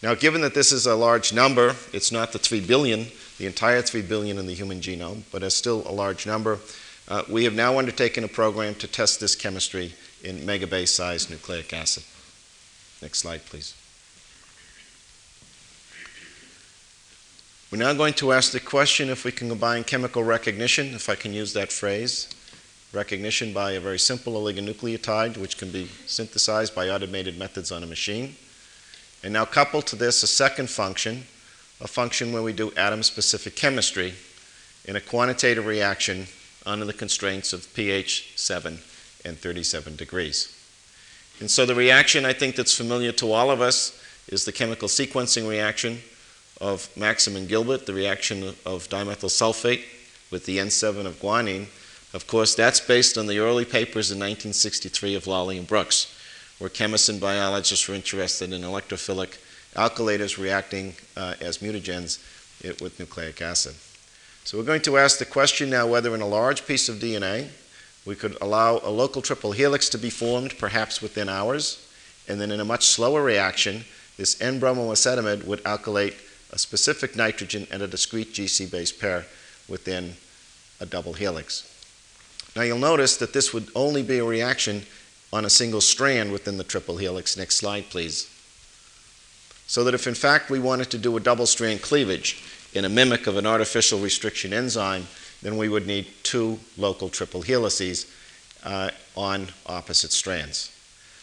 Now, 0.02 0.14
given 0.14 0.40
that 0.42 0.54
this 0.54 0.72
is 0.72 0.86
a 0.86 0.94
large 0.94 1.32
number, 1.32 1.74
it's 1.92 2.12
not 2.12 2.32
the 2.32 2.38
3 2.38 2.60
billion, 2.60 3.08
the 3.38 3.46
entire 3.46 3.80
3 3.80 4.02
billion 4.02 4.36
in 4.38 4.46
the 4.46 4.54
human 4.54 4.80
genome, 4.80 5.22
but 5.32 5.42
it's 5.42 5.54
still 5.54 5.82
a 5.86 5.92
large 5.92 6.26
number. 6.26 6.58
Uh, 7.08 7.22
we 7.28 7.44
have 7.44 7.54
now 7.54 7.78
undertaken 7.78 8.24
a 8.24 8.28
program 8.28 8.74
to 8.74 8.86
test 8.86 9.20
this 9.20 9.34
chemistry 9.34 9.94
in 10.22 10.40
megabase 10.40 10.88
sized 10.88 11.30
nucleic 11.30 11.72
acid. 11.72 12.02
Next 13.00 13.20
slide, 13.20 13.44
please. 13.46 13.74
We're 17.70 17.78
now 17.78 17.92
going 17.92 18.14
to 18.14 18.32
ask 18.32 18.52
the 18.52 18.60
question 18.60 19.10
if 19.10 19.24
we 19.24 19.32
can 19.32 19.48
combine 19.50 19.84
chemical 19.84 20.24
recognition, 20.24 20.94
if 20.94 21.08
I 21.08 21.14
can 21.14 21.32
use 21.32 21.52
that 21.52 21.70
phrase, 21.70 22.28
recognition 22.92 23.52
by 23.52 23.72
a 23.72 23.80
very 23.80 23.98
simple 23.98 24.32
oligonucleotide, 24.34 25.36
which 25.36 25.58
can 25.58 25.70
be 25.70 25.88
synthesized 26.06 26.74
by 26.74 26.88
automated 26.88 27.38
methods 27.38 27.70
on 27.70 27.82
a 27.82 27.86
machine. 27.86 28.36
And 29.22 29.34
now 29.34 29.44
couple 29.44 29.82
to 29.82 29.96
this 29.96 30.22
a 30.22 30.26
second 30.26 30.70
function, 30.70 31.24
a 31.80 31.88
function 31.88 32.32
where 32.32 32.42
we 32.42 32.52
do 32.52 32.72
atom 32.76 33.02
specific 33.02 33.56
chemistry 33.56 34.14
in 34.84 34.96
a 34.96 35.00
quantitative 35.00 35.66
reaction 35.66 36.26
under 36.66 36.84
the 36.84 36.92
constraints 36.92 37.52
of 37.52 37.72
pH 37.74 38.32
7 38.36 38.78
and 39.24 39.38
37 39.38 39.96
degrees. 39.96 40.54
And 41.40 41.50
so 41.50 41.66
the 41.66 41.74
reaction 41.74 42.24
I 42.24 42.32
think 42.32 42.56
that's 42.56 42.76
familiar 42.76 43.12
to 43.12 43.32
all 43.32 43.50
of 43.50 43.60
us 43.60 44.00
is 44.28 44.44
the 44.44 44.52
chemical 44.52 44.88
sequencing 44.88 45.48
reaction 45.48 46.00
of 46.60 46.88
Maxim 46.96 47.36
and 47.36 47.48
Gilbert, 47.48 47.86
the 47.86 47.94
reaction 47.94 48.42
of 48.66 48.88
dimethyl 48.88 49.30
sulfate 49.30 49.84
with 50.30 50.46
the 50.46 50.58
N7 50.58 51.06
of 51.06 51.20
guanine 51.20 51.68
of 52.14 52.26
course, 52.26 52.54
that's 52.54 52.80
based 52.80 53.18
on 53.18 53.26
the 53.26 53.38
early 53.38 53.64
papers 53.64 54.10
in 54.10 54.18
1963 54.18 55.14
of 55.14 55.26
Lawley 55.26 55.58
and 55.58 55.66
Brooks, 55.66 56.14
where 56.58 56.70
chemists 56.70 57.10
and 57.10 57.20
biologists 57.20 57.86
were 57.86 57.94
interested 57.94 58.52
in 58.52 58.62
electrophilic 58.62 59.36
alkylators 59.78 60.36
reacting 60.36 60.94
uh, 61.16 61.34
as 61.40 61.58
mutagens 61.58 62.18
with 62.82 62.98
nucleic 62.98 63.40
acid. 63.40 63.74
So 64.44 64.58
we're 64.58 64.64
going 64.64 64.82
to 64.82 64.98
ask 64.98 65.18
the 65.18 65.24
question 65.24 65.70
now 65.70 65.86
whether 65.86 66.14
in 66.14 66.20
a 66.20 66.26
large 66.26 66.66
piece 66.66 66.88
of 66.88 66.96
DNA 66.96 67.48
we 68.04 68.16
could 68.16 68.36
allow 68.40 68.80
a 68.82 68.90
local 68.90 69.22
triple 69.22 69.52
helix 69.52 69.88
to 69.90 69.98
be 69.98 70.10
formed, 70.10 70.58
perhaps 70.58 71.02
within 71.02 71.28
hours, 71.28 71.86
and 72.26 72.40
then 72.40 72.50
in 72.50 72.58
a 72.58 72.64
much 72.64 72.86
slower 72.86 73.22
reaction, 73.22 73.84
this 74.16 74.40
N-bromoacetamide 74.40 75.44
would 75.44 75.62
alkylate 75.64 76.16
a 76.50 76.58
specific 76.58 77.14
nitrogen 77.14 77.66
and 77.70 77.82
a 77.82 77.86
discrete 77.86 78.32
GC 78.32 78.70
base 78.70 78.92
pair 78.92 79.26
within 79.68 80.14
a 80.80 80.86
double 80.86 81.12
helix. 81.12 81.64
Now 82.56 82.62
you'll 82.62 82.78
notice 82.78 83.16
that 83.18 83.32
this 83.32 83.52
would 83.52 83.68
only 83.74 84.02
be 84.02 84.18
a 84.18 84.24
reaction 84.24 84.82
on 85.32 85.44
a 85.44 85.50
single 85.50 85.82
strand 85.82 86.32
within 86.32 86.56
the 86.56 86.64
triple 86.64 86.96
helix. 86.96 87.36
Next 87.36 87.56
slide, 87.56 87.90
please. 87.90 88.28
So 89.68 89.84
that 89.84 89.94
if 89.94 90.06
in 90.06 90.14
fact 90.14 90.50
we 90.50 90.58
wanted 90.58 90.90
to 90.90 90.98
do 90.98 91.16
a 91.16 91.20
double 91.20 91.46
strand 91.46 91.82
cleavage 91.82 92.42
in 92.72 92.84
a 92.84 92.88
mimic 92.88 93.26
of 93.26 93.36
an 93.36 93.46
artificial 93.46 94.00
restriction 94.00 94.52
enzyme, 94.52 95.06
then 95.42 95.56
we 95.56 95.68
would 95.68 95.86
need 95.86 96.08
two 96.24 96.58
local 96.76 97.08
triple 97.08 97.42
helices 97.42 98.06
uh, 98.64 98.90
on 99.16 99.48
opposite 99.66 100.10
strands. 100.10 100.72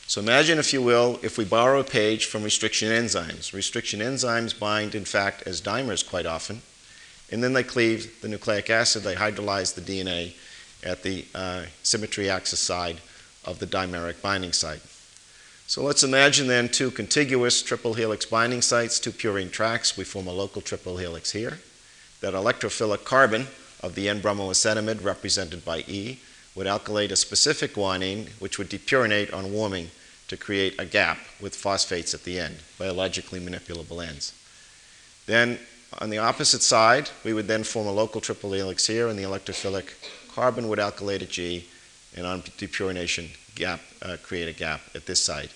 So 0.08 0.22
imagine, 0.22 0.60
if 0.60 0.72
you 0.72 0.84
will, 0.84 1.20
if 1.24 1.38
we 1.38 1.46
borrow 1.46 1.80
a 1.80 1.84
page 1.84 2.26
from 2.28 2.44
restriction 2.44 2.90
enzymes. 2.90 3.54
Restriction 3.54 4.00
enzymes 4.00 4.58
bind, 4.58 4.94
in 4.94 5.04
fact, 5.04 5.48
as 5.48 5.62
dimers 5.62 6.08
quite 6.08 6.28
often, 6.28 6.62
and 7.32 7.44
then 7.44 7.54
they 7.54 7.64
cleave 7.64 8.22
the 8.22 8.28
nucleic 8.28 8.70
acid, 8.70 9.02
they 9.02 9.16
hydrolyze 9.16 9.74
the 9.74 9.82
DNA, 9.82 10.34
at 10.84 11.02
the 11.02 11.26
uh, 11.34 11.64
symmetry 11.82 12.30
axis 12.30 12.60
side 12.60 13.02
of 13.44 13.58
the 13.58 13.66
dimeric 13.66 14.22
binding 14.22 14.54
site. 14.54 14.82
So 15.68 15.82
let's 15.84 16.04
imagine 16.04 16.48
then 16.48 16.70
two 16.70 16.92
contiguous 16.92 17.64
triple 17.64 17.96
helix 17.96 18.26
binding 18.26 18.62
sites, 18.62 19.00
two 19.00 19.12
purine 19.12 19.52
tracks. 19.52 19.98
We 19.98 20.04
form 20.04 20.28
a 20.28 20.32
local 20.32 20.62
triple 20.62 20.98
helix 20.98 21.32
here. 21.32 21.58
That 22.22 22.36
electrophilic 22.36 23.04
carbon 23.04 23.48
of 23.82 23.96
the 23.96 24.08
N-bromoacetamide, 24.08 25.04
represented 25.04 25.66
by 25.66 25.80
E, 25.88 26.20
would 26.54 26.68
alkylate 26.68 27.12
a 27.12 27.16
specific 27.16 27.74
guanine, 27.74 28.30
which 28.40 28.58
would 28.58 28.70
depurinate 28.70 29.34
on 29.34 29.52
warming 29.52 29.90
to 30.28 30.38
create 30.38 30.80
a 30.80 30.86
gap 30.86 31.18
with 31.42 31.56
phosphates 31.56 32.14
at 32.14 32.24
the 32.24 32.40
end, 32.40 32.58
biologically 32.78 33.40
manipulable 33.40 34.08
ends. 34.08 34.34
Then 35.26 35.60
on 36.00 36.10
the 36.12 36.20
opposite 36.20 36.62
side, 36.62 37.10
we 37.24 37.34
would 37.34 37.48
then 37.48 37.64
form 37.64 37.88
a 37.88 37.92
local 37.92 38.22
triple 38.22 38.54
helix 38.54 38.86
here 38.86 39.08
and 39.08 39.18
the 39.18 39.24
electrophilic 39.24 39.90
carbon 40.34 40.68
would 40.68 40.80
alkylate 40.80 41.24
at 41.24 41.30
G, 41.30 41.68
and 42.16 42.26
on 42.26 42.42
depurination, 42.42 43.30
gap, 43.56 43.82
uh, 44.06 44.18
create 44.22 44.48
a 44.48 44.54
gap 44.54 44.82
at 44.94 45.06
this 45.06 45.22
site. 45.22 45.52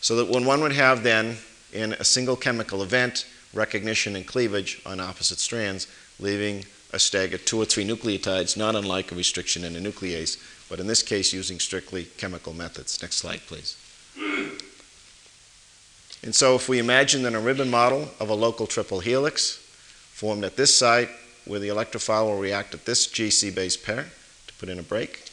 So 0.00 0.16
that 0.16 0.28
when 0.28 0.44
one 0.44 0.60
would 0.60 0.72
have 0.72 1.02
then, 1.02 1.36
in 1.72 1.92
a 1.94 2.04
single 2.04 2.36
chemical 2.36 2.82
event, 2.82 3.26
recognition 3.52 4.16
and 4.16 4.26
cleavage 4.26 4.80
on 4.86 5.00
opposite 5.00 5.38
strands, 5.38 5.86
leaving 6.18 6.64
a 6.92 6.98
stag 6.98 7.34
of 7.34 7.44
two 7.44 7.60
or 7.60 7.64
three 7.64 7.86
nucleotides, 7.86 8.56
not 8.56 8.74
unlike 8.74 9.12
a 9.12 9.14
restriction 9.14 9.64
in 9.64 9.76
a 9.76 9.80
nuclease, 9.80 10.38
but 10.68 10.80
in 10.80 10.86
this 10.86 11.02
case 11.02 11.32
using 11.32 11.58
strictly 11.58 12.04
chemical 12.16 12.52
methods. 12.52 13.00
Next 13.02 13.16
slide, 13.16 13.40
please. 13.46 13.76
And 16.22 16.34
so 16.34 16.54
if 16.54 16.68
we 16.68 16.78
imagine 16.78 17.22
then 17.22 17.34
a 17.34 17.40
ribbon 17.40 17.70
model 17.70 18.10
of 18.20 18.28
a 18.28 18.34
local 18.34 18.66
triple 18.66 19.00
helix 19.00 19.56
formed 20.12 20.44
at 20.44 20.56
this 20.56 20.76
site 20.76 21.08
where 21.46 21.60
the 21.60 21.68
electrophile 21.68 22.26
will 22.26 22.38
react 22.38 22.74
at 22.74 22.84
this 22.84 23.06
GC 23.06 23.54
base 23.54 23.76
pair 23.76 24.06
to 24.46 24.54
put 24.54 24.68
in 24.68 24.78
a 24.78 24.82
break, 24.82 25.29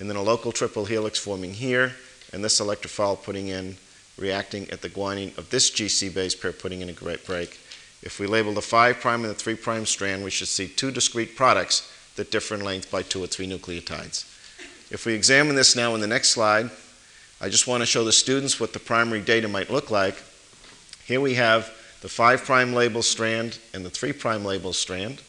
and 0.00 0.08
then 0.08 0.16
a 0.16 0.22
local 0.22 0.50
triple 0.50 0.86
helix 0.86 1.18
forming 1.18 1.54
here, 1.54 1.92
and 2.32 2.42
this 2.42 2.60
electrophile 2.60 3.22
putting 3.22 3.48
in, 3.48 3.76
reacting 4.18 4.68
at 4.70 4.80
the 4.82 4.88
guanine 4.88 5.36
of 5.38 5.50
this 5.50 5.70
GC 5.70 6.12
base 6.12 6.34
pair 6.34 6.52
putting 6.52 6.80
in 6.80 6.88
a 6.88 6.92
great 6.92 7.24
break. 7.24 7.60
If 8.02 8.18
we 8.18 8.26
label 8.26 8.54
the 8.54 8.62
5' 8.62 9.04
and 9.04 9.24
the 9.26 9.34
3' 9.34 9.84
strand, 9.84 10.24
we 10.24 10.30
should 10.30 10.48
see 10.48 10.68
two 10.68 10.90
discrete 10.90 11.36
products 11.36 11.92
that 12.16 12.30
differ 12.30 12.54
in 12.54 12.64
length 12.64 12.90
by 12.90 13.02
two 13.02 13.22
or 13.22 13.26
three 13.26 13.46
nucleotides. 13.46 14.24
If 14.90 15.06
we 15.06 15.12
examine 15.12 15.54
this 15.54 15.76
now 15.76 15.94
in 15.94 16.00
the 16.00 16.06
next 16.06 16.30
slide, 16.30 16.70
I 17.40 17.48
just 17.48 17.66
want 17.66 17.82
to 17.82 17.86
show 17.86 18.04
the 18.04 18.12
students 18.12 18.58
what 18.58 18.72
the 18.72 18.78
primary 18.78 19.20
data 19.20 19.48
might 19.48 19.70
look 19.70 19.90
like. 19.90 20.22
Here 21.04 21.20
we 21.20 21.34
have 21.34 21.70
the 22.00 22.08
5' 22.08 22.72
label 22.72 23.02
strand 23.02 23.58
and 23.74 23.84
the 23.84 23.90
3' 23.90 24.12
label 24.38 24.72
strand. 24.72 25.22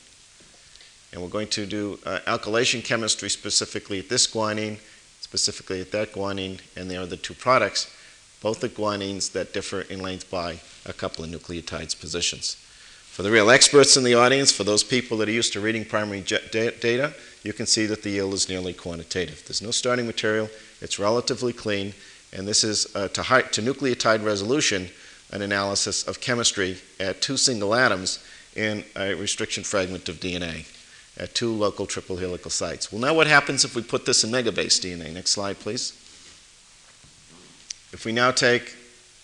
And 1.13 1.21
we're 1.21 1.29
going 1.29 1.49
to 1.49 1.65
do 1.65 1.99
uh, 2.05 2.19
alkylation 2.25 2.83
chemistry 2.83 3.29
specifically 3.29 3.99
at 3.99 4.09
this 4.09 4.27
guanine, 4.27 4.79
specifically 5.19 5.81
at 5.81 5.91
that 5.91 6.13
guanine, 6.13 6.59
and 6.75 6.89
the 6.89 7.17
two 7.17 7.33
products, 7.33 7.93
both 8.41 8.61
the 8.61 8.69
guanines 8.69 9.31
that 9.33 9.53
differ 9.53 9.81
in 9.81 10.01
length 10.01 10.31
by 10.31 10.59
a 10.85 10.93
couple 10.93 11.23
of 11.23 11.29
nucleotides 11.29 11.99
positions. 11.99 12.55
For 13.11 13.23
the 13.23 13.31
real 13.31 13.49
experts 13.49 13.97
in 13.97 14.05
the 14.05 14.15
audience, 14.15 14.53
for 14.53 14.63
those 14.63 14.85
people 14.85 15.17
that 15.17 15.27
are 15.27 15.33
used 15.33 15.51
to 15.53 15.59
reading 15.59 15.83
primary 15.83 16.21
data, 16.21 17.13
you 17.43 17.51
can 17.51 17.65
see 17.65 17.85
that 17.87 18.03
the 18.03 18.11
yield 18.11 18.33
is 18.33 18.47
nearly 18.47 18.73
quantitative. 18.73 19.43
There's 19.45 19.61
no 19.61 19.71
starting 19.71 20.07
material, 20.07 20.49
it's 20.79 20.97
relatively 20.97 21.51
clean, 21.51 21.93
and 22.31 22.47
this 22.47 22.63
is 22.63 22.95
uh, 22.95 23.09
to, 23.09 23.23
high, 23.23 23.41
to 23.41 23.61
nucleotide 23.61 24.23
resolution 24.23 24.87
an 25.31 25.41
analysis 25.41 26.07
of 26.07 26.21
chemistry 26.21 26.77
at 26.99 27.21
two 27.21 27.37
single 27.37 27.75
atoms 27.75 28.23
in 28.55 28.83
a 28.95 29.13
restriction 29.13 29.63
fragment 29.63 30.09
of 30.09 30.19
DNA 30.19 30.65
at 31.17 31.35
two 31.35 31.53
local 31.53 31.85
triple 31.85 32.17
helical 32.17 32.51
sites. 32.51 32.91
Well, 32.91 33.01
now 33.01 33.13
what 33.13 33.27
happens 33.27 33.65
if 33.65 33.75
we 33.75 33.81
put 33.81 34.05
this 34.05 34.23
in 34.23 34.31
megabase 34.31 34.79
DNA? 34.79 35.13
Next 35.13 35.31
slide, 35.31 35.59
please. 35.59 35.93
If 37.93 38.05
we 38.05 38.11
now 38.11 38.31
take 38.31 38.75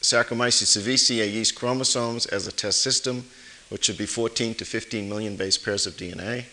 Saccharomyces 0.02 0.78
cerevisiae 0.78 1.32
yeast 1.32 1.56
chromosomes 1.56 2.26
as 2.26 2.48
a 2.48 2.52
test 2.52 2.82
system, 2.82 3.26
which 3.70 3.86
should 3.86 3.98
be 3.98 4.06
14 4.06 4.54
to 4.56 4.66
15 4.66 5.10
million 5.10 5.36
base 5.36 5.58
pairs 5.58 5.88
of 5.88 5.94
DNA, 5.94 6.46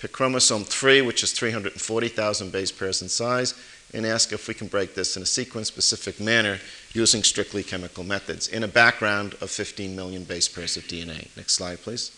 pick 0.00 0.12
chromosome 0.12 0.64
3, 0.64 1.02
which 1.02 1.22
is 1.22 1.32
340,000 1.32 2.50
base 2.50 2.72
pairs 2.72 3.02
in 3.02 3.08
size, 3.08 3.54
and 3.92 4.06
ask 4.06 4.32
if 4.32 4.48
we 4.48 4.54
can 4.54 4.68
break 4.68 4.94
this 4.94 5.16
in 5.16 5.22
a 5.22 5.26
sequence 5.26 5.68
specific 5.68 6.20
manner 6.20 6.58
using 6.92 7.22
strictly 7.22 7.62
chemical 7.62 8.04
methods 8.04 8.48
in 8.48 8.62
a 8.62 8.68
background 8.68 9.34
of 9.40 9.50
15 9.50 9.94
million 9.94 10.24
base 10.24 10.48
pairs 10.48 10.76
of 10.76 10.84
DNA. 10.84 11.28
Next 11.36 11.54
slide, 11.54 11.80
please. 11.82 12.12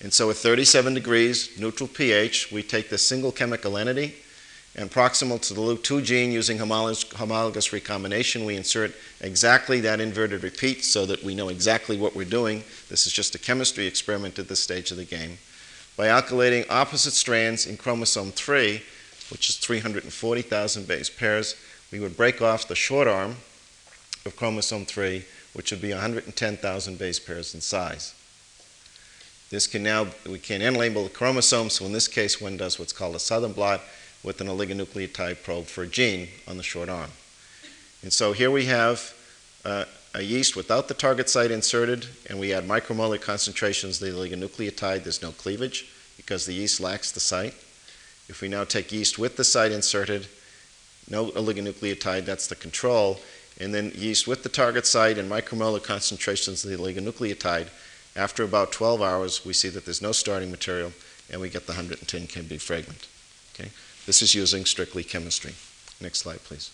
And 0.00 0.12
so 0.12 0.30
at 0.30 0.36
37 0.36 0.94
degrees, 0.94 1.58
neutral 1.58 1.88
pH, 1.88 2.52
we 2.52 2.62
take 2.62 2.88
this 2.88 3.06
single 3.06 3.32
chemical 3.32 3.76
entity, 3.76 4.14
and 4.76 4.90
proximal 4.90 5.40
to 5.40 5.54
the 5.54 5.60
LUT2 5.60 6.04
gene 6.04 6.30
using 6.30 6.58
homologous, 6.58 7.02
homologous 7.12 7.72
recombination, 7.72 8.44
we 8.44 8.54
insert 8.54 8.94
exactly 9.20 9.80
that 9.80 10.00
inverted 10.00 10.44
repeat 10.44 10.84
so 10.84 11.04
that 11.06 11.24
we 11.24 11.34
know 11.34 11.48
exactly 11.48 11.98
what 11.98 12.14
we're 12.14 12.24
doing. 12.24 12.62
This 12.88 13.04
is 13.04 13.12
just 13.12 13.34
a 13.34 13.40
chemistry 13.40 13.86
experiment 13.86 14.38
at 14.38 14.48
this 14.48 14.62
stage 14.62 14.92
of 14.92 14.96
the 14.96 15.04
game. 15.04 15.38
By 15.96 16.06
alkylating 16.06 16.64
opposite 16.70 17.14
strands 17.14 17.66
in 17.66 17.76
chromosome 17.76 18.30
3, 18.30 18.80
which 19.30 19.50
is 19.50 19.56
340,000 19.56 20.86
base 20.86 21.10
pairs, 21.10 21.56
we 21.90 21.98
would 21.98 22.16
break 22.16 22.40
off 22.40 22.68
the 22.68 22.76
short 22.76 23.08
arm 23.08 23.36
of 24.24 24.36
chromosome 24.36 24.84
3, 24.84 25.24
which 25.54 25.72
would 25.72 25.82
be 25.82 25.90
110,000 25.90 26.98
base 26.98 27.18
pairs 27.18 27.52
in 27.52 27.60
size. 27.60 28.14
This 29.50 29.66
can 29.66 29.82
now, 29.82 30.08
we 30.28 30.38
can 30.38 30.60
unlabel 30.60 31.04
the 31.04 31.10
chromosome, 31.10 31.70
so 31.70 31.86
in 31.86 31.92
this 31.92 32.08
case, 32.08 32.40
one 32.40 32.56
does 32.58 32.78
what's 32.78 32.92
called 32.92 33.16
a 33.16 33.20
southern 33.20 33.52
blot 33.52 33.80
with 34.22 34.40
an 34.40 34.48
oligonucleotide 34.48 35.42
probe 35.42 35.66
for 35.66 35.84
a 35.84 35.86
gene 35.86 36.28
on 36.46 36.58
the 36.58 36.62
short 36.62 36.88
arm. 36.88 37.10
And 38.02 38.12
so 38.12 38.32
here 38.32 38.50
we 38.50 38.66
have 38.66 39.14
uh, 39.64 39.86
a 40.14 40.22
yeast 40.22 40.54
without 40.54 40.88
the 40.88 40.94
target 40.94 41.30
site 41.30 41.50
inserted, 41.50 42.06
and 42.28 42.38
we 42.38 42.52
add 42.52 42.68
micromolar 42.68 43.20
concentrations 43.20 44.02
of 44.02 44.08
the 44.08 44.14
oligonucleotide. 44.14 45.02
There's 45.02 45.22
no 45.22 45.32
cleavage 45.32 45.88
because 46.16 46.44
the 46.44 46.54
yeast 46.54 46.80
lacks 46.80 47.10
the 47.12 47.20
site. 47.20 47.54
If 48.28 48.42
we 48.42 48.48
now 48.48 48.64
take 48.64 48.92
yeast 48.92 49.18
with 49.18 49.36
the 49.36 49.44
site 49.44 49.72
inserted, 49.72 50.26
no 51.08 51.30
oligonucleotide, 51.30 52.26
that's 52.26 52.48
the 52.48 52.54
control, 52.54 53.18
and 53.58 53.72
then 53.74 53.92
yeast 53.94 54.28
with 54.28 54.42
the 54.42 54.50
target 54.50 54.86
site 54.86 55.16
and 55.16 55.30
micromolar 55.30 55.82
concentrations 55.82 56.64
of 56.64 56.70
the 56.70 56.76
oligonucleotide, 56.76 57.68
after 58.18 58.42
about 58.42 58.72
12 58.72 59.00
hours, 59.00 59.46
we 59.46 59.52
see 59.52 59.68
that 59.68 59.84
there's 59.84 60.02
no 60.02 60.10
starting 60.10 60.50
material 60.50 60.92
and 61.30 61.40
we 61.40 61.48
get 61.48 61.66
the 61.66 61.72
110 61.72 62.26
kb 62.26 62.60
fragment. 62.60 63.06
Okay? 63.54 63.70
This 64.06 64.22
is 64.22 64.34
using 64.34 64.64
strictly 64.64 65.04
chemistry. 65.04 65.54
Next 66.00 66.18
slide, 66.20 66.42
please. 66.42 66.70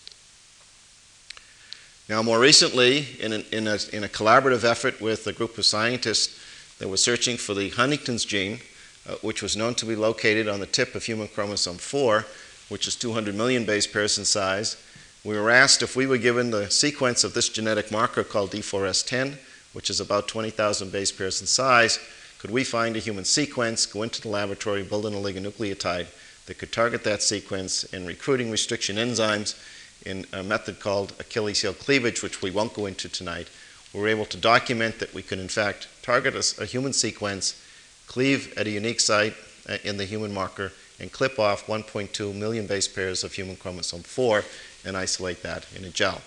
Now, 2.09 2.23
more 2.23 2.39
recently, 2.39 3.07
in, 3.19 3.31
an, 3.31 3.45
in, 3.51 3.67
a, 3.67 3.77
in 3.93 4.03
a 4.03 4.07
collaborative 4.07 4.63
effort 4.63 4.99
with 4.99 5.27
a 5.27 5.33
group 5.33 5.57
of 5.57 5.65
scientists 5.65 6.39
that 6.79 6.87
were 6.87 6.97
searching 6.97 7.37
for 7.37 7.53
the 7.53 7.69
Huntington's 7.69 8.25
gene, 8.25 8.59
uh, 9.07 9.15
which 9.21 9.43
was 9.43 9.55
known 9.55 9.75
to 9.75 9.85
be 9.85 9.95
located 9.95 10.47
on 10.47 10.59
the 10.59 10.65
tip 10.65 10.95
of 10.95 11.03
human 11.03 11.27
chromosome 11.27 11.77
4, 11.77 12.25
which 12.69 12.87
is 12.87 12.95
200 12.95 13.35
million 13.35 13.65
base 13.65 13.85
pairs 13.85 14.17
in 14.17 14.25
size, 14.25 14.77
we 15.23 15.37
were 15.37 15.49
asked 15.51 15.81
if 15.81 15.95
we 15.95 16.07
were 16.07 16.17
given 16.17 16.51
the 16.51 16.69
sequence 16.69 17.23
of 17.23 17.33
this 17.33 17.49
genetic 17.49 17.91
marker 17.91 18.23
called 18.23 18.51
D4S10 18.51 19.37
which 19.75 19.89
is 19.89 19.99
about 19.99 20.29
20,000 20.29 20.89
base 20.89 21.11
pairs 21.11 21.41
in 21.41 21.47
size, 21.47 21.99
could 22.39 22.49
we 22.49 22.63
find 22.63 22.95
a 22.95 22.99
human 22.99 23.25
sequence, 23.25 23.85
go 23.85 24.03
into 24.03 24.21
the 24.21 24.29
laboratory, 24.29 24.83
build 24.83 25.05
an 25.05 25.13
oligonucleotide 25.13 26.07
that 26.45 26.57
could 26.57 26.71
target 26.71 27.03
that 27.03 27.21
sequence 27.21 27.83
in 27.85 28.05
recruiting 28.05 28.49
restriction 28.49 28.95
enzymes 28.95 29.59
in 30.05 30.25
a 30.31 30.41
method 30.43 30.79
called 30.79 31.11
Achilles 31.19 31.61
heel 31.61 31.73
cleavage, 31.73 32.23
which 32.23 32.41
we 32.41 32.51
won't 32.51 32.73
go 32.73 32.85
into 32.85 33.09
tonight. 33.09 33.49
We 33.93 33.99
were 33.99 34.07
able 34.07 34.25
to 34.27 34.37
document 34.37 34.99
that 34.99 35.13
we 35.13 35.21
could, 35.21 35.39
in 35.39 35.49
fact, 35.49 35.89
target 36.01 36.35
a, 36.35 36.63
a 36.63 36.65
human 36.65 36.93
sequence, 36.93 37.61
cleave 38.07 38.53
at 38.57 38.67
a 38.67 38.71
unique 38.71 39.01
site 39.01 39.33
uh, 39.67 39.77
in 39.83 39.97
the 39.97 40.05
human 40.05 40.33
marker, 40.33 40.71
and 41.01 41.11
clip 41.11 41.37
off 41.37 41.67
1.2 41.67 42.33
million 42.33 42.65
base 42.65 42.87
pairs 42.87 43.25
of 43.25 43.33
human 43.33 43.57
chromosome 43.57 44.03
4 44.03 44.43
and 44.85 44.95
isolate 44.95 45.43
that 45.43 45.65
in 45.75 45.83
a 45.83 45.89
gel. 45.89 46.21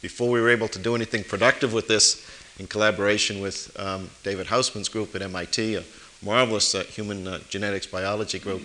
Before 0.00 0.30
we 0.30 0.40
were 0.40 0.50
able 0.50 0.68
to 0.68 0.78
do 0.78 0.94
anything 0.94 1.24
productive 1.24 1.72
with 1.72 1.88
this, 1.88 2.24
in 2.58 2.66
collaboration 2.66 3.40
with 3.40 3.74
um, 3.78 4.10
David 4.22 4.46
Hausman's 4.46 4.88
group 4.88 5.14
at 5.14 5.22
MIT, 5.22 5.76
a 5.76 5.84
marvelous 6.22 6.74
uh, 6.74 6.82
human 6.84 7.26
uh, 7.26 7.38
genetics 7.48 7.86
biology 7.86 8.38
group, 8.38 8.62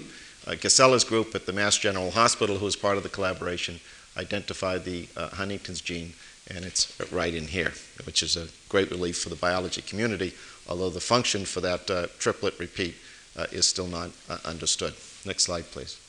uh, 0.47 0.55
Gasella's 0.55 1.03
group 1.03 1.35
at 1.35 1.45
the 1.45 1.53
Mass 1.53 1.77
General 1.77 2.11
Hospital, 2.11 2.57
who 2.57 2.65
was 2.65 2.75
part 2.75 2.97
of 2.97 3.03
the 3.03 3.09
collaboration, 3.09 3.79
identified 4.17 4.83
the 4.83 5.07
uh, 5.15 5.29
Huntington's 5.29 5.81
gene, 5.81 6.13
and 6.53 6.65
it's 6.65 6.99
right 7.11 7.33
in 7.33 7.47
here, 7.47 7.73
which 8.05 8.21
is 8.21 8.35
a 8.35 8.47
great 8.69 8.91
relief 8.91 9.19
for 9.19 9.29
the 9.29 9.35
biology 9.35 9.81
community, 9.81 10.33
although 10.67 10.89
the 10.89 10.99
function 10.99 11.45
for 11.45 11.61
that 11.61 11.89
uh, 11.89 12.07
triplet 12.19 12.59
repeat 12.59 12.95
uh, 13.37 13.45
is 13.51 13.67
still 13.67 13.87
not 13.87 14.11
understood. 14.45 14.93
Next 15.25 15.43
slide, 15.43 15.65
please. 15.71 15.99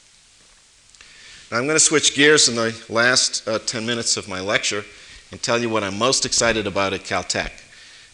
Now 1.51 1.59
I'm 1.59 1.64
going 1.64 1.77
to 1.77 1.81
switch 1.81 2.14
gears 2.14 2.49
in 2.49 2.57
the 2.57 2.75
last 2.89 3.47
10 3.66 3.87
minutes 3.87 4.16
of 4.16 4.29
my 4.29 4.41
lecture 4.41 4.85
and 5.35 5.43
tell 5.43 5.61
you 5.61 5.68
what 5.68 5.82
I'm 5.82 5.99
most 5.99 6.24
excited 6.24 6.64
about 6.64 6.93
at 6.93 7.01
Caltech. 7.01 7.51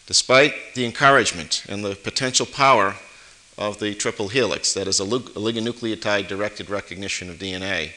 Despite 0.07 0.73
the 0.73 0.85
encouragement 0.85 1.63
and 1.69 1.85
the 1.85 1.95
potential 1.95 2.47
power 2.47 2.95
of 3.59 3.77
the 3.77 3.93
triple 3.93 4.29
helix, 4.29 4.73
that 4.73 4.87
is 4.87 4.99
a 4.99 5.05
oligonucleotide 5.05 6.27
directed 6.27 6.67
recognition 6.67 7.29
of 7.29 7.35
DNA, 7.35 7.91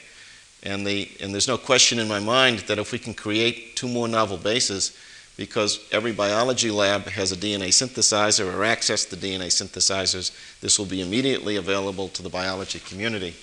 and, 0.61 0.85
the, 0.85 1.09
and 1.19 1.33
there's 1.33 1.47
no 1.47 1.57
question 1.57 1.97
in 1.97 2.07
my 2.07 2.19
mind 2.19 2.59
that 2.67 2.77
if 2.77 2.91
we 2.91 2.99
can 2.99 3.15
create 3.15 3.75
two 3.75 3.87
more 3.87 4.07
novel 4.07 4.37
bases, 4.37 4.95
because 5.37 5.79
every 5.91 6.11
biology 6.11 6.69
lab 6.69 7.07
has 7.07 7.31
a 7.31 7.35
DNA 7.35 7.69
synthesizer 7.69 8.53
or 8.53 8.63
access 8.63 9.05
to 9.05 9.15
DNA 9.15 9.47
synthesizers, 9.47 10.59
this 10.61 10.77
will 10.77 10.85
be 10.85 11.01
immediately 11.01 11.55
available 11.55 12.09
to 12.09 12.21
the 12.21 12.29
biology 12.29 12.77
community. 12.77 13.33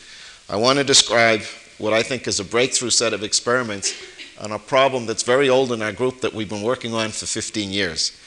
I 0.48 0.54
want 0.54 0.78
to 0.78 0.84
describe 0.84 1.40
what 1.78 1.92
I 1.92 2.04
think 2.04 2.28
is 2.28 2.38
a 2.38 2.44
breakthrough 2.44 2.90
set 2.90 3.12
of 3.12 3.24
experiments 3.24 3.92
on 4.40 4.52
a 4.52 4.58
problem 4.58 5.06
that's 5.06 5.22
very 5.22 5.48
old 5.48 5.72
in 5.72 5.82
our 5.82 5.92
group 5.92 6.20
that 6.20 6.34
we've 6.34 6.48
been 6.48 6.62
working 6.62 6.94
on 6.94 7.10
for 7.10 7.26
15 7.26 7.70
years. 7.70 8.18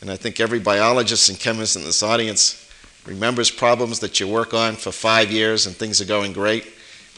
And 0.00 0.10
I 0.10 0.16
think 0.16 0.40
every 0.40 0.58
biologist 0.58 1.28
and 1.28 1.38
chemist 1.38 1.76
in 1.76 1.82
this 1.82 2.02
audience 2.02 2.68
remembers 3.06 3.50
problems 3.50 4.00
that 4.00 4.20
you 4.20 4.28
work 4.28 4.54
on 4.54 4.74
for 4.74 4.92
five 4.92 5.30
years 5.30 5.66
and 5.66 5.76
things 5.76 6.00
are 6.00 6.06
going 6.06 6.32
great, 6.32 6.66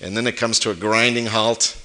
and 0.03 0.17
then 0.17 0.27
it 0.27 0.37
comes 0.37 0.59
to 0.61 0.71
a 0.71 0.75
grinding 0.75 1.27
halt, 1.27 1.81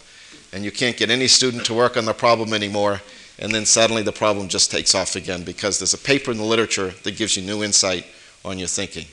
and 0.53 0.63
you 0.63 0.71
can't 0.71 0.97
get 0.97 1.09
any 1.09 1.27
student 1.27 1.65
to 1.65 1.73
work 1.73 1.97
on 1.97 2.05
the 2.05 2.13
problem 2.13 2.53
anymore, 2.53 3.01
and 3.39 3.53
then 3.53 3.65
suddenly 3.65 4.01
the 4.01 4.11
problem 4.11 4.47
just 4.47 4.71
takes 4.71 4.95
off 4.95 5.15
again 5.15 5.43
because 5.43 5.79
there's 5.79 5.93
a 5.93 5.99
paper 5.99 6.31
in 6.31 6.37
the 6.37 6.43
literature 6.43 6.93
that 7.03 7.17
gives 7.17 7.37
you 7.37 7.43
new 7.43 7.63
insight 7.63 8.05
on 8.43 8.57
your 8.57 8.67
thinking. 8.67 9.05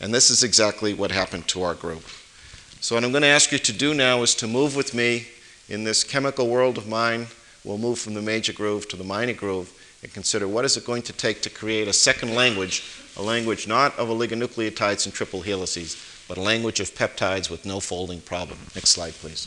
And 0.00 0.12
this 0.12 0.30
is 0.30 0.42
exactly 0.42 0.94
what 0.94 1.10
happened 1.10 1.46
to 1.48 1.62
our 1.62 1.74
group. 1.74 2.04
So, 2.80 2.94
what 2.94 3.04
I'm 3.04 3.12
going 3.12 3.22
to 3.22 3.28
ask 3.28 3.52
you 3.52 3.58
to 3.58 3.72
do 3.72 3.92
now 3.92 4.22
is 4.22 4.34
to 4.36 4.46
move 4.46 4.74
with 4.74 4.94
me 4.94 5.26
in 5.70 5.84
this 5.84 6.02
chemical 6.02 6.48
world 6.48 6.76
of 6.76 6.88
mine, 6.88 7.28
we'll 7.64 7.78
move 7.78 7.98
from 7.98 8.14
the 8.14 8.20
major 8.20 8.52
groove 8.52 8.88
to 8.88 8.96
the 8.96 9.04
minor 9.04 9.32
groove 9.32 9.72
and 10.02 10.12
consider 10.12 10.48
what 10.48 10.64
is 10.64 10.76
it 10.76 10.84
going 10.84 11.02
to 11.02 11.12
take 11.12 11.42
to 11.42 11.50
create 11.50 11.86
a 11.86 11.92
second 11.92 12.34
language, 12.34 12.82
a 13.16 13.22
language 13.22 13.68
not 13.68 13.96
of 13.96 14.08
oligonucleotides 14.08 15.06
and 15.06 15.14
triple 15.14 15.42
helices, 15.42 15.96
but 16.26 16.36
a 16.36 16.42
language 16.42 16.80
of 16.80 16.94
peptides 16.94 17.48
with 17.48 17.64
no 17.64 17.78
folding 17.78 18.20
problem. 18.20 18.58
Next 18.74 18.90
slide, 18.90 19.14
please. 19.14 19.46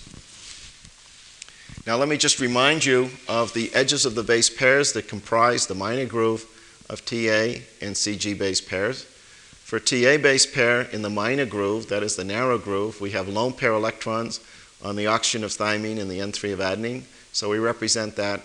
Now, 1.86 1.98
let 1.98 2.08
me 2.08 2.18
just 2.18 2.40
remind 2.40 2.86
you 2.86 3.10
of 3.28 3.54
the 3.54 3.74
edges 3.74 4.06
of 4.06 4.16
the 4.16 4.24
base 4.24 4.50
pairs 4.50 4.94
that 4.94 5.10
comprise 5.10 5.68
the 5.68 5.76
minor 5.76 6.06
groove 6.06 6.46
of 6.90 7.04
TA 7.04 7.60
and 7.82 7.96
CG 7.96 8.38
base 8.38 8.62
pairs. 8.62 9.04
For 9.04 9.80
TA 9.80 10.18
base 10.18 10.46
pair 10.46 10.82
in 10.82 11.02
the 11.02 11.10
minor 11.10 11.46
groove, 11.46 11.90
that 11.90 12.04
is 12.04 12.16
the 12.16 12.24
narrow 12.24 12.58
groove, 12.58 13.02
we 13.02 13.12
have 13.12 13.28
lone 13.28 13.54
pair 13.54 13.74
electrons 13.74 14.40
on 14.84 14.96
the 14.96 15.08
oxygen 15.08 15.44
of 15.44 15.52
thymine 15.52 16.00
and 16.00 16.12
the 16.12 16.20
N3 16.20 16.54
of 16.54 16.60
adenine. 16.60 17.04
So 17.32 17.50
we 17.50 17.58
represent 17.58 18.16
that 18.18 18.42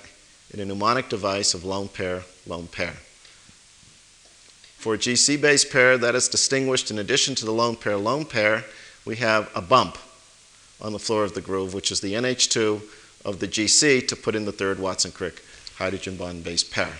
in 0.52 0.60
a 0.60 0.64
mnemonic 0.64 1.08
device 1.08 1.52
of 1.52 1.64
lone 1.64 1.88
pair, 1.88 2.22
lone 2.46 2.68
pair. 2.68 2.94
For 4.78 4.94
a 4.94 4.98
GC 4.98 5.40
base 5.40 5.64
pair, 5.64 5.98
that 5.98 6.14
is 6.14 6.28
distinguished 6.28 6.90
in 6.90 6.98
addition 6.98 7.34
to 7.36 7.44
the 7.44 7.52
lone 7.52 7.76
pair, 7.76 7.96
lone 7.96 8.24
pair, 8.24 8.64
we 9.04 9.16
have 9.16 9.50
a 9.54 9.60
bump 9.60 9.98
on 10.80 10.92
the 10.92 10.98
floor 10.98 11.24
of 11.24 11.34
the 11.34 11.40
groove, 11.40 11.74
which 11.74 11.90
is 11.90 12.00
the 12.00 12.14
NH2 12.14 12.80
of 13.24 13.40
the 13.40 13.48
GC 13.48 14.06
to 14.06 14.16
put 14.16 14.36
in 14.36 14.44
the 14.44 14.52
third 14.52 14.78
Watson-Crick 14.78 15.42
hydrogen 15.76 16.16
bond 16.16 16.44
base 16.44 16.62
pair. 16.62 16.92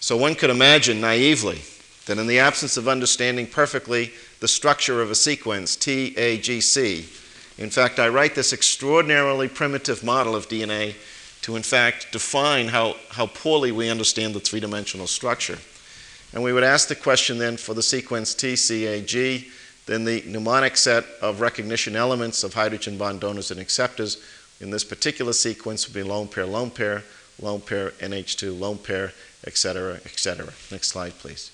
So 0.00 0.16
one 0.16 0.34
could 0.34 0.50
imagine 0.50 1.00
naively 1.00 1.60
that 2.06 2.18
in 2.18 2.26
the 2.26 2.40
absence 2.40 2.76
of 2.76 2.88
understanding 2.88 3.46
perfectly 3.46 4.12
the 4.40 4.48
structure 4.48 5.00
of 5.00 5.10
a 5.10 5.14
sequence, 5.14 5.76
TAGC, 5.76 7.29
in 7.58 7.70
fact, 7.70 7.98
I 7.98 8.08
write 8.08 8.34
this 8.34 8.52
extraordinarily 8.52 9.48
primitive 9.48 10.02
model 10.02 10.34
of 10.34 10.48
DNA 10.48 10.94
to, 11.42 11.56
in 11.56 11.62
fact, 11.62 12.12
define 12.12 12.68
how, 12.68 12.96
how 13.10 13.26
poorly 13.26 13.72
we 13.72 13.88
understand 13.88 14.34
the 14.34 14.40
three 14.40 14.60
dimensional 14.60 15.06
structure. 15.06 15.58
And 16.32 16.42
we 16.42 16.52
would 16.52 16.64
ask 16.64 16.88
the 16.88 16.94
question 16.94 17.38
then 17.38 17.56
for 17.56 17.74
the 17.74 17.82
sequence 17.82 18.34
TCAG, 18.34 19.50
then 19.86 20.04
the 20.04 20.22
mnemonic 20.26 20.76
set 20.76 21.04
of 21.20 21.40
recognition 21.40 21.96
elements 21.96 22.44
of 22.44 22.54
hydrogen 22.54 22.96
bond 22.96 23.20
donors 23.20 23.50
and 23.50 23.58
acceptors 23.58 24.22
in 24.60 24.70
this 24.70 24.84
particular 24.84 25.32
sequence 25.32 25.88
would 25.88 25.94
be 25.94 26.02
lone 26.02 26.28
pair, 26.28 26.46
lone 26.46 26.70
pair, 26.70 27.02
lone 27.40 27.60
pair, 27.60 27.90
NH2, 27.92 28.58
lone 28.58 28.78
pair, 28.78 29.12
etc., 29.46 29.94
etc. 30.04 30.52
Next 30.70 30.88
slide, 30.88 31.18
please. 31.18 31.50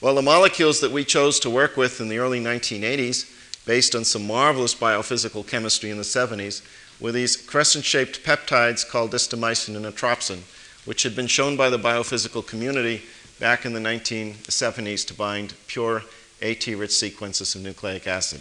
Well, 0.00 0.14
the 0.14 0.22
molecules 0.22 0.80
that 0.80 0.92
we 0.92 1.04
chose 1.04 1.40
to 1.40 1.50
work 1.50 1.76
with 1.76 2.00
in 2.00 2.08
the 2.08 2.18
early 2.18 2.40
1980s, 2.40 3.30
based 3.66 3.94
on 3.94 4.04
some 4.04 4.26
marvelous 4.26 4.74
biophysical 4.74 5.46
chemistry 5.46 5.90
in 5.90 5.96
the 5.96 6.02
70s, 6.02 6.62
were 7.00 7.12
these 7.12 7.36
crescent 7.36 7.84
shaped 7.84 8.22
peptides 8.24 8.88
called 8.88 9.10
distomycin 9.10 9.76
and 9.76 9.86
atropsin, 9.86 10.40
which 10.84 11.02
had 11.02 11.16
been 11.16 11.26
shown 11.26 11.56
by 11.56 11.70
the 11.70 11.78
biophysical 11.78 12.46
community 12.46 13.02
back 13.40 13.64
in 13.64 13.72
the 13.72 13.80
1970s 13.80 15.06
to 15.06 15.14
bind 15.14 15.54
pure 15.66 16.02
AT 16.42 16.66
rich 16.66 16.92
sequences 16.92 17.54
of 17.54 17.62
nucleic 17.62 18.06
acid. 18.06 18.40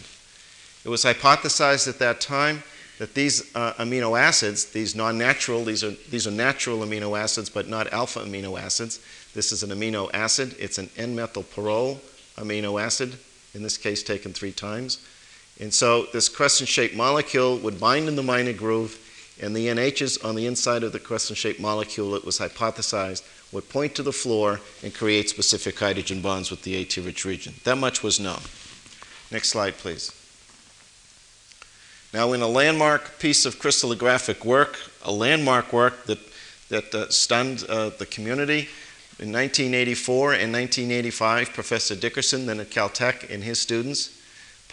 It 0.83 0.89
was 0.89 1.03
hypothesized 1.03 1.87
at 1.87 1.99
that 1.99 2.19
time 2.19 2.63
that 2.99 3.15
these 3.15 3.53
uh, 3.55 3.73
amino 3.73 4.19
acids, 4.19 4.65
these 4.65 4.95
non 4.95 5.17
natural, 5.17 5.63
these 5.63 5.83
are, 5.83 5.91
these 6.09 6.27
are 6.27 6.31
natural 6.31 6.79
amino 6.79 7.17
acids 7.17 7.49
but 7.49 7.67
not 7.67 7.91
alpha 7.91 8.19
amino 8.19 8.59
acids. 8.59 8.99
This 9.33 9.51
is 9.51 9.63
an 9.63 9.71
amino 9.71 10.09
acid, 10.13 10.55
it's 10.59 10.77
an 10.77 10.89
N 10.95 11.15
methylpyrrole 11.15 11.97
amino 12.35 12.81
acid, 12.81 13.17
in 13.53 13.63
this 13.63 13.77
case 13.77 14.03
taken 14.03 14.33
three 14.33 14.51
times. 14.51 14.99
And 15.59 15.73
so 15.73 16.07
this 16.13 16.29
crescent 16.29 16.69
shaped 16.69 16.95
molecule 16.95 17.57
would 17.59 17.79
bind 17.79 18.07
in 18.07 18.15
the 18.15 18.23
minor 18.23 18.53
groove, 18.53 18.99
and 19.41 19.55
the 19.55 19.67
NHs 19.67 20.23
on 20.23 20.35
the 20.35 20.45
inside 20.45 20.83
of 20.83 20.91
the 20.91 20.99
crescent 20.99 21.37
shaped 21.37 21.59
molecule, 21.59 22.15
it 22.15 22.25
was 22.25 22.39
hypothesized, 22.39 23.23
would 23.51 23.69
point 23.69 23.95
to 23.95 24.03
the 24.03 24.11
floor 24.11 24.59
and 24.83 24.93
create 24.93 25.29
specific 25.29 25.77
hydrogen 25.77 26.21
bonds 26.21 26.49
with 26.49 26.63
the 26.63 26.81
AT 26.81 26.95
rich 26.97 27.23
region. 27.25 27.53
That 27.63 27.77
much 27.77 28.01
was 28.01 28.19
known. 28.19 28.41
Next 29.31 29.49
slide, 29.49 29.77
please. 29.77 30.11
Now, 32.13 32.33
in 32.33 32.41
a 32.41 32.47
landmark 32.47 33.19
piece 33.19 33.45
of 33.45 33.59
crystallographic 33.59 34.45
work, 34.45 34.77
a 35.03 35.11
landmark 35.11 35.73
work 35.73 36.05
that, 36.05 36.19
that 36.69 36.93
uh, 36.93 37.09
stunned 37.09 37.63
uh, 37.67 37.89
the 37.89 38.05
community, 38.05 38.69
in 39.19 39.31
1984 39.31 40.33
and 40.33 40.51
1985, 40.51 41.53
Professor 41.53 41.95
Dickerson, 41.95 42.47
then 42.47 42.59
at 42.59 42.71
Caltech, 42.71 43.31
and 43.33 43.43
his 43.43 43.59
students 43.59 44.19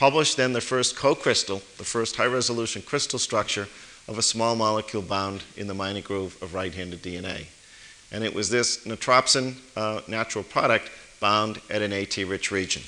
published 0.00 0.38
then 0.38 0.54
the 0.54 0.60
first 0.62 0.96
co-crystal, 0.96 1.60
the 1.76 1.84
first 1.84 2.16
high-resolution 2.16 2.80
crystal 2.80 3.18
structure 3.18 3.68
of 4.08 4.16
a 4.16 4.22
small 4.22 4.56
molecule 4.56 5.02
bound 5.02 5.44
in 5.58 5.66
the 5.66 5.74
minor 5.74 6.00
groove 6.00 6.42
of 6.42 6.54
right-handed 6.54 7.02
DNA. 7.02 7.44
And 8.10 8.24
it 8.24 8.34
was 8.34 8.48
this 8.48 8.86
natropsin 8.86 9.56
uh, 9.76 10.00
natural 10.08 10.42
product 10.42 10.90
bound 11.20 11.60
at 11.68 11.82
an 11.82 11.92
AT-rich 11.92 12.50
region. 12.50 12.80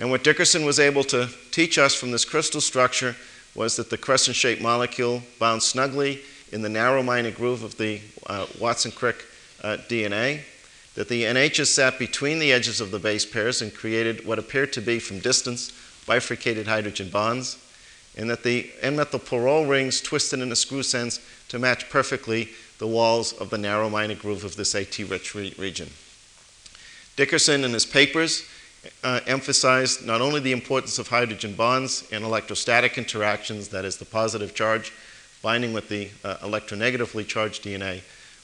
And 0.00 0.10
what 0.10 0.24
Dickerson 0.24 0.64
was 0.64 0.80
able 0.80 1.04
to 1.04 1.28
teach 1.52 1.78
us 1.78 1.94
from 1.94 2.10
this 2.10 2.24
crystal 2.24 2.60
structure 2.60 3.14
was 3.54 3.76
that 3.76 3.88
the 3.88 3.96
crescent 3.96 4.34
shaped 4.34 4.60
molecule 4.60 5.22
bound 5.38 5.62
snugly 5.62 6.22
in 6.50 6.62
the 6.62 6.68
narrow 6.68 7.04
minor 7.04 7.30
groove 7.30 7.62
of 7.62 7.78
the 7.78 8.00
uh, 8.26 8.46
Watson 8.60 8.90
Crick 8.90 9.24
uh, 9.62 9.76
DNA, 9.88 10.40
that 10.96 11.08
the 11.08 11.22
NHs 11.22 11.66
sat 11.66 11.96
between 11.96 12.40
the 12.40 12.52
edges 12.52 12.80
of 12.80 12.90
the 12.90 12.98
base 12.98 13.24
pairs 13.24 13.62
and 13.62 13.72
created 13.72 14.26
what 14.26 14.40
appeared 14.40 14.72
to 14.72 14.80
be, 14.80 14.98
from 14.98 15.20
distance, 15.20 15.70
bifurcated 16.08 16.66
hydrogen 16.66 17.10
bonds, 17.10 17.56
and 18.16 18.28
that 18.28 18.42
the 18.42 18.68
N-methyl 18.82 19.20
methylpyrrole 19.20 19.68
rings 19.68 20.00
twisted 20.00 20.40
in 20.40 20.50
a 20.50 20.56
screw 20.56 20.82
sense 20.82 21.20
to 21.48 21.58
match 21.58 21.88
perfectly 21.88 22.48
the 22.78 22.86
walls 22.86 23.32
of 23.34 23.50
the 23.50 23.58
narrow 23.58 23.88
minor 23.88 24.16
groove 24.16 24.42
of 24.42 24.56
this 24.56 24.74
AT 24.74 24.98
rich 24.98 25.34
re- 25.34 25.54
region. 25.58 25.90
Dickerson, 27.16 27.62
in 27.62 27.72
his 27.72 27.86
papers, 27.86 28.44
uh, 29.04 29.20
emphasized 29.26 30.06
not 30.06 30.20
only 30.20 30.40
the 30.40 30.52
importance 30.52 30.98
of 30.98 31.08
hydrogen 31.08 31.54
bonds 31.54 32.08
and 32.10 32.24
electrostatic 32.24 32.96
interactions, 32.96 33.68
that 33.68 33.84
is, 33.84 33.98
the 33.98 34.04
positive 34.04 34.54
charge 34.54 34.92
binding 35.42 35.72
with 35.72 35.88
the 35.88 36.08
uh, 36.24 36.36
electronegatively 36.38 37.26
charged 37.26 37.64
DNA, 37.64 38.00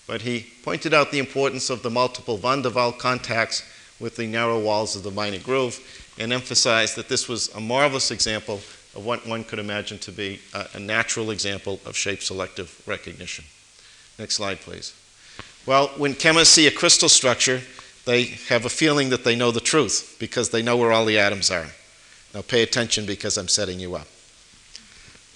but 0.07 0.23
he 0.23 0.47
pointed 0.62 0.93
out 0.93 1.11
the 1.11 1.19
importance 1.19 1.71
of 1.71 1.83
the 1.83 1.91
multiple 1.91 2.37
van 2.37 2.62
der 2.62 2.71
Waals 2.71 2.99
contacts 2.99 3.62
with 4.01 4.17
the 4.17 4.27
narrow 4.27 4.61
walls 4.61 4.97
of 4.97 5.03
the 5.03 5.11
minor 5.11 5.39
groove 5.39 5.81
and 6.19 6.33
emphasized 6.33 6.97
that 6.97 7.09
this 7.09 7.29
was 7.29 7.49
a 7.55 7.61
marvelous 7.61 8.11
example 8.11 8.61
of 8.95 9.05
what 9.05 9.27
one 9.27 9.45
could 9.45 9.59
imagine 9.59 9.99
to 9.99 10.12
be 10.12 10.41
a, 10.55 10.67
a 10.75 10.81
natural 10.81 11.31
example 11.31 11.81
of 11.85 11.97
shape 11.97 12.23
selective 12.23 12.81
recognition. 12.87 13.45
Next 14.19 14.37
slide, 14.37 14.61
please. 14.61 14.95
Well, 15.67 15.89
when 15.97 16.15
chemists 16.15 16.55
see 16.55 16.67
a 16.67 16.71
crystal 16.71 17.09
structure, 17.09 17.61
they 18.05 18.25
have 18.49 18.65
a 18.65 18.71
feeling 18.71 19.11
that 19.11 19.25
they 19.25 19.35
know 19.35 19.51
the 19.51 19.61
truth 19.61 20.17
because 20.21 20.51
they 20.51 20.62
know 20.62 20.77
where 20.77 20.93
all 20.93 21.05
the 21.05 21.19
atoms 21.19 21.51
are. 21.51 21.67
Now 22.35 22.43
pay 22.43 22.62
attention 22.62 23.07
because 23.07 23.39
I'm 23.39 23.49
setting 23.49 23.81
you 23.81 23.95
up. 23.95 24.07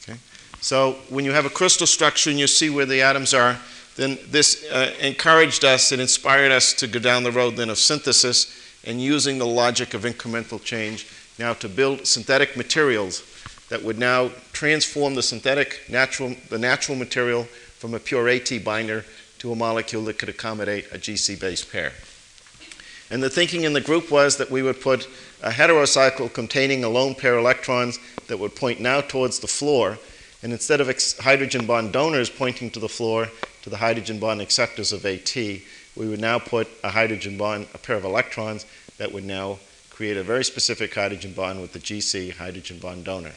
Okay? 0.02 0.18
So 0.60 0.96
when 1.08 1.24
you 1.24 1.32
have 1.32 1.46
a 1.46 1.50
crystal 1.50 1.86
structure 1.86 2.30
and 2.30 2.38
you 2.38 2.46
see 2.46 2.70
where 2.70 2.86
the 2.86 3.00
atoms 3.02 3.32
are, 3.32 3.58
then 3.96 4.18
this 4.28 4.64
uh, 4.70 4.94
encouraged 5.00 5.64
us 5.64 5.90
and 5.90 6.00
inspired 6.00 6.52
us 6.52 6.72
to 6.74 6.86
go 6.86 7.00
down 7.00 7.24
the 7.24 7.32
road 7.32 7.56
then 7.56 7.70
of 7.70 7.78
synthesis 7.78 8.54
and 8.84 9.00
using 9.00 9.38
the 9.38 9.46
logic 9.46 9.94
of 9.94 10.02
incremental 10.02 10.62
change 10.62 11.06
now 11.38 11.52
to 11.54 11.68
build 11.68 12.06
synthetic 12.06 12.56
materials 12.56 13.22
that 13.68 13.82
would 13.82 13.98
now 13.98 14.30
transform 14.52 15.14
the 15.14 15.22
synthetic 15.22 15.82
natural 15.88 16.34
the 16.48 16.58
natural 16.58 16.96
material 16.96 17.44
from 17.78 17.94
a 17.94 17.98
pure 17.98 18.28
AT 18.28 18.50
binder 18.64 19.04
to 19.38 19.52
a 19.52 19.56
molecule 19.56 20.04
that 20.04 20.18
could 20.18 20.28
accommodate 20.28 20.86
a 20.92 20.98
GC 20.98 21.38
base 21.38 21.64
pair. 21.64 21.92
And 23.10 23.22
the 23.22 23.30
thinking 23.30 23.64
in 23.64 23.72
the 23.72 23.80
group 23.80 24.10
was 24.10 24.36
that 24.36 24.50
we 24.50 24.62
would 24.62 24.80
put 24.80 25.08
a 25.42 25.50
heterocycle 25.50 26.32
containing 26.32 26.84
a 26.84 26.88
lone 26.88 27.14
pair 27.14 27.38
electrons 27.38 27.98
that 28.26 28.38
would 28.38 28.56
point 28.56 28.80
now 28.80 29.00
towards 29.00 29.38
the 29.38 29.46
floor, 29.46 29.98
and 30.42 30.52
instead 30.52 30.80
of 30.80 30.88
hydrogen 31.20 31.66
bond 31.66 31.92
donors 31.92 32.28
pointing 32.28 32.70
to 32.70 32.80
the 32.80 32.88
floor, 32.88 33.28
to 33.62 33.70
the 33.70 33.76
hydrogen 33.76 34.18
bond 34.18 34.40
acceptors 34.40 34.92
of 34.92 35.06
AT, 35.06 35.36
we 35.98 36.08
would 36.08 36.20
now 36.20 36.38
put 36.38 36.68
a 36.84 36.90
hydrogen 36.90 37.36
bond, 37.36 37.66
a 37.74 37.78
pair 37.78 37.96
of 37.96 38.04
electrons 38.04 38.64
that 38.98 39.12
would 39.12 39.24
now 39.24 39.58
create 39.90 40.16
a 40.16 40.22
very 40.22 40.44
specific 40.44 40.94
hydrogen 40.94 41.32
bond 41.32 41.60
with 41.60 41.72
the 41.72 41.78
GC 41.80 42.32
hydrogen 42.34 42.78
bond 42.78 43.04
donor. 43.04 43.32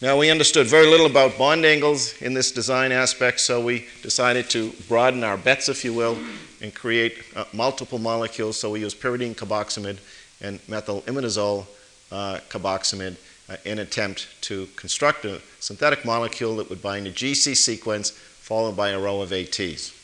Now, 0.00 0.16
we 0.16 0.30
understood 0.30 0.66
very 0.66 0.86
little 0.86 1.06
about 1.06 1.38
bond 1.38 1.64
angles 1.64 2.20
in 2.20 2.34
this 2.34 2.52
design 2.52 2.92
aspect, 2.92 3.40
so 3.40 3.60
we 3.60 3.86
decided 4.02 4.50
to 4.50 4.72
broaden 4.88 5.24
our 5.24 5.36
bets, 5.36 5.68
if 5.68 5.84
you 5.84 5.92
will, 5.92 6.18
and 6.60 6.74
create 6.74 7.18
uh, 7.34 7.44
multiple 7.52 7.98
molecules. 7.98 8.58
So 8.58 8.70
we 8.70 8.80
use 8.80 8.94
pyridine 8.94 9.34
carboxamide 9.34 9.98
and 10.40 10.60
methylimidazole 10.66 11.66
uh, 12.10 12.38
carboxamide 12.48 13.16
uh, 13.48 13.56
in 13.64 13.78
attempt 13.78 14.28
to 14.42 14.66
construct 14.76 15.24
a 15.24 15.40
synthetic 15.60 16.04
molecule 16.04 16.56
that 16.56 16.70
would 16.70 16.82
bind 16.82 17.06
a 17.06 17.12
GC 17.12 17.56
sequence 17.56 18.10
followed 18.10 18.76
by 18.76 18.90
a 18.90 18.98
row 19.00 19.20
of 19.20 19.32
ATs. 19.32 19.94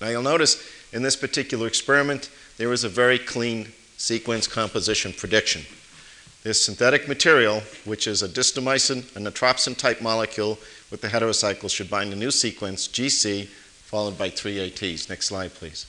Now 0.00 0.08
you'll 0.08 0.22
notice 0.22 0.62
in 0.96 1.02
this 1.02 1.14
particular 1.14 1.66
experiment 1.66 2.30
there 2.56 2.70
was 2.70 2.82
a 2.82 2.88
very 2.88 3.18
clean 3.18 3.68
sequence 3.98 4.46
composition 4.48 5.12
prediction. 5.12 5.62
This 6.42 6.64
synthetic 6.64 7.06
material, 7.06 7.60
which 7.84 8.06
is 8.06 8.22
a 8.22 8.28
distomycin, 8.28 9.00
a 9.14 9.20
natropsin 9.20 9.76
type 9.76 10.00
molecule 10.00 10.58
with 10.90 11.02
the 11.02 11.08
heterocycle, 11.08 11.68
should 11.68 11.90
bind 11.90 12.14
a 12.14 12.16
new 12.16 12.30
sequence, 12.30 12.88
GC, 12.88 13.46
followed 13.46 14.16
by 14.16 14.30
three 14.30 14.58
ATs. 14.58 15.10
Next 15.10 15.26
slide, 15.26 15.52
please. 15.52 15.84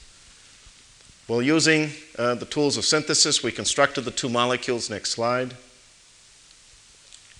Well, 1.29 1.41
using 1.41 1.91
uh, 2.17 2.35
the 2.35 2.45
tools 2.45 2.75
of 2.75 2.83
synthesis, 2.83 3.41
we 3.41 3.53
constructed 3.53 4.01
the 4.01 4.11
two 4.11 4.29
molecules. 4.29 4.89
Next 4.89 5.11
slide. 5.11 5.55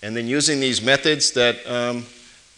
And 0.02 0.16
then 0.16 0.26
using 0.26 0.60
these 0.60 0.80
methods 0.80 1.32
that 1.32 1.66
um, 1.66 2.06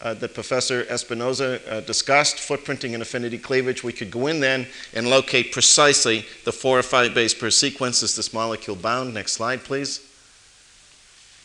uh, 0.02 0.14
that 0.14 0.34
Professor 0.34 0.84
Espinoza 0.84 1.60
uh, 1.68 1.80
discussed, 1.80 2.36
footprinting 2.36 2.94
and 2.94 3.02
affinity 3.02 3.38
cleavage, 3.38 3.84
we 3.84 3.92
could 3.92 4.10
go 4.10 4.26
in 4.26 4.40
then 4.40 4.66
and 4.94 5.08
locate 5.08 5.52
precisely 5.52 6.24
the 6.44 6.52
four 6.52 6.78
or 6.78 6.82
five 6.82 7.14
base 7.14 7.34
pair 7.34 7.50
sequence 7.50 8.02
is 8.02 8.16
this 8.16 8.32
molecule 8.32 8.76
bound. 8.76 9.14
Next 9.14 9.32
slide, 9.32 9.62
please. 9.64 10.06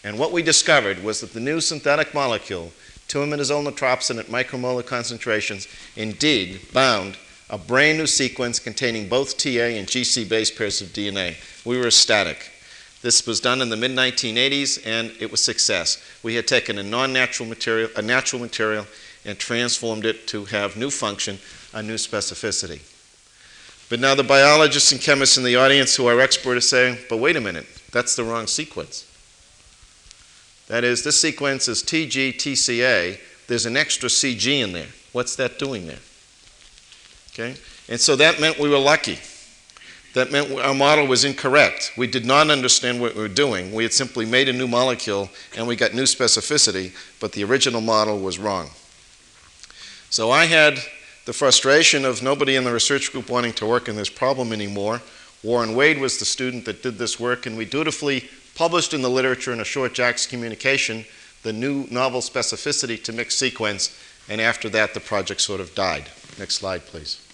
And 0.03 0.19
what 0.19 0.31
we 0.31 0.43
discovered 0.43 1.03
was 1.03 1.21
that 1.21 1.33
the 1.33 1.39
new 1.39 1.59
synthetic 1.59 2.13
molecule, 2.13 2.71
2-imidazole 3.07 3.67
natropsin 3.67 4.19
at 4.19 4.27
micromolar 4.27 4.85
concentrations, 4.85 5.67
indeed 5.95 6.61
bound 6.73 7.17
a 7.49 7.57
brand 7.57 7.97
new 7.97 8.07
sequence 8.07 8.59
containing 8.59 9.07
both 9.07 9.37
TA 9.37 9.49
and 9.49 9.87
GC 9.87 10.27
base 10.27 10.51
pairs 10.51 10.81
of 10.81 10.89
DNA. 10.89 11.35
We 11.65 11.77
were 11.77 11.87
ecstatic. 11.87 12.51
This 13.05 13.27
was 13.27 13.39
done 13.39 13.61
in 13.61 13.69
the 13.69 13.77
mid 13.77 13.91
1980s 13.91 14.81
and 14.83 15.11
it 15.19 15.29
was 15.29 15.39
success. 15.43 16.03
We 16.23 16.33
had 16.33 16.47
taken 16.47 16.79
a 16.79 16.83
non-natural 16.83 17.47
material, 17.47 17.91
a 17.95 18.01
natural 18.01 18.41
material, 18.41 18.87
and 19.23 19.37
transformed 19.37 20.07
it 20.07 20.25
to 20.29 20.45
have 20.45 20.75
new 20.75 20.89
function, 20.89 21.37
a 21.71 21.83
new 21.83 21.97
specificity. 21.97 22.81
But 23.89 23.99
now 23.99 24.15
the 24.15 24.23
biologists 24.23 24.91
and 24.91 24.99
chemists 24.99 25.37
in 25.37 25.43
the 25.43 25.55
audience 25.55 25.95
who 25.95 26.07
are 26.07 26.19
expert 26.19 26.57
are 26.57 26.61
saying, 26.61 26.97
but 27.07 27.17
wait 27.17 27.35
a 27.35 27.41
minute, 27.41 27.67
that's 27.91 28.15
the 28.15 28.23
wrong 28.23 28.47
sequence. 28.47 29.05
That 30.65 30.83
is, 30.83 31.03
this 31.03 31.21
sequence 31.21 31.67
is 31.67 31.83
TG-TCA. 31.83 33.19
There's 33.45 33.67
an 33.67 33.77
extra 33.77 34.09
CG 34.09 34.47
in 34.47 34.73
there. 34.73 34.87
What's 35.11 35.35
that 35.35 35.59
doing 35.59 35.85
there? 35.85 35.99
Okay? 37.33 37.55
And 37.87 38.01
so 38.01 38.15
that 38.15 38.41
meant 38.41 38.57
we 38.57 38.67
were 38.67 38.79
lucky. 38.79 39.19
That 40.15 40.31
meant 40.31 40.49
our 40.61 40.73
model 40.73 41.07
was 41.07 41.25
incorrect. 41.25 41.91
We 41.97 42.07
did 42.07 42.25
not 42.25 42.49
understand 42.49 43.01
what 43.01 43.15
we 43.15 43.21
were 43.21 43.27
doing. 43.27 43.73
We 43.73 43.83
had 43.83 43.91
simply 43.91 44.25
made 44.25 44.47
a 44.47 44.53
new 44.53 44.65
molecule 44.65 45.29
and 45.57 45.67
we 45.67 45.75
got 45.75 45.93
new 45.93 46.03
specificity, 46.03 46.93
but 47.19 47.33
the 47.33 47.43
original 47.43 47.81
model 47.81 48.19
was 48.19 48.39
wrong. 48.39 48.69
So 50.09 50.31
I 50.31 50.45
had 50.45 50.79
the 51.25 51.33
frustration 51.33 52.05
of 52.05 52.23
nobody 52.23 52.55
in 52.55 52.63
the 52.63 52.71
research 52.71 53.11
group 53.11 53.29
wanting 53.29 53.51
to 53.53 53.65
work 53.65 53.89
in 53.89 53.97
this 53.97 54.09
problem 54.09 54.53
anymore. 54.53 55.01
Warren 55.43 55.75
Wade 55.75 55.99
was 55.99 56.17
the 56.17 56.23
student 56.25 56.63
that 56.63 56.81
did 56.81 56.97
this 56.97 57.19
work, 57.19 57.45
and 57.45 57.57
we 57.57 57.65
dutifully 57.65 58.29
published 58.55 58.93
in 58.93 59.01
the 59.01 59.09
literature 59.09 59.51
in 59.51 59.59
a 59.59 59.65
short 59.65 59.93
JACS 59.93 60.29
communication 60.29 61.03
the 61.43 61.51
new 61.51 61.87
novel 61.91 62.21
specificity 62.21 63.03
to 63.03 63.11
mixed 63.11 63.37
sequence, 63.37 63.99
and 64.29 64.39
after 64.39 64.69
that 64.69 64.93
the 64.93 65.01
project 65.01 65.41
sort 65.41 65.59
of 65.59 65.75
died. 65.75 66.09
Next 66.39 66.55
slide, 66.55 66.85
please. 66.85 67.24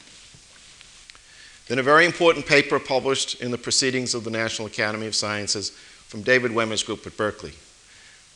Then 1.72 1.80
a 1.80 1.84
very 1.84 2.06
important 2.06 2.46
paper 2.46 2.80
published 2.80 3.42
in 3.42 3.50
the 3.50 3.58
Proceedings 3.58 4.14
of 4.14 4.26
the 4.26 4.30
National 4.30 4.68
Academy 4.68 5.08
of 5.08 5.16
Sciences 5.16 5.70
from 5.70 6.22
David 6.22 6.52
Wemmer's 6.52 6.84
group 6.84 7.08
at 7.08 7.16
Berkeley. 7.16 7.54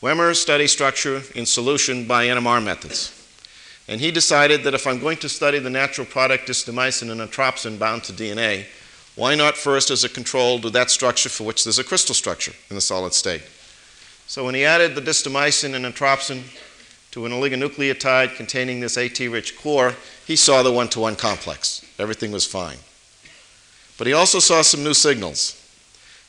Wemmer 0.02 0.34
studied 0.34 0.70
structure 0.70 1.22
in 1.36 1.46
solution 1.46 2.08
by 2.08 2.28
NMR 2.28 2.64
methods. 2.64 3.12
And 3.90 4.00
he 4.00 4.10
decided 4.10 4.64
that 4.64 4.74
if 4.74 4.88
I'm 4.88 5.02
going 5.02 5.18
to 5.18 5.28
study 5.28 5.60
the 5.60 5.70
natural 5.70 6.08
product 6.08 6.48
dystomycin 6.48 7.12
and 7.12 7.20
natropsin 7.20 7.78
bound 7.78 8.06
to 8.06 8.14
DNA, 8.14 8.68
why 9.18 9.36
not 9.36 9.58
first 9.58 9.92
as 9.92 10.06
a 10.06 10.10
control 10.10 10.58
do 10.58 10.70
that 10.70 10.90
structure 10.90 11.28
for 11.28 11.44
which 11.44 11.66
there's 11.66 11.78
a 11.78 11.84
crystal 11.84 12.16
structure 12.16 12.54
in 12.70 12.78
the 12.78 12.82
solid 12.82 13.14
state? 13.14 13.44
So 14.28 14.46
when 14.46 14.56
he 14.56 14.64
added 14.64 14.96
the 14.96 15.02
dystomycin 15.02 15.74
and 15.74 15.84
natropsin 15.84 16.44
to 17.12 17.26
an 17.26 17.34
oligonucleotide 17.34 18.38
containing 18.38 18.80
this 18.80 18.98
AT-rich 18.98 19.58
core, 19.58 19.94
he 20.26 20.38
saw 20.38 20.64
the 20.64 20.72
one-to-one 20.72 21.18
complex. 21.18 21.86
Everything 22.00 22.32
was 22.32 22.46
fine. 22.46 22.78
But 23.98 24.08
he 24.08 24.14
also 24.14 24.40
saw 24.40 24.62
some 24.62 24.84
new 24.84 24.94
signals. 24.94 25.62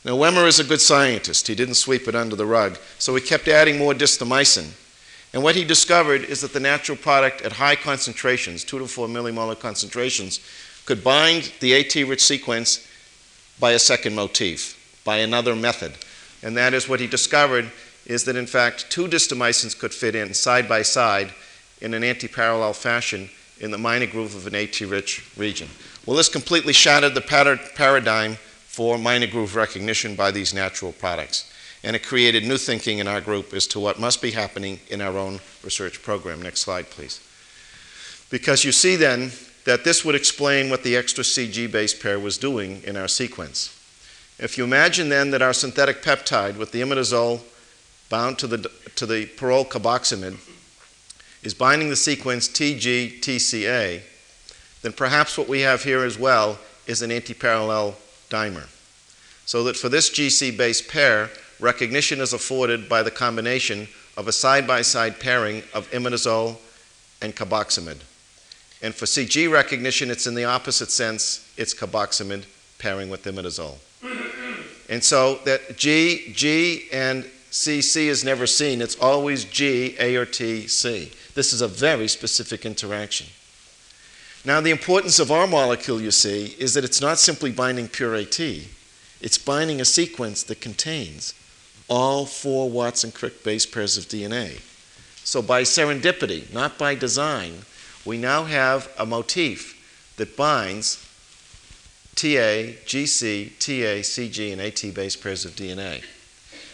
Now, 0.04 0.12
Wemmer 0.12 0.46
is 0.46 0.60
a 0.60 0.64
good 0.64 0.80
scientist. 0.80 1.48
He 1.48 1.54
didn't 1.54 1.74
sweep 1.74 2.06
it 2.06 2.14
under 2.14 2.36
the 2.36 2.46
rug, 2.46 2.78
so 2.98 3.14
he 3.14 3.20
kept 3.20 3.48
adding 3.48 3.76
more 3.76 3.92
dystomycin. 3.92 4.68
And 5.32 5.42
what 5.42 5.56
he 5.56 5.64
discovered 5.64 6.22
is 6.22 6.40
that 6.42 6.52
the 6.52 6.60
natural 6.60 6.96
product 6.96 7.42
at 7.42 7.52
high 7.52 7.76
concentrations, 7.76 8.62
2 8.64 8.78
to 8.78 8.86
4 8.86 9.08
millimolar 9.08 9.58
concentrations, 9.58 10.40
could 10.84 11.02
bind 11.02 11.52
the 11.60 11.74
AT-rich 11.74 12.22
sequence 12.22 12.86
by 13.58 13.72
a 13.72 13.78
second 13.78 14.14
motif, 14.14 15.02
by 15.04 15.18
another 15.18 15.56
method. 15.56 15.92
And 16.42 16.56
that 16.56 16.72
is 16.72 16.88
what 16.88 17.00
he 17.00 17.06
discovered 17.06 17.70
is 18.06 18.24
that 18.24 18.36
in 18.36 18.46
fact 18.46 18.88
two 18.88 19.08
dystomycins 19.08 19.76
could 19.76 19.92
fit 19.92 20.14
in 20.14 20.32
side 20.32 20.68
by 20.68 20.82
side 20.82 21.34
in 21.80 21.92
an 21.92 22.04
anti-parallel 22.04 22.72
fashion 22.72 23.28
in 23.58 23.72
the 23.72 23.78
minor 23.78 24.06
groove 24.06 24.36
of 24.36 24.46
an 24.46 24.54
AT-rich 24.54 25.24
region. 25.36 25.68
Well, 26.06 26.16
this 26.16 26.28
completely 26.28 26.72
shattered 26.72 27.14
the 27.14 27.68
paradigm 27.74 28.36
for 28.76 28.96
minor 28.96 29.26
groove 29.26 29.56
recognition 29.56 30.14
by 30.14 30.30
these 30.30 30.54
natural 30.54 30.92
products. 30.92 31.52
And 31.82 31.96
it 31.96 32.06
created 32.06 32.44
new 32.44 32.58
thinking 32.58 32.98
in 32.98 33.08
our 33.08 33.20
group 33.20 33.52
as 33.52 33.66
to 33.68 33.80
what 33.80 33.98
must 33.98 34.22
be 34.22 34.30
happening 34.30 34.78
in 34.88 35.00
our 35.00 35.18
own 35.18 35.40
research 35.64 36.02
program. 36.02 36.40
Next 36.40 36.60
slide, 36.60 36.90
please. 36.90 37.20
Because 38.30 38.64
you 38.64 38.70
see 38.70 38.94
then 38.94 39.32
that 39.64 39.82
this 39.82 40.04
would 40.04 40.14
explain 40.14 40.70
what 40.70 40.84
the 40.84 40.96
extra 40.96 41.24
CG 41.24 41.70
base 41.70 41.92
pair 41.92 42.20
was 42.20 42.38
doing 42.38 42.82
in 42.84 42.96
our 42.96 43.08
sequence. 43.08 43.72
If 44.38 44.56
you 44.56 44.64
imagine 44.64 45.08
then 45.08 45.30
that 45.32 45.42
our 45.42 45.52
synthetic 45.52 46.02
peptide 46.02 46.56
with 46.56 46.70
the 46.70 46.82
imidazole 46.82 47.40
bound 48.08 48.38
to 48.38 48.46
the, 48.46 48.70
to 48.94 49.06
the 49.06 49.26
pyrrole 49.26 49.66
carboxamide 49.66 50.38
is 51.42 51.54
binding 51.54 51.88
the 51.88 51.96
sequence 51.96 52.48
TG-TCA, 52.48 54.02
then 54.82 54.92
perhaps 54.92 55.36
what 55.36 55.48
we 55.48 55.60
have 55.60 55.82
here 55.82 56.04
as 56.04 56.18
well 56.18 56.58
is 56.86 57.02
an 57.02 57.10
antiparallel 57.10 57.94
dimer. 58.30 58.68
So 59.44 59.64
that 59.64 59.76
for 59.76 59.88
this 59.88 60.10
GC 60.10 60.56
base 60.56 60.82
pair, 60.82 61.30
recognition 61.60 62.20
is 62.20 62.32
afforded 62.32 62.88
by 62.88 63.02
the 63.02 63.10
combination 63.10 63.88
of 64.16 64.28
a 64.28 64.32
side-by-side 64.32 65.20
pairing 65.20 65.62
of 65.74 65.90
imidazole 65.90 66.56
and 67.22 67.34
carboxamide. 67.34 68.00
And 68.82 68.94
for 68.94 69.06
CG 69.06 69.50
recognition, 69.50 70.10
it's 70.10 70.26
in 70.26 70.34
the 70.34 70.44
opposite 70.44 70.90
sense, 70.90 71.52
it's 71.56 71.74
carboxamide 71.74 72.44
pairing 72.78 73.08
with 73.08 73.24
imidazole. 73.24 73.78
And 74.88 75.02
so 75.02 75.40
that 75.44 75.76
G, 75.76 76.32
G, 76.32 76.86
and 76.92 77.24
CC 77.50 78.06
is 78.06 78.22
never 78.22 78.46
seen. 78.46 78.80
It's 78.80 78.96
always 79.00 79.44
G, 79.44 79.96
A, 79.98 80.14
or 80.14 80.24
T, 80.24 80.68
C. 80.68 81.10
This 81.34 81.52
is 81.52 81.60
a 81.60 81.66
very 81.66 82.06
specific 82.06 82.64
interaction. 82.64 83.26
Now, 84.46 84.60
the 84.60 84.70
importance 84.70 85.18
of 85.18 85.32
our 85.32 85.48
molecule, 85.48 86.00
you 86.00 86.12
see, 86.12 86.54
is 86.60 86.74
that 86.74 86.84
it's 86.84 87.00
not 87.00 87.18
simply 87.18 87.50
binding 87.50 87.88
pure 87.88 88.14
AT, 88.14 88.38
it's 88.38 89.38
binding 89.38 89.80
a 89.80 89.84
sequence 89.84 90.44
that 90.44 90.60
contains 90.60 91.34
all 91.88 92.26
four 92.26 92.70
Watson 92.70 93.10
Crick 93.10 93.42
base 93.42 93.66
pairs 93.66 93.98
of 93.98 94.04
DNA. 94.04 94.60
So, 95.24 95.42
by 95.42 95.62
serendipity, 95.62 96.52
not 96.54 96.78
by 96.78 96.94
design, 96.94 97.62
we 98.04 98.18
now 98.18 98.44
have 98.44 98.88
a 98.96 99.04
motif 99.04 100.14
that 100.16 100.36
binds 100.36 101.04
TA, 102.14 102.70
GC, 102.86 103.58
TA, 103.58 104.02
CG, 104.04 104.52
and 104.52 104.60
AT 104.60 104.94
base 104.94 105.16
pairs 105.16 105.44
of 105.44 105.56
DNA. 105.56 106.04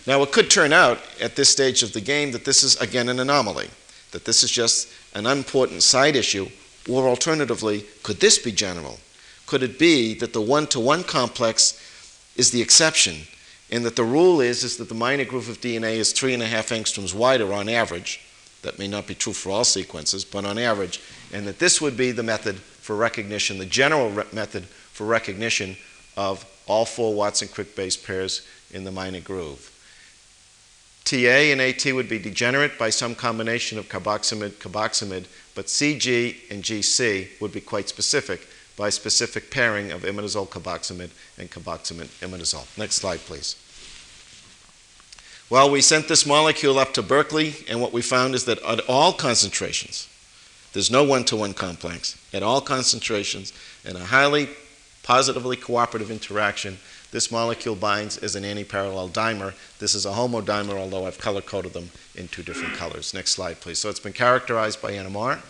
Now, 0.06 0.20
it 0.22 0.30
could 0.30 0.50
turn 0.50 0.74
out 0.74 0.98
at 1.22 1.36
this 1.36 1.48
stage 1.48 1.82
of 1.82 1.94
the 1.94 2.02
game 2.02 2.32
that 2.32 2.44
this 2.44 2.62
is, 2.62 2.76
again, 2.82 3.08
an 3.08 3.18
anomaly, 3.18 3.70
that 4.10 4.26
this 4.26 4.42
is 4.42 4.50
just 4.50 4.88
an 5.14 5.24
unimportant 5.24 5.82
side 5.82 6.16
issue 6.16 6.50
or 6.88 7.08
alternatively, 7.08 7.86
could 8.02 8.20
this 8.20 8.38
be 8.38 8.52
general? 8.52 8.98
Could 9.46 9.62
it 9.62 9.78
be 9.78 10.14
that 10.14 10.32
the 10.32 10.40
one 10.40 10.66
to 10.68 10.80
one 10.80 11.04
complex 11.04 11.78
is 12.36 12.50
the 12.50 12.62
exception, 12.62 13.26
and 13.70 13.84
that 13.84 13.96
the 13.96 14.04
rule 14.04 14.40
is, 14.40 14.64
is 14.64 14.76
that 14.78 14.88
the 14.88 14.94
minor 14.94 15.24
groove 15.24 15.48
of 15.48 15.60
DNA 15.60 15.96
is 15.96 16.12
three 16.12 16.34
and 16.34 16.42
a 16.42 16.46
half 16.46 16.70
angstroms 16.70 17.14
wider 17.14 17.52
on 17.52 17.68
average? 17.68 18.20
That 18.62 18.78
may 18.78 18.88
not 18.88 19.06
be 19.06 19.14
true 19.14 19.32
for 19.32 19.50
all 19.50 19.64
sequences, 19.64 20.24
but 20.24 20.44
on 20.44 20.58
average, 20.58 21.00
and 21.32 21.46
that 21.46 21.58
this 21.58 21.80
would 21.80 21.96
be 21.96 22.12
the 22.12 22.22
method 22.22 22.56
for 22.56 22.96
recognition, 22.96 23.58
the 23.58 23.66
general 23.66 24.10
re- 24.10 24.24
method 24.32 24.64
for 24.64 25.06
recognition 25.06 25.76
of 26.16 26.44
all 26.66 26.84
four 26.84 27.14
Watson 27.14 27.48
Crick 27.48 27.74
base 27.74 27.96
pairs 27.96 28.46
in 28.72 28.84
the 28.84 28.90
minor 28.90 29.20
groove. 29.20 29.68
TA 31.04 31.16
and 31.16 31.60
AT 31.60 31.84
would 31.86 32.08
be 32.08 32.18
degenerate 32.18 32.78
by 32.78 32.90
some 32.90 33.14
combination 33.14 33.78
of 33.78 33.88
carboxamide, 33.88 34.52
carboxamide, 34.52 35.26
but 35.54 35.66
CG 35.66 36.36
and 36.50 36.62
GC 36.62 37.40
would 37.40 37.52
be 37.52 37.60
quite 37.60 37.88
specific 37.88 38.46
by 38.76 38.90
specific 38.90 39.50
pairing 39.50 39.92
of 39.92 40.02
imidazole 40.02 40.48
carboxamide 40.48 41.10
and 41.38 41.50
carboxamide 41.50 42.08
imidazole. 42.20 42.66
Next 42.78 42.96
slide, 42.96 43.20
please. 43.20 43.56
Well, 45.50 45.70
we 45.70 45.82
sent 45.82 46.08
this 46.08 46.24
molecule 46.24 46.78
up 46.78 46.94
to 46.94 47.02
Berkeley, 47.02 47.56
and 47.68 47.80
what 47.80 47.92
we 47.92 48.00
found 48.00 48.34
is 48.34 48.46
that 48.46 48.62
at 48.62 48.80
all 48.88 49.12
concentrations, 49.12 50.08
there's 50.72 50.90
no 50.90 51.04
one 51.04 51.24
to 51.24 51.36
one 51.36 51.52
complex, 51.52 52.18
at 52.32 52.42
all 52.42 52.62
concentrations, 52.62 53.52
in 53.84 53.94
a 53.96 54.04
highly 54.04 54.48
positively 55.02 55.56
cooperative 55.56 56.10
interaction, 56.10 56.78
this 57.12 57.30
molecule 57.30 57.76
binds 57.76 58.18
as 58.18 58.34
an 58.34 58.44
anti-parallel 58.44 59.10
dimer. 59.10 59.54
This 59.78 59.94
is 59.94 60.06
a 60.06 60.10
homodimer, 60.10 60.76
although 60.76 61.06
I've 61.06 61.18
color-coded 61.18 61.74
them 61.74 61.90
in 62.16 62.26
two 62.28 62.42
different 62.42 62.74
colors. 62.74 63.14
Next 63.14 63.32
slide, 63.32 63.60
please. 63.60 63.78
So 63.78 63.90
it's 63.90 64.00
been 64.00 64.14
characterized 64.14 64.82
by 64.82 64.92
NMR. 64.92 65.40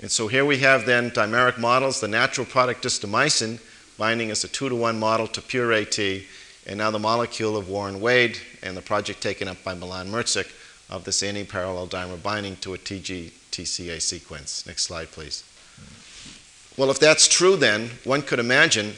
And 0.00 0.10
so 0.10 0.26
here 0.26 0.44
we 0.44 0.58
have 0.58 0.84
then 0.84 1.10
dimeric 1.10 1.58
models, 1.58 2.00
the 2.00 2.08
natural 2.08 2.46
product 2.46 2.82
dystomycin 2.82 3.60
binding 3.98 4.30
as 4.30 4.42
a 4.42 4.48
two 4.48 4.68
to 4.68 4.74
one 4.74 4.98
model 4.98 5.26
to 5.28 5.42
pure 5.42 5.72
AT, 5.72 5.98
and 5.98 6.78
now 6.78 6.90
the 6.90 6.98
molecule 6.98 7.56
of 7.56 7.68
Warren 7.68 8.00
Wade 8.00 8.38
and 8.62 8.76
the 8.76 8.82
project 8.82 9.20
taken 9.20 9.46
up 9.46 9.62
by 9.62 9.74
Milan 9.74 10.08
Mrtzik 10.08 10.50
of 10.90 11.04
this 11.04 11.22
anti-parallel 11.22 11.86
dimer 11.88 12.20
binding 12.22 12.56
to 12.56 12.74
a 12.74 12.78
TG-TCA 12.78 14.00
sequence. 14.00 14.66
Next 14.66 14.84
slide, 14.84 15.10
please. 15.10 15.44
Well, 16.76 16.90
if 16.90 16.98
that's 16.98 17.28
true, 17.28 17.56
then 17.56 17.90
one 18.04 18.22
could 18.22 18.38
imagine 18.38 18.94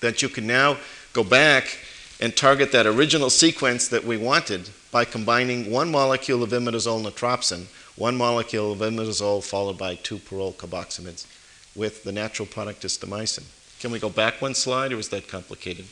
that 0.00 0.22
you 0.22 0.28
can 0.28 0.46
now 0.46 0.76
go 1.12 1.24
back 1.24 1.78
and 2.20 2.36
target 2.36 2.72
that 2.72 2.86
original 2.86 3.30
sequence 3.30 3.88
that 3.88 4.04
we 4.04 4.16
wanted 4.16 4.68
by 4.90 5.04
combining 5.04 5.70
one 5.70 5.90
molecule 5.90 6.42
of 6.42 6.50
imidazole 6.50 7.04
natropsin, 7.04 7.66
one 7.96 8.16
molecule 8.16 8.72
of 8.72 8.78
imidazole 8.78 9.42
followed 9.42 9.78
by 9.78 9.94
two 9.94 10.18
pyrrole 10.18 10.54
carboxymides 10.54 11.26
with 11.74 12.04
the 12.04 12.12
natural 12.12 12.46
product 12.46 12.82
distamycin. 12.82 13.44
Can 13.80 13.90
we 13.90 13.98
go 13.98 14.10
back 14.10 14.42
one 14.42 14.54
slide, 14.54 14.92
or 14.92 14.98
is 14.98 15.08
that 15.08 15.28
complicated? 15.28 15.86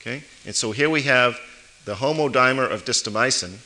Okay, 0.00 0.22
and 0.44 0.54
so 0.54 0.72
here 0.72 0.90
we 0.90 1.02
have 1.02 1.38
the 1.84 1.94
homodimer 1.94 2.70
of 2.70 2.84
distamycin, 2.84 3.58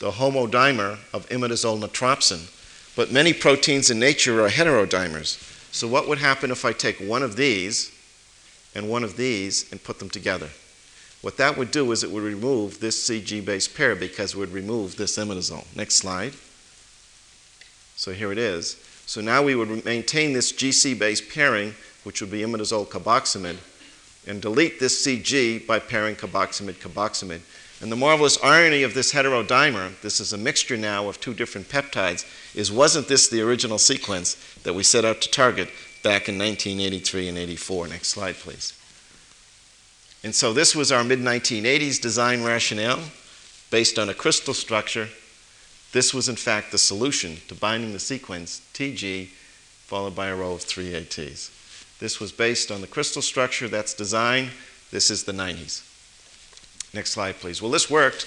the 0.00 0.12
homodimer 0.12 0.98
of 1.12 1.28
imidazole 1.28 1.80
natropsin, 1.80 2.50
but 2.96 3.12
many 3.12 3.32
proteins 3.32 3.90
in 3.90 3.98
nature 3.98 4.44
are 4.44 4.50
heterodimers. 4.50 5.38
So 5.72 5.86
what 5.86 6.08
would 6.08 6.18
happen 6.18 6.50
if 6.50 6.64
I 6.64 6.72
take 6.72 6.98
one 6.98 7.22
of 7.22 7.36
these 7.36 7.91
and 8.74 8.88
one 8.88 9.04
of 9.04 9.16
these 9.16 9.70
and 9.70 9.82
put 9.82 9.98
them 9.98 10.10
together? 10.10 10.48
What 11.22 11.36
that 11.36 11.56
would 11.56 11.70
do 11.70 11.92
is 11.92 12.02
it 12.02 12.10
would 12.10 12.22
remove 12.22 12.80
this 12.80 13.08
CG 13.08 13.44
base 13.44 13.68
pair 13.68 13.94
because 13.94 14.34
it 14.34 14.38
would 14.38 14.52
remove 14.52 14.96
this 14.96 15.16
imidazole. 15.16 15.64
Next 15.76 15.94
slide. 15.96 16.32
So 17.94 18.12
here 18.12 18.32
it 18.32 18.38
is. 18.38 18.76
So 19.06 19.20
now 19.20 19.42
we 19.42 19.54
would 19.54 19.84
maintain 19.84 20.32
this 20.32 20.52
GC 20.52 20.98
base 20.98 21.20
pairing, 21.20 21.74
which 22.02 22.20
would 22.20 22.30
be 22.30 22.40
imidazole 22.40 22.88
carboxamide, 22.88 23.58
and 24.26 24.42
delete 24.42 24.80
this 24.80 25.06
CG 25.06 25.64
by 25.66 25.78
pairing 25.78 26.16
carboxamide 26.16 26.80
carboxamide. 26.80 27.42
And 27.80 27.90
the 27.90 27.96
marvelous 27.96 28.42
irony 28.42 28.84
of 28.84 28.94
this 28.94 29.12
heterodimer, 29.12 30.00
this 30.02 30.20
is 30.20 30.32
a 30.32 30.38
mixture 30.38 30.76
now 30.76 31.08
of 31.08 31.20
two 31.20 31.34
different 31.34 31.68
peptides, 31.68 32.24
is 32.54 32.72
wasn't 32.72 33.08
this 33.08 33.28
the 33.28 33.42
original 33.42 33.78
sequence 33.78 34.34
that 34.62 34.74
we 34.74 34.82
set 34.82 35.04
out 35.04 35.20
to 35.20 35.30
target 35.30 35.68
back 36.02 36.28
in 36.28 36.38
1983 36.38 37.28
and 37.28 37.38
84? 37.38 37.88
Next 37.88 38.08
slide, 38.08 38.36
please. 38.36 38.78
And 40.24 40.34
so 40.34 40.52
this 40.52 40.76
was 40.76 40.92
our 40.92 41.02
mid 41.02 41.18
1980s 41.18 42.00
design 42.00 42.42
rationale 42.42 43.00
based 43.70 43.98
on 43.98 44.08
a 44.08 44.14
crystal 44.14 44.54
structure. 44.54 45.08
This 45.92 46.14
was, 46.14 46.28
in 46.28 46.36
fact, 46.36 46.72
the 46.72 46.78
solution 46.78 47.38
to 47.48 47.54
binding 47.54 47.92
the 47.92 47.98
sequence 47.98 48.62
TG 48.72 49.28
followed 49.86 50.14
by 50.14 50.28
a 50.28 50.36
row 50.36 50.52
of 50.52 50.62
three 50.62 50.94
ATs. 50.94 51.50
This 51.98 52.18
was 52.18 52.32
based 52.32 52.70
on 52.70 52.80
the 52.80 52.86
crystal 52.86 53.22
structure 53.22 53.68
that's 53.68 53.94
design. 53.94 54.48
This 54.90 55.10
is 55.10 55.24
the 55.24 55.32
90s. 55.32 55.82
Next 56.94 57.10
slide, 57.10 57.36
please. 57.36 57.60
Well, 57.60 57.70
this 57.70 57.90
worked. 57.90 58.26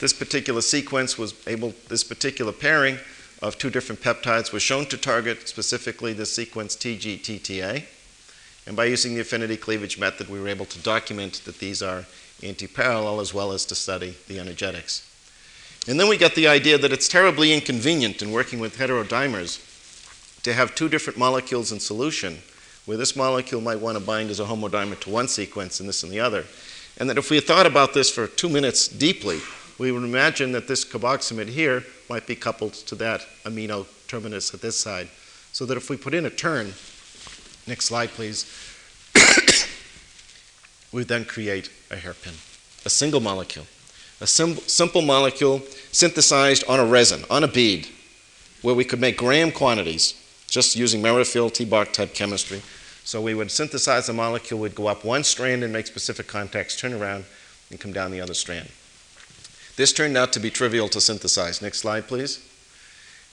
This 0.00 0.12
particular 0.12 0.60
sequence 0.60 1.16
was 1.16 1.34
able, 1.46 1.72
this 1.88 2.04
particular 2.04 2.52
pairing 2.52 2.98
of 3.44 3.58
two 3.58 3.68
different 3.68 4.00
peptides 4.00 4.52
was 4.52 4.62
shown 4.62 4.86
to 4.86 4.96
target 4.96 5.46
specifically 5.46 6.14
the 6.14 6.24
sequence 6.24 6.74
TG-TTA. 6.74 7.84
And 8.66 8.74
by 8.74 8.86
using 8.86 9.14
the 9.14 9.20
affinity 9.20 9.58
cleavage 9.58 9.98
method, 9.98 10.30
we 10.30 10.40
were 10.40 10.48
able 10.48 10.64
to 10.64 10.78
document 10.78 11.42
that 11.44 11.58
these 11.58 11.82
are 11.82 12.06
anti-parallel 12.42 13.20
as 13.20 13.34
well 13.34 13.52
as 13.52 13.66
to 13.66 13.74
study 13.74 14.16
the 14.28 14.40
energetics. 14.40 15.06
And 15.86 16.00
then 16.00 16.08
we 16.08 16.16
got 16.16 16.34
the 16.34 16.48
idea 16.48 16.78
that 16.78 16.90
it's 16.90 17.06
terribly 17.06 17.52
inconvenient 17.52 18.22
in 18.22 18.32
working 18.32 18.60
with 18.60 18.78
heterodimers 18.78 19.60
to 20.42 20.54
have 20.54 20.74
two 20.74 20.88
different 20.88 21.18
molecules 21.18 21.70
in 21.70 21.80
solution, 21.80 22.38
where 22.86 22.96
this 22.96 23.14
molecule 23.14 23.60
might 23.60 23.78
want 23.78 23.98
to 23.98 24.02
bind 24.02 24.30
as 24.30 24.40
a 24.40 24.46
homodimer 24.46 24.98
to 25.00 25.10
one 25.10 25.28
sequence 25.28 25.80
and 25.80 25.88
this 25.88 26.02
and 26.02 26.10
the 26.10 26.20
other. 26.20 26.46
And 26.96 27.10
that 27.10 27.18
if 27.18 27.28
we 27.30 27.40
thought 27.40 27.66
about 27.66 27.92
this 27.92 28.08
for 28.08 28.26
two 28.26 28.48
minutes 28.48 28.88
deeply, 28.88 29.40
we 29.78 29.90
would 29.90 30.04
imagine 30.04 30.52
that 30.52 30.68
this 30.68 30.84
carboxamide 30.84 31.48
here 31.48 31.84
might 32.08 32.26
be 32.26 32.36
coupled 32.36 32.74
to 32.74 32.94
that 32.96 33.26
amino 33.44 33.86
terminus 34.08 34.54
at 34.54 34.60
this 34.60 34.78
side. 34.78 35.08
So 35.52 35.66
that 35.66 35.76
if 35.76 35.90
we 35.90 35.96
put 35.96 36.14
in 36.14 36.26
a 36.26 36.30
turn, 36.30 36.74
next 37.66 37.86
slide 37.86 38.10
please, 38.10 38.46
we 40.92 41.00
would 41.00 41.08
then 41.08 41.24
create 41.24 41.70
a 41.90 41.96
hairpin, 41.96 42.34
a 42.84 42.90
single 42.90 43.20
molecule, 43.20 43.66
a 44.20 44.26
sim- 44.26 44.58
simple 44.66 45.02
molecule 45.02 45.62
synthesized 45.92 46.64
on 46.68 46.80
a 46.80 46.84
resin, 46.84 47.24
on 47.30 47.44
a 47.44 47.48
bead, 47.48 47.88
where 48.62 48.74
we 48.74 48.84
could 48.84 49.00
make 49.00 49.18
gram 49.18 49.52
quantities 49.52 50.14
just 50.48 50.76
using 50.76 51.02
Merrifield 51.02 51.52
T-Bart 51.54 51.92
type 51.92 52.14
chemistry. 52.14 52.62
So 53.04 53.20
we 53.20 53.34
would 53.34 53.50
synthesize 53.50 54.06
the 54.06 54.12
molecule, 54.12 54.60
we'd 54.60 54.74
go 54.74 54.86
up 54.86 55.04
one 55.04 55.24
strand 55.24 55.62
and 55.62 55.72
make 55.72 55.86
specific 55.86 56.26
contacts, 56.26 56.76
turn 56.76 56.94
around, 56.94 57.24
and 57.70 57.78
come 57.78 57.92
down 57.92 58.12
the 58.12 58.20
other 58.20 58.34
strand. 58.34 58.68
This 59.76 59.92
turned 59.92 60.16
out 60.16 60.32
to 60.34 60.40
be 60.40 60.50
trivial 60.50 60.88
to 60.90 61.00
synthesize. 61.00 61.60
Next 61.60 61.78
slide, 61.78 62.06
please. 62.06 62.38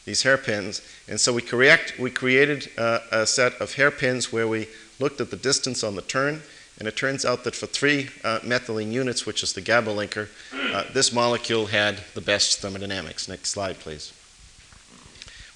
These 0.06 0.24
hairpins. 0.24 0.82
And 1.08 1.20
so 1.20 1.34
we, 1.34 1.42
correct, 1.44 2.00
we 2.00 2.10
created 2.10 2.72
uh, 2.78 3.00
a 3.12 3.28
set 3.28 3.54
of 3.62 3.76
hairpins 3.76 4.32
where 4.32 4.48
we 4.48 4.68
looked 5.00 5.22
at 5.22 5.30
the 5.30 5.38
distance 5.38 5.84
on 5.84 5.96
the 5.96 6.02
turn, 6.02 6.42
and 6.80 6.88
it 6.88 6.96
turns 6.96 7.26
out 7.26 7.44
that 7.44 7.56
for 7.56 7.68
three 7.68 8.10
uh, 8.24 8.40
methylene 8.40 8.92
units, 8.92 9.26
which 9.26 9.44
is 9.44 9.54
the 9.54 9.62
GABA 9.62 9.92
linker, 9.92 10.30
uh, 10.74 10.86
this 10.94 11.14
molecule 11.14 11.68
had 11.68 12.00
the 12.16 12.22
best 12.22 12.60
thermodynamics. 12.60 13.28
Next 13.28 13.50
slide, 13.50 13.80
please. 13.80 14.12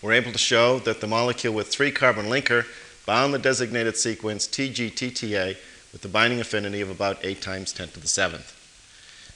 We're 0.03 0.13
able 0.13 0.33
to 0.33 0.37
show 0.37 0.77
that 0.79 1.01
the 1.01 1.07
molecule 1.07 1.55
with 1.55 1.69
three 1.69 1.89
carbon 1.89 2.27
linker 2.27 2.65
bound 3.07 3.33
the 3.33 3.39
designated 3.39 3.97
sequence 3.97 4.47
TGTTA 4.47 5.57
with 5.91 6.01
the 6.01 6.07
binding 6.07 6.39
affinity 6.39 6.81
of 6.81 6.91
about 6.91 7.17
8 7.23 7.41
times 7.41 7.73
10 7.73 7.89
to 7.89 7.99
the 7.99 8.07
7th. 8.07 8.54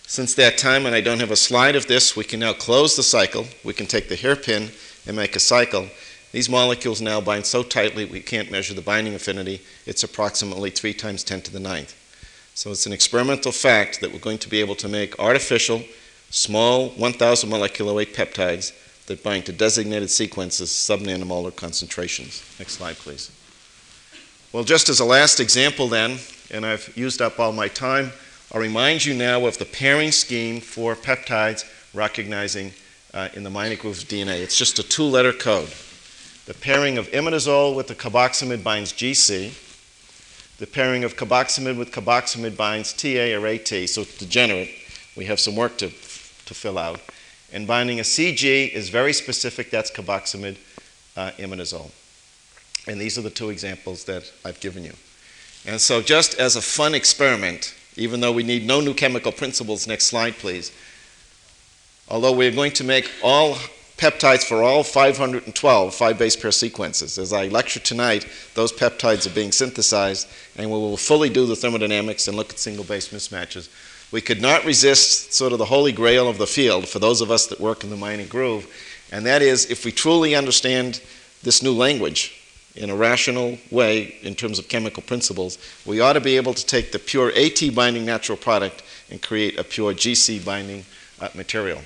Since 0.10 0.34
that 0.36 0.58
time, 0.58 0.88
and 0.88 0.96
I 0.96 1.02
don't 1.02 1.20
have 1.20 1.30
a 1.30 1.36
slide 1.36 1.76
of 1.76 1.86
this, 1.86 2.16
we 2.16 2.24
can 2.24 2.40
now 2.40 2.52
close 2.52 2.96
the 2.96 3.04
cycle. 3.04 3.46
We 3.64 3.76
can 3.76 3.86
take 3.86 4.10
the 4.10 4.16
hairpin 4.16 4.72
and 5.06 5.16
make 5.16 5.36
a 5.36 5.40
cycle. 5.40 5.86
These 6.32 6.50
molecules 6.50 7.00
now 7.00 7.22
bind 7.22 7.46
so 7.46 7.62
tightly 7.62 8.06
we 8.06 8.20
can't 8.20 8.50
measure 8.50 8.74
the 8.74 8.82
binding 8.82 9.14
affinity. 9.14 9.62
It's 9.86 10.02
approximately 10.02 10.72
3 10.72 10.96
times 10.96 11.24
10 11.24 11.44
to 11.44 11.52
the 11.52 11.60
9th. 11.60 11.94
So 12.56 12.72
it's 12.72 12.88
an 12.88 12.92
experimental 12.92 13.52
fact 13.52 14.02
that 14.02 14.12
we're 14.12 14.18
going 14.18 14.40
to 14.40 14.50
be 14.50 14.60
able 14.62 14.74
to 14.78 14.88
make 14.88 15.20
artificial, 15.20 15.84
small 16.32 16.90
1,000 16.90 17.48
molecular 17.48 17.94
weight 17.94 18.16
peptides 18.16 18.74
that 19.06 19.22
bind 19.22 19.46
to 19.46 19.52
designated 19.52 20.10
sequences 20.10 20.72
subnanomolar 20.72 21.56
concentrations. 21.56 22.44
Next 22.58 22.74
slide, 22.74 22.96
please. 22.96 23.30
Well, 24.54 24.64
just 24.64 24.90
as 24.90 25.02
a 25.02 25.06
last 25.06 25.40
example, 25.40 25.88
then, 25.88 26.18
and 26.50 26.66
I've 26.66 26.98
used 26.98 27.22
up 27.22 27.40
all 27.40 27.52
my 27.52 27.68
time, 27.68 28.12
I'll 28.52 28.60
remind 28.60 29.06
you 29.06 29.14
now 29.14 29.46
of 29.46 29.60
the 29.60 29.66
pairing 29.66 30.12
scheme 30.12 30.60
for 30.60 30.96
peptides 30.96 31.66
recognizing 31.94 32.74
uh, 33.14 33.30
in 33.36 33.44
the 33.44 33.50
minor 33.52 33.76
groove 33.76 34.00
of 34.00 34.04
DNA. 34.06 34.42
It's 34.42 34.58
just 34.58 34.80
a 34.80 34.84
two 34.84 35.04
letter 35.04 35.32
code. 35.32 35.70
The 36.48 36.56
pairing 36.56 36.98
of 36.98 37.08
imidazole 37.12 37.76
with 37.76 37.86
the 37.88 37.94
carboxamide 37.94 38.64
binds 38.64 38.92
GC. 38.92 39.54
The 40.58 40.66
pairing 40.66 41.04
of 41.04 41.16
carboxamide 41.16 41.78
with 41.78 41.92
carboxamide 41.92 42.58
binds 42.58 42.92
TA 42.92 43.38
or 43.40 43.46
AT, 43.46 43.68
so 43.68 44.02
it's 44.02 44.18
degenerate. 44.18 44.72
We 45.16 45.26
have 45.26 45.40
some 45.40 45.56
work 45.56 45.78
to, 45.78 45.90
to 45.90 46.54
fill 46.56 46.80
out. 46.80 47.02
And 47.54 47.68
binding 47.68 48.00
a 48.00 48.04
CG 48.04 48.72
is 48.72 48.90
very 48.90 49.14
specific, 49.14 49.70
that's 49.70 49.92
carboxamide 49.92 50.58
uh, 51.16 51.32
imidazole. 51.38 51.92
And 52.88 53.00
these 53.00 53.16
are 53.20 53.22
the 53.22 53.30
two 53.30 53.52
examples 53.52 54.06
that 54.06 54.32
I've 54.44 54.60
given 54.60 54.84
you. 54.84 54.94
And 55.68 55.80
so, 55.80 56.02
just 56.02 56.40
as 56.40 56.56
a 56.56 56.62
fun 56.62 56.96
experiment, 56.96 57.76
even 58.00 58.22
though 58.22 58.32
we 58.32 58.44
need 58.44 58.66
no 58.66 58.80
new 58.80 58.94
chemical 58.94 59.32
principles, 59.32 59.88
next 59.88 60.08
slide, 60.08 60.36
please. 60.38 60.72
Although 62.08 62.32
we're 62.32 62.52
going 62.52 62.72
to 62.74 62.84
make 62.84 63.12
all 63.24 63.58
peptides 63.98 64.46
for 64.46 64.64
all 64.64 64.82
512 64.82 65.94
five 65.94 66.18
base 66.18 66.36
pair 66.36 66.52
sequences. 66.52 67.20
As 67.20 67.34
I 67.34 67.48
lecture 67.50 67.82
tonight, 67.82 68.26
those 68.56 68.72
peptides 68.72 69.28
are 69.28 69.36
being 69.36 69.52
synthesized, 69.52 70.28
and 70.56 70.72
we 70.72 70.78
will 70.78 70.98
fully 70.98 71.30
do 71.30 71.46
the 71.46 71.56
thermodynamics 71.56 72.28
and 72.28 72.38
look 72.38 72.50
at 72.52 72.60
single 72.60 72.86
base 72.86 73.10
mismatches. 73.10 73.70
We 74.12 74.22
could 74.22 74.42
not 74.42 74.64
resist 74.64 75.34
sort 75.34 75.52
of 75.52 75.60
the 75.60 75.66
holy 75.66 75.92
grail 75.92 76.30
of 76.30 76.38
the 76.38 76.48
field 76.48 76.88
for 76.88 77.00
those 77.00 77.20
of 77.22 77.30
us 77.30 77.46
that 77.48 77.60
work 77.60 77.84
in 77.84 77.90
the 77.90 77.98
mining 77.98 78.28
groove, 78.28 78.66
and 79.12 79.26
that 79.26 79.42
is 79.42 79.70
if 79.70 79.84
we 79.84 79.92
truly 79.92 80.34
understand 80.34 81.02
this 81.44 81.62
new 81.62 81.74
language 81.74 82.39
in 82.76 82.90
a 82.90 82.96
rational 82.96 83.58
way 83.72 84.16
in 84.22 84.36
terms 84.36 84.60
of 84.60 84.68
chemical 84.68 85.04
principles, 85.04 85.58
we 85.86 86.00
ought 86.00 86.14
to 86.14 86.22
be 86.22 86.38
able 86.38 86.54
to 86.54 86.66
take 86.66 86.92
the 86.92 87.00
pure 87.00 87.32
AT 87.36 87.76
binding 87.76 88.06
natural 88.06 88.38
product 88.38 88.84
and 89.10 89.22
create 89.22 89.58
a 89.58 89.64
pure 89.64 89.94
GC 89.94 90.44
binding 90.46 90.86
uh, 91.20 91.30
material. 91.36 91.82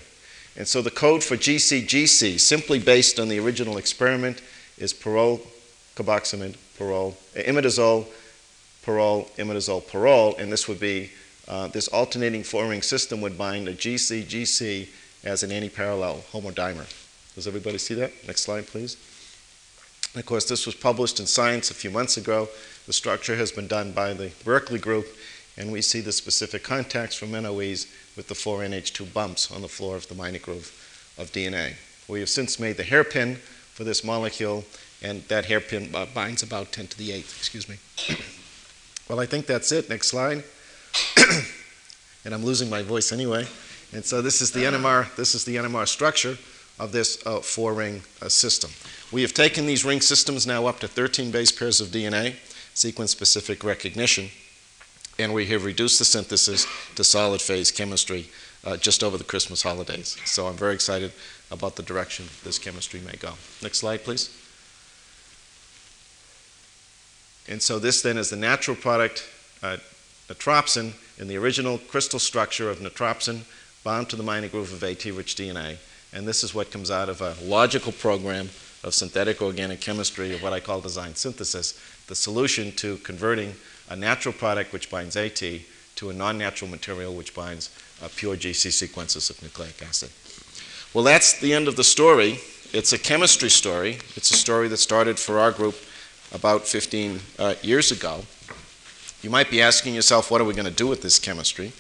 And 0.55 0.67
so 0.67 0.81
the 0.81 0.91
code 0.91 1.23
for 1.23 1.36
GC-GC, 1.36 2.39
simply 2.39 2.79
based 2.79 3.19
on 3.19 3.27
the 3.27 3.39
original 3.39 3.77
experiment, 3.77 4.41
is 4.77 4.93
pyrrole, 4.93 5.41
carboxamide, 5.95 6.57
pyrrole, 6.77 7.13
uh, 7.36 7.41
imidazole, 7.41 8.05
pyrrole, 8.86 9.29
imidazole, 9.38 9.84
pyrrole, 9.84 10.38
and 10.38 10.51
this 10.51 10.67
would 10.67 10.79
be 10.79 11.11
uh, 11.47 11.67
this 11.67 11.88
alternating 11.88 12.43
four-ring 12.43 12.81
system 12.81 13.19
would 13.21 13.38
bind 13.38 13.67
a 13.67 13.73
GC-GC 13.73 14.88
as 15.23 15.43
an 15.43 15.51
anti-parallel 15.51 16.23
homodimer. 16.31 16.88
Does 17.36 17.47
everybody 17.47 17.77
see 17.77 17.95
that? 17.95 18.11
Next 18.27 18.41
slide, 18.41 18.67
please. 18.67 18.97
And 20.14 20.20
of 20.20 20.28
course, 20.28 20.45
this 20.45 20.66
was 20.66 20.76
published 20.76 21.20
in 21.20 21.26
Science 21.26 21.72
a 21.72 21.74
few 21.74 21.89
months 21.89 22.18
ago. 22.18 22.47
The 22.86 22.93
structure 22.93 23.36
has 23.36 23.51
been 23.51 23.68
done 23.68 23.93
by 23.93 24.14
the 24.14 24.32
Berkeley 24.45 24.78
group, 24.78 25.07
and 25.57 25.72
we 25.72 25.82
see 25.82 26.01
the 26.01 26.11
specific 26.11 26.64
contacts 26.64 27.16
from 27.16 27.32
NOEs 27.32 27.88
with 28.16 28.28
the 28.28 28.36
four 28.36 28.59
NH2 28.59 29.11
bumps 29.11 29.51
on 29.51 29.61
the 29.61 29.68
floor 29.68 29.95
of 29.95 30.07
the 30.07 30.16
minor 30.16 30.38
groove 30.38 30.72
of 31.18 31.32
DNA. 31.32 31.74
We 32.07 32.20
have 32.20 32.30
since 32.30 32.59
made 32.59 32.78
the 32.78 32.84
hairpin 32.84 33.38
for 33.74 33.84
this 33.84 34.03
molecule, 34.03 34.66
and 35.01 35.24
that 35.30 35.45
hairpin 35.45 35.91
binds 36.14 36.43
about 36.43 36.72
10 36.72 36.88
to 36.88 36.97
the 36.97 37.09
8th, 37.09 37.38
excuse 37.38 37.68
me. 37.68 37.78
well, 39.09 39.20
I 39.20 39.26
think 39.26 39.47
that's 39.47 39.72
it. 39.72 39.89
Next 39.89 40.09
slide. 40.09 40.43
and 42.26 42.36
I'm 42.36 42.45
losing 42.45 42.70
my 42.70 42.84
voice 42.84 43.11
anyway. 43.11 43.47
And 43.93 44.05
so 44.05 44.22
this 44.22 44.41
is 44.41 44.51
the 44.51 44.61
NMR, 44.61 45.16
this 45.16 45.34
is 45.34 45.43
the 45.43 45.55
NMR 45.55 45.88
structure 45.88 46.38
of 46.80 46.91
this 46.91 47.26
uh, 47.26 47.39
four-ring 47.39 48.01
uh, 48.21 48.30
system. 48.30 48.71
We 49.11 49.21
have 49.21 49.34
taken 49.34 49.65
these 49.65 49.86
ring 49.86 50.01
systems 50.01 50.47
now 50.47 50.65
up 50.65 50.80
to 50.80 50.88
13 50.88 51.32
base 51.32 51.51
pairs 51.51 51.80
of 51.80 51.89
DNA, 51.89 52.36
sequence-specific 52.74 53.63
recognition, 53.63 54.30
and 55.19 55.34
we 55.34 55.45
have 55.47 55.65
reduced 55.65 55.99
the 55.99 56.05
synthesis 56.05 56.65
to 56.95 57.03
solid 57.03 57.41
phase 57.41 57.71
chemistry 57.71 58.30
uh, 58.65 58.78
just 58.78 59.03
over 59.03 59.17
the 59.17 59.24
Christmas 59.24 59.61
holidays. 59.61 60.17
So 60.26 60.47
I'm 60.47 60.55
very 60.55 60.74
excited 60.74 61.11
about 61.51 61.76
the 61.76 61.84
direction 61.84 62.26
this 62.43 62.57
chemistry 62.57 63.01
may 63.01 63.15
go. 63.17 63.34
Next 63.61 63.80
slide, 63.80 64.03
please. 64.03 64.36
And 67.47 67.61
so 67.61 67.78
this 67.78 68.01
then 68.01 68.17
is 68.17 68.30
the 68.30 68.38
natural 68.38 68.76
product, 68.76 69.30
uh, 69.61 69.78
natropsin, 70.30 70.93
in 71.19 71.28
the 71.28 71.38
original 71.38 71.78
crystal 71.78 72.19
structure 72.19 72.69
of 72.69 72.80
natropsin 72.80 73.41
bound 73.84 74.09
to 74.09 74.15
the 74.15 74.24
minor 74.24 74.47
groove 74.47 74.71
of 74.71 74.84
AT-rich 74.84 75.36
DNA. 75.36 75.78
And 76.14 76.28
this 76.28 76.43
is 76.43 76.53
what 76.53 76.72
comes 76.72 76.91
out 76.91 77.09
of 77.09 77.22
a 77.22 77.36
logical 77.43 77.91
program 77.91 78.49
of 78.84 78.93
synthetic 78.93 79.41
organic 79.41 79.82
chemistry 79.82 80.34
of 80.34 80.43
what 80.43 80.53
I 80.53 80.59
call 80.59 80.82
design 80.82 81.16
synthesis, 81.16 81.80
the 82.07 82.16
solution 82.16 82.72
to 82.74 82.97
converting 82.97 83.53
a 83.89 83.95
natural 83.95 84.34
product 84.34 84.74
which 84.74 84.89
binds 84.89 85.16
AT 85.16 85.41
to 85.95 86.09
a 86.09 86.14
non-natural 86.14 86.70
material 86.70 87.14
which 87.14 87.34
binds 87.34 87.70
uh, 88.03 88.09
pure 88.16 88.36
GC 88.36 88.72
sequences 88.72 89.30
of 89.30 89.41
nucleic 89.41 89.82
acid. 89.82 90.09
Well, 90.93 91.03
that's 91.03 91.39
the 91.39 91.53
end 91.53 91.68
of 91.68 91.76
the 91.76 91.84
story. 91.84 92.39
It's 92.72 92.93
a 92.93 92.99
chemistry 92.99 93.49
story. 93.49 93.99
It's 94.16 94.32
a 94.32 94.36
story 94.36 94.68
that 94.68 94.78
started 94.78 95.18
for 95.20 95.39
our 95.39 95.51
group 95.51 95.76
about 96.34 96.68
15 96.68 97.20
uh, 97.39 97.55
years 97.61 97.91
ago. 97.91 98.24
You 99.22 99.30
might 99.30 99.49
be 99.49 99.61
asking 99.61 99.95
yourself, 99.95 100.30
what 100.30 100.41
are 100.41 100.43
we 100.43 100.53
going 100.53 100.68
to 100.68 100.72
do 100.72 100.88
with 100.88 101.01
this 101.01 101.20
chemistry? 101.20 101.72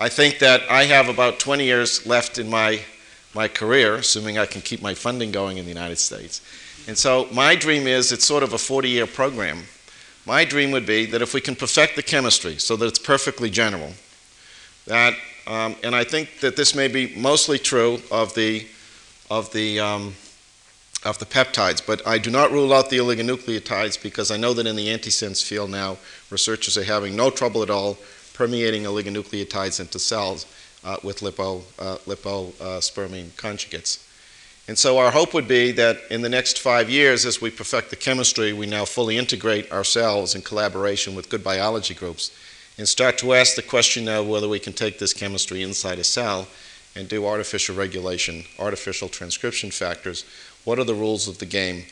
I 0.00 0.08
think 0.08 0.38
that 0.38 0.62
I 0.70 0.84
have 0.84 1.08
about 1.08 1.38
20 1.38 1.64
years 1.64 2.06
left 2.06 2.38
in 2.38 2.48
my, 2.48 2.80
my 3.38 3.46
career, 3.46 3.94
assuming 3.94 4.36
I 4.36 4.46
can 4.46 4.62
keep 4.62 4.82
my 4.82 4.94
funding 4.94 5.30
going 5.30 5.58
in 5.58 5.64
the 5.64 5.70
United 5.70 6.00
States. 6.00 6.42
And 6.88 6.98
so 6.98 7.28
my 7.32 7.54
dream 7.54 7.86
is 7.86 8.10
it's 8.10 8.26
sort 8.26 8.42
of 8.42 8.52
a 8.52 8.58
40 8.58 8.88
year 8.88 9.06
program. 9.06 9.62
My 10.26 10.44
dream 10.44 10.72
would 10.72 10.86
be 10.86 11.06
that 11.06 11.22
if 11.22 11.34
we 11.34 11.40
can 11.40 11.54
perfect 11.54 11.94
the 11.94 12.02
chemistry 12.02 12.56
so 12.58 12.74
that 12.74 12.86
it's 12.86 12.98
perfectly 12.98 13.48
general, 13.48 13.92
that, 14.86 15.14
um, 15.46 15.76
and 15.84 15.94
I 15.94 16.02
think 16.02 16.40
that 16.40 16.56
this 16.56 16.74
may 16.74 16.88
be 16.88 17.14
mostly 17.14 17.60
true 17.60 18.02
of 18.10 18.34
the, 18.34 18.66
of 19.30 19.52
the 19.52 19.78
um, 19.78 20.16
of 21.04 21.16
the 21.20 21.26
peptides, 21.26 21.80
but 21.86 22.04
I 22.04 22.18
do 22.18 22.28
not 22.28 22.50
rule 22.50 22.74
out 22.74 22.90
the 22.90 22.98
oligonucleotides 22.98 24.02
because 24.02 24.32
I 24.32 24.36
know 24.36 24.52
that 24.54 24.66
in 24.66 24.74
the 24.74 24.88
antisense 24.88 25.44
field 25.44 25.70
now, 25.70 25.96
researchers 26.28 26.76
are 26.76 26.82
having 26.82 27.14
no 27.14 27.30
trouble 27.30 27.62
at 27.62 27.70
all 27.70 27.98
permeating 28.34 28.82
oligonucleotides 28.82 29.78
into 29.78 30.00
cells 30.00 30.44
with 31.02 31.20
lipo, 31.20 31.62
uh, 31.78 31.96
lipospermine 32.06 33.30
conjugates. 33.36 34.04
And 34.68 34.78
so 34.78 34.98
our 34.98 35.10
hope 35.10 35.32
would 35.32 35.48
be 35.48 35.72
that 35.72 35.98
in 36.10 36.20
the 36.20 36.28
next 36.28 36.58
five 36.58 36.90
years, 36.90 37.24
as 37.24 37.40
we 37.40 37.50
perfect 37.50 37.90
the 37.90 37.96
chemistry, 37.96 38.52
we 38.52 38.66
now 38.66 38.84
fully 38.84 39.16
integrate 39.16 39.72
ourselves 39.72 40.34
in 40.34 40.42
collaboration 40.42 41.14
with 41.14 41.30
good 41.30 41.42
biology 41.42 41.94
groups 41.94 42.30
and 42.76 42.86
start 42.86 43.16
to 43.18 43.32
ask 43.32 43.56
the 43.56 43.62
question 43.62 44.04
now 44.04 44.22
whether 44.22 44.48
we 44.48 44.58
can 44.58 44.74
take 44.74 44.98
this 44.98 45.14
chemistry 45.14 45.62
inside 45.62 45.98
a 45.98 46.04
cell 46.04 46.46
and 46.94 47.08
do 47.08 47.26
artificial 47.26 47.74
regulation, 47.74 48.44
artificial 48.58 49.08
transcription 49.08 49.70
factors 49.70 50.24
what 50.64 50.78
are 50.78 50.84
the 50.84 50.94
rules 50.94 51.28
of 51.28 51.38
the 51.38 51.46
game 51.46 51.84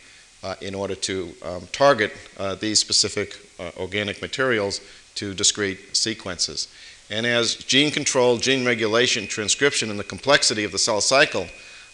uh, 0.42 0.54
in 0.60 0.74
order 0.74 0.94
to 0.94 1.32
um, 1.42 1.66
target 1.72 2.12
uh, 2.38 2.54
these 2.56 2.78
specific 2.78 3.38
uh, 3.58 3.70
organic 3.78 4.20
materials 4.20 4.82
to 5.14 5.32
discrete 5.32 5.96
sequences. 5.96 6.68
And 7.10 7.24
as 7.24 7.54
gene 7.54 7.90
control, 7.90 8.36
gene 8.36 8.66
regulation, 8.66 9.26
transcription, 9.26 9.90
and 9.90 9.98
the 9.98 10.04
complexity 10.04 10.64
of 10.64 10.72
the 10.72 10.78
cell 10.78 11.00
cycle 11.00 11.46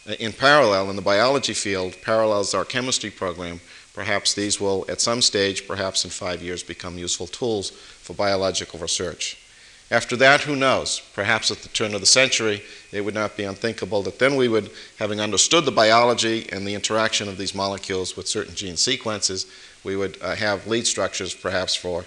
uh, 0.08 0.12
in 0.18 0.32
parallel 0.32 0.88
in 0.90 0.96
the 0.96 1.02
biology 1.02 1.52
field 1.52 1.96
parallels 2.02 2.54
our 2.54 2.64
chemistry 2.64 3.10
program, 3.10 3.60
perhaps 3.94 4.32
these 4.32 4.60
will, 4.60 4.86
at 4.88 5.00
some 5.00 5.20
stage, 5.20 5.68
perhaps 5.68 6.04
in 6.04 6.10
five 6.10 6.42
years, 6.42 6.62
become 6.62 6.96
useful 6.96 7.26
tools 7.26 7.70
for 7.70 8.14
biological 8.14 8.78
research. 8.78 9.36
After 9.90 10.16
that, 10.16 10.40
who 10.40 10.56
knows? 10.56 11.02
Perhaps 11.14 11.50
at 11.50 11.58
the 11.58 11.68
turn 11.68 11.92
of 11.92 12.00
the 12.00 12.06
century, 12.06 12.62
it 12.92 13.02
would 13.02 13.12
not 13.12 13.36
be 13.36 13.44
unthinkable 13.44 14.00
that 14.04 14.18
then 14.18 14.36
we 14.36 14.48
would, 14.48 14.70
having 14.98 15.20
understood 15.20 15.66
the 15.66 15.70
biology 15.70 16.48
and 16.50 16.66
the 16.66 16.72
interaction 16.72 17.28
of 17.28 17.36
these 17.36 17.54
molecules 17.54 18.16
with 18.16 18.26
certain 18.26 18.54
gene 18.54 18.78
sequences, 18.78 19.44
we 19.84 19.94
would 19.94 20.16
uh, 20.22 20.34
have 20.34 20.66
lead 20.66 20.86
structures 20.86 21.34
perhaps 21.34 21.74
for 21.74 22.06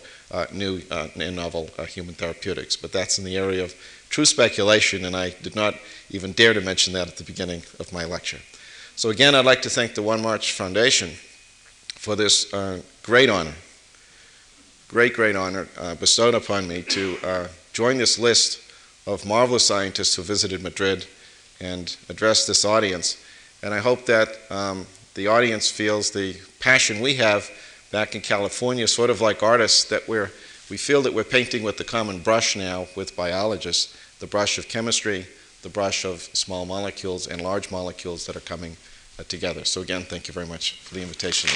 new 0.51 0.81
uh, 0.91 1.07
and 1.15 1.35
novel 1.35 1.69
uh, 1.77 1.85
human 1.85 2.15
therapeutics. 2.15 2.75
But 2.75 2.91
that's 2.91 3.17
in 3.17 3.25
the 3.25 3.37
area 3.37 3.63
of 3.63 3.73
true 4.09 4.25
speculation, 4.25 5.05
and 5.05 5.15
I 5.15 5.31
did 5.41 5.55
not 5.55 5.75
even 6.09 6.33
dare 6.33 6.53
to 6.53 6.61
mention 6.61 6.93
that 6.93 7.07
at 7.07 7.17
the 7.17 7.23
beginning 7.23 7.63
of 7.79 7.91
my 7.91 8.05
lecture. 8.05 8.39
So, 8.95 9.09
again, 9.09 9.35
I'd 9.35 9.45
like 9.45 9.61
to 9.63 9.69
thank 9.69 9.95
the 9.95 10.01
Juan 10.01 10.21
March 10.21 10.53
Foundation 10.53 11.09
for 11.95 12.15
this 12.15 12.53
uh, 12.53 12.81
great 13.03 13.29
honor, 13.29 13.55
great, 14.87 15.13
great 15.13 15.35
honor 15.35 15.67
uh, 15.77 15.95
bestowed 15.95 16.35
upon 16.35 16.67
me 16.67 16.81
to 16.83 17.49
join 17.73 17.97
this 17.97 18.17
list 18.17 18.61
of 19.05 19.25
marvelous 19.25 19.65
scientists 19.65 20.15
who 20.15 20.23
visited 20.23 20.63
Madrid 20.63 21.05
and 21.59 21.95
addressed 22.09 22.47
this 22.47 22.65
audience. 22.65 23.21
And 23.61 23.73
I 23.73 23.79
hope 23.79 24.05
that 24.05 24.29
um, 24.49 24.85
the 25.13 25.27
audience 25.27 25.69
feels 25.69 26.11
the 26.11 26.37
passion 26.59 27.01
we 27.01 27.15
have 27.15 27.49
back 27.95 28.13
in 28.13 28.19
California, 28.19 28.85
sort 28.89 29.09
of 29.09 29.21
like 29.21 29.41
artists, 29.41 29.85
that 29.85 30.05
we're, 30.05 30.29
we 30.69 30.75
feel 30.75 31.01
that 31.01 31.13
we're 31.13 31.23
painting 31.23 31.63
with 31.63 31.77
the 31.77 31.83
common 31.85 32.19
brush 32.19 32.53
now 32.53 32.85
with 32.93 33.15
biologists, 33.15 33.95
the 34.19 34.27
brush 34.27 34.57
of 34.57 34.67
chemistry, 34.67 35.25
the 35.61 35.69
brush 35.69 36.03
of 36.03 36.19
small 36.33 36.65
molecules 36.65 37.25
and 37.25 37.39
large 37.39 37.71
molecules 37.71 38.25
that 38.25 38.35
are 38.35 38.41
coming 38.41 38.75
uh, 39.17 39.23
together. 39.29 39.63
So 39.63 39.79
again, 39.79 40.01
thank 40.01 40.27
you 40.27 40.33
very 40.33 40.45
much 40.45 40.81
for 40.81 40.93
the 40.93 41.01
invitation. 41.03 41.49